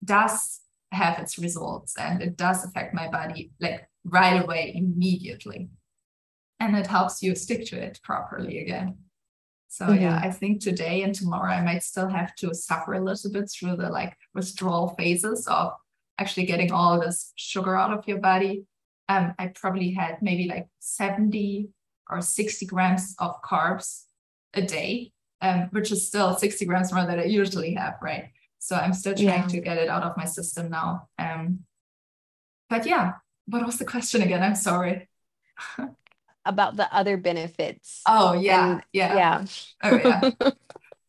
does 0.04 0.60
have 0.92 1.18
its 1.18 1.38
results 1.38 1.96
and 1.98 2.22
it 2.22 2.36
does 2.36 2.64
affect 2.64 2.94
my 2.94 3.08
body 3.08 3.50
like 3.60 3.88
right 4.07 4.42
away, 4.42 4.72
immediately. 4.74 5.68
And 6.59 6.76
it 6.76 6.86
helps 6.86 7.22
you 7.22 7.34
stick 7.34 7.66
to 7.66 7.76
it 7.76 8.00
properly 8.02 8.61
again. 8.61 8.98
So 9.68 9.86
mm-hmm. 9.86 10.02
yeah, 10.02 10.20
I 10.22 10.30
think 10.30 10.62
today 10.62 11.02
and 11.02 11.14
tomorrow 11.14 11.52
I 11.52 11.62
might 11.62 11.82
still 11.82 12.09
have 12.09 12.34
to 12.36 12.54
suffer 12.54 12.94
a 12.94 13.04
little 13.04 13.30
bit 13.30 13.50
through 13.50 13.76
the 13.76 13.90
like 13.90 14.16
withdrawal 14.32 14.94
phases 14.96 15.46
of 15.48 15.72
actually 16.18 16.46
getting 16.46 16.72
all 16.72 17.00
this 17.00 17.32
sugar 17.36 17.76
out 17.76 17.92
of 17.92 18.07
your 18.09 18.18
body. 18.18 18.64
Um, 19.09 19.34
I 19.38 19.48
probably 19.48 19.92
had 19.92 20.22
maybe 20.22 20.48
like 20.48 20.68
70 20.78 21.68
or 22.09 22.22
60 22.22 22.66
grams 22.66 23.14
of 23.18 23.42
carbs 23.42 24.04
a 24.54 24.62
day, 24.62 25.12
um, 25.42 25.68
which 25.72 25.92
is 25.92 26.07
still 26.07 26.36
60 26.36 26.64
grams 26.64 26.92
more 26.92 27.04
than 27.04 27.18
I 27.18 27.24
usually 27.24 27.74
have, 27.74 27.96
right? 28.00 28.30
So 28.59 28.76
I'm 28.76 28.94
still 28.94 29.14
trying 29.14 29.26
yeah. 29.26 29.46
to 29.46 29.61
get 29.61 29.76
it 29.76 29.88
out 29.88 30.02
of 30.02 30.16
my 30.16 30.24
system 30.24 30.70
now. 30.70 31.09
Um, 31.18 31.61
but 32.68 32.86
yeah, 32.86 33.12
what 33.47 33.64
was 33.64 33.78
the 33.78 33.84
question 33.84 34.22
again? 34.22 34.42
I'm 34.42 34.55
sorry. 34.55 35.09
About 36.44 36.76
the 36.76 36.92
other 36.94 37.16
benefits. 37.16 38.03
Oh 38.07 38.32
yeah, 38.34 38.72
and, 38.72 38.82
yeah, 38.92 39.14
yeah. 39.14 39.44
Oh 39.82 39.97
yeah. 39.97 40.51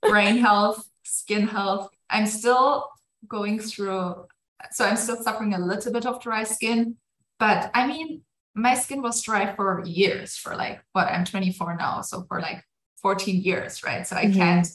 Brain 0.10 0.38
health, 0.38 0.88
skin 1.04 1.48
health. 1.48 1.90
I'm 2.10 2.26
still 2.26 2.90
going 3.28 3.60
through. 3.60 4.26
So 4.72 4.86
I'm 4.86 4.98
still 4.98 5.22
suffering 5.22 5.54
a 5.54 5.60
little 5.60 5.94
bit 5.94 6.06
of 6.06 6.22
dry 6.22 6.44
skin, 6.44 6.96
but 7.40 7.70
I 7.74 7.86
mean, 7.86 8.22
my 8.56 8.74
skin 8.74 9.02
was 9.02 9.22
dry 9.22 9.56
for 9.56 9.84
years. 9.86 10.36
For 10.36 10.56
like 10.56 10.82
what? 10.94 11.08
I'm 11.08 11.26
24 11.26 11.78
now, 11.78 12.02
so 12.02 12.24
for 12.28 12.42
like 12.42 12.64
14 13.02 13.42
years, 13.42 13.84
right? 13.84 14.08
So 14.08 14.16
I 14.16 14.26
mm-hmm. 14.26 14.40
can't 14.40 14.68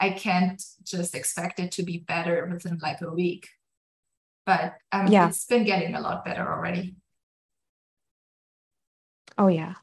I 0.00 0.10
can't 0.10 0.62
just 0.82 1.14
expect 1.14 1.60
it 1.60 1.72
to 1.72 1.82
be 1.82 1.98
better 1.98 2.48
within 2.50 2.78
like 2.82 3.00
a 3.02 3.12
week. 3.12 3.48
But 4.46 4.74
um, 4.90 5.08
yeah. 5.08 5.28
it's 5.28 5.44
been 5.44 5.64
getting 5.64 5.94
a 5.94 6.00
lot 6.00 6.24
better 6.24 6.50
already. 6.50 6.96
Oh 9.40 9.48
yeah. 9.48 9.74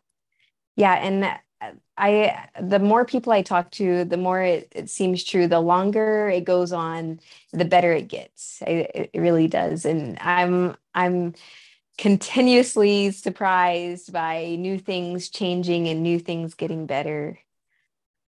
Yeah. 0.75 0.93
And 0.93 1.39
I 1.97 2.47
the 2.61 2.77
more 2.77 3.05
people 3.05 3.33
I 3.33 3.41
talk 3.41 3.71
to, 3.71 4.05
the 4.05 4.17
more 4.17 4.41
it, 4.41 4.71
it 4.75 4.89
seems 4.91 5.23
true. 5.23 5.47
The 5.47 5.59
longer 5.59 6.29
it 6.29 6.43
goes 6.43 6.71
on, 6.71 7.19
the 7.51 7.65
better 7.65 7.91
it 7.91 8.07
gets. 8.07 8.61
It, 8.67 9.09
it 9.13 9.19
really 9.19 9.47
does, 9.47 9.83
and 9.83 10.19
I'm 10.19 10.77
I'm 10.93 11.33
continuously 11.97 13.09
surprised 13.09 14.13
by 14.13 14.55
new 14.59 14.77
things 14.77 15.29
changing 15.29 15.87
and 15.87 16.03
new 16.03 16.19
things 16.19 16.53
getting 16.53 16.85
better. 16.85 17.39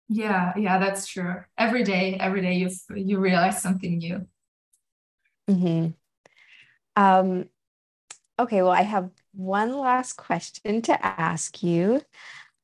Yeah, 0.07 0.53
yeah, 0.55 0.80
that's 0.80 1.05
true. 1.05 1.43
Every 1.57 1.84
day, 1.84 2.15
every 2.17 2.41
day 2.41 2.53
you 2.53 2.69
you 2.95 3.19
realize 3.19 3.61
something 3.61 3.97
new. 3.97 4.25
Mm-hmm. 5.49 5.89
Um, 6.95 7.49
okay, 8.39 8.61
well, 8.61 8.71
I 8.71 8.84
have 8.84 9.09
one 9.38 9.78
last 9.78 10.14
question 10.14 10.82
to 10.84 11.06
ask 11.06 11.62
you. 11.64 12.02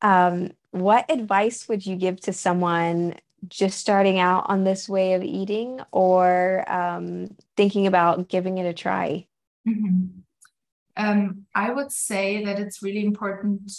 Um, 0.02 0.52
what 0.72 1.10
advice 1.10 1.68
would 1.70 1.86
you 1.86 1.96
give 1.96 2.20
to 2.22 2.34
someone 2.34 3.16
just 3.48 3.80
starting 3.80 4.20
out 4.20 4.46
on 4.50 4.64
this 4.64 4.90
way 4.90 5.14
of 5.14 5.24
eating 5.24 5.80
or 5.92 6.64
um, 6.68 7.36
thinking 7.56 7.88
about 7.88 8.28
giving 8.28 8.58
it 8.58 8.66
a 8.66 8.74
try? 8.74 9.28
Mm-hmm. 9.68 10.20
Um, 10.96 11.46
I 11.56 11.72
would 11.72 11.92
say 11.92 12.44
that 12.46 12.60
it's 12.60 12.84
really 12.84 13.06
important 13.06 13.72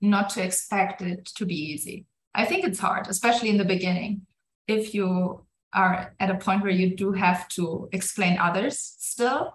not 0.00 0.30
to 0.30 0.42
expect 0.42 1.02
it 1.02 1.26
to 1.36 1.44
be 1.44 1.54
easy. 1.54 2.06
I 2.34 2.44
think 2.44 2.64
it's 2.64 2.78
hard, 2.78 3.08
especially 3.08 3.48
in 3.48 3.58
the 3.58 3.64
beginning. 3.64 4.22
If 4.66 4.94
you 4.94 5.44
are 5.74 6.14
at 6.18 6.30
a 6.30 6.36
point 6.36 6.62
where 6.62 6.70
you 6.70 6.96
do 6.96 7.12
have 7.12 7.48
to 7.48 7.88
explain 7.92 8.38
others 8.38 8.78
still 8.78 9.54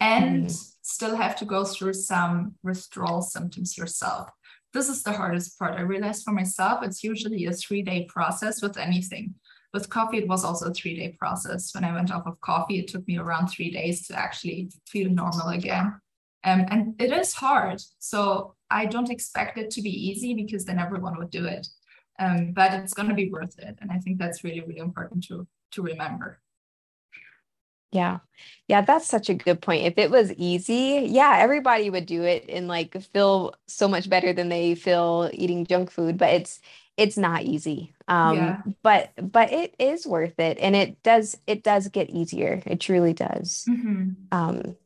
and 0.00 0.46
mm. 0.46 0.74
Still 0.88 1.16
have 1.16 1.36
to 1.36 1.44
go 1.44 1.64
through 1.64 1.92
some 1.92 2.54
withdrawal 2.62 3.22
symptoms 3.22 3.76
yourself 3.76 4.30
this 4.72 4.88
is 4.88 5.02
the 5.02 5.12
hardest 5.12 5.58
part. 5.58 5.74
I 5.74 5.82
realized 5.82 6.24
for 6.24 6.32
myself, 6.32 6.82
it's 6.82 7.02
usually 7.02 7.46
a 7.46 7.52
three 7.52 7.82
day 7.82 8.04
process 8.04 8.62
with 8.62 8.76
anything. 8.76 9.34
With 9.72 9.90
coffee, 9.90 10.18
it 10.18 10.28
was 10.28 10.44
also 10.44 10.70
a 10.70 10.74
three 10.74 10.96
day 10.96 11.16
process. 11.18 11.74
When 11.74 11.84
I 11.84 11.92
went 11.92 12.10
off 12.10 12.26
of 12.26 12.40
coffee, 12.40 12.78
it 12.78 12.88
took 12.88 13.06
me 13.06 13.18
around 13.18 13.48
three 13.48 13.70
days 13.70 14.06
to 14.06 14.18
actually 14.18 14.70
feel 14.86 15.10
normal 15.10 15.48
again. 15.48 16.00
Um, 16.44 16.66
and 16.70 17.00
it 17.00 17.12
is 17.12 17.34
hard. 17.34 17.82
So 17.98 18.54
I 18.70 18.86
don't 18.86 19.10
expect 19.10 19.58
it 19.58 19.70
to 19.70 19.82
be 19.82 19.90
easy 19.90 20.34
because 20.34 20.64
then 20.64 20.78
everyone 20.78 21.18
would 21.18 21.30
do 21.30 21.46
it. 21.46 21.66
Um, 22.18 22.52
but 22.52 22.72
it's 22.72 22.94
going 22.94 23.08
to 23.08 23.14
be 23.14 23.30
worth 23.30 23.58
it. 23.58 23.78
And 23.80 23.90
I 23.90 23.98
think 23.98 24.18
that's 24.18 24.44
really, 24.44 24.60
really 24.60 24.78
important 24.78 25.24
to, 25.24 25.46
to 25.72 25.82
remember. 25.82 26.40
Yeah. 27.92 28.18
Yeah, 28.68 28.82
that's 28.82 29.06
such 29.06 29.28
a 29.28 29.34
good 29.34 29.60
point. 29.60 29.86
If 29.86 29.98
it 29.98 30.10
was 30.10 30.32
easy, 30.34 31.06
yeah, 31.08 31.38
everybody 31.38 31.90
would 31.90 32.06
do 32.06 32.22
it 32.22 32.44
and 32.48 32.68
like 32.68 33.00
feel 33.02 33.54
so 33.66 33.88
much 33.88 34.08
better 34.08 34.32
than 34.32 34.48
they 34.48 34.74
feel 34.74 35.30
eating 35.32 35.66
junk 35.66 35.90
food, 35.90 36.18
but 36.18 36.30
it's 36.30 36.60
it's 36.96 37.16
not 37.16 37.42
easy. 37.42 37.94
Um 38.08 38.36
yeah. 38.36 38.62
but 38.82 39.12
but 39.20 39.52
it 39.52 39.74
is 39.78 40.06
worth 40.06 40.38
it 40.38 40.58
and 40.60 40.76
it 40.76 41.02
does 41.02 41.38
it 41.46 41.62
does 41.62 41.88
get 41.88 42.10
easier. 42.10 42.62
It 42.66 42.80
truly 42.80 43.14
does. 43.14 43.64
Mm-hmm. 43.68 44.10
Um 44.32 44.76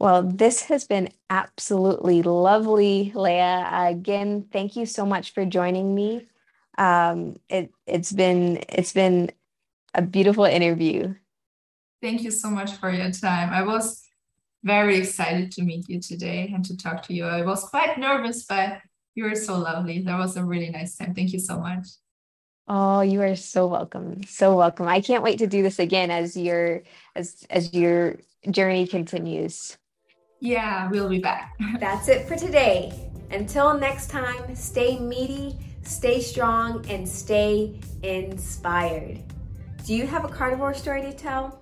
well, 0.00 0.22
this 0.22 0.62
has 0.62 0.86
been 0.86 1.10
absolutely 1.28 2.22
lovely, 2.22 3.12
Lea. 3.14 3.62
Again, 3.70 4.46
thank 4.50 4.74
you 4.74 4.86
so 4.86 5.04
much 5.04 5.34
for 5.34 5.44
joining 5.44 5.94
me. 5.94 6.26
Um, 6.78 7.36
it 7.50 7.70
it's 7.86 8.10
been 8.10 8.64
it's 8.70 8.94
been 8.94 9.30
a 9.94 10.00
beautiful 10.00 10.44
interview. 10.44 11.14
Thank 12.02 12.22
you 12.22 12.30
so 12.30 12.48
much 12.48 12.72
for 12.72 12.90
your 12.90 13.10
time. 13.10 13.52
I 13.52 13.62
was 13.62 14.02
very 14.64 14.96
excited 14.96 15.52
to 15.52 15.62
meet 15.62 15.88
you 15.88 16.00
today 16.00 16.50
and 16.54 16.64
to 16.64 16.76
talk 16.76 17.02
to 17.04 17.14
you. 17.14 17.24
I 17.26 17.42
was 17.42 17.64
quite 17.64 17.98
nervous, 17.98 18.44
but 18.44 18.78
you 19.14 19.24
were 19.24 19.34
so 19.34 19.58
lovely. 19.58 20.02
That 20.02 20.18
was 20.18 20.36
a 20.36 20.44
really 20.44 20.70
nice 20.70 20.96
time. 20.96 21.14
Thank 21.14 21.32
you 21.32 21.38
so 21.38 21.58
much. 21.58 21.86
Oh, 22.68 23.00
you 23.00 23.20
are 23.22 23.36
so 23.36 23.66
welcome. 23.66 24.22
So 24.24 24.56
welcome. 24.56 24.86
I 24.86 25.00
can't 25.00 25.22
wait 25.22 25.38
to 25.38 25.46
do 25.46 25.62
this 25.62 25.78
again 25.78 26.10
as 26.10 26.36
your 26.36 26.82
as 27.16 27.44
as 27.50 27.74
your 27.74 28.16
journey 28.50 28.86
continues. 28.86 29.76
Yeah, 30.40 30.88
we'll 30.88 31.08
be 31.08 31.18
back. 31.18 31.52
That's 31.80 32.08
it 32.08 32.26
for 32.28 32.36
today. 32.36 33.10
Until 33.30 33.76
next 33.78 34.08
time, 34.08 34.54
stay 34.54 34.98
meaty, 34.98 35.58
stay 35.82 36.20
strong, 36.20 36.88
and 36.88 37.06
stay 37.06 37.78
inspired. 38.02 39.20
Do 39.84 39.94
you 39.94 40.06
have 40.06 40.24
a 40.24 40.28
carnivore 40.28 40.74
story 40.74 41.02
to 41.02 41.12
tell? 41.12 41.60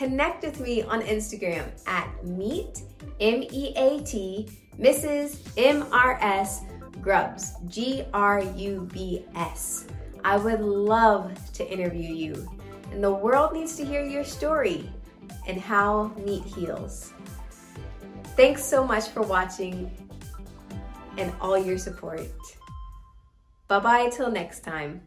Connect 0.00 0.42
with 0.42 0.60
me 0.60 0.82
on 0.82 1.02
Instagram 1.02 1.68
at 1.86 2.08
meat, 2.24 2.84
M 3.20 3.42
E 3.42 3.74
A 3.76 4.00
T, 4.00 4.48
Mrs. 4.78 5.36
M 5.58 5.84
R 5.92 6.16
S 6.22 6.62
Grubs, 7.02 7.52
G 7.68 8.04
R 8.14 8.40
U 8.40 8.88
B 8.90 9.26
S. 9.36 9.84
I 10.24 10.38
would 10.38 10.62
love 10.62 11.36
to 11.52 11.70
interview 11.70 12.14
you, 12.14 12.48
and 12.92 13.04
the 13.04 13.12
world 13.12 13.52
needs 13.52 13.76
to 13.76 13.84
hear 13.84 14.02
your 14.02 14.24
story 14.24 14.90
and 15.46 15.60
how 15.60 16.14
meat 16.24 16.44
heals. 16.44 17.12
Thanks 18.38 18.64
so 18.64 18.82
much 18.82 19.08
for 19.08 19.20
watching 19.20 19.92
and 21.18 21.30
all 21.42 21.58
your 21.58 21.76
support. 21.76 22.24
Bye 23.68 23.80
bye 23.80 24.08
till 24.08 24.30
next 24.30 24.60
time. 24.60 25.02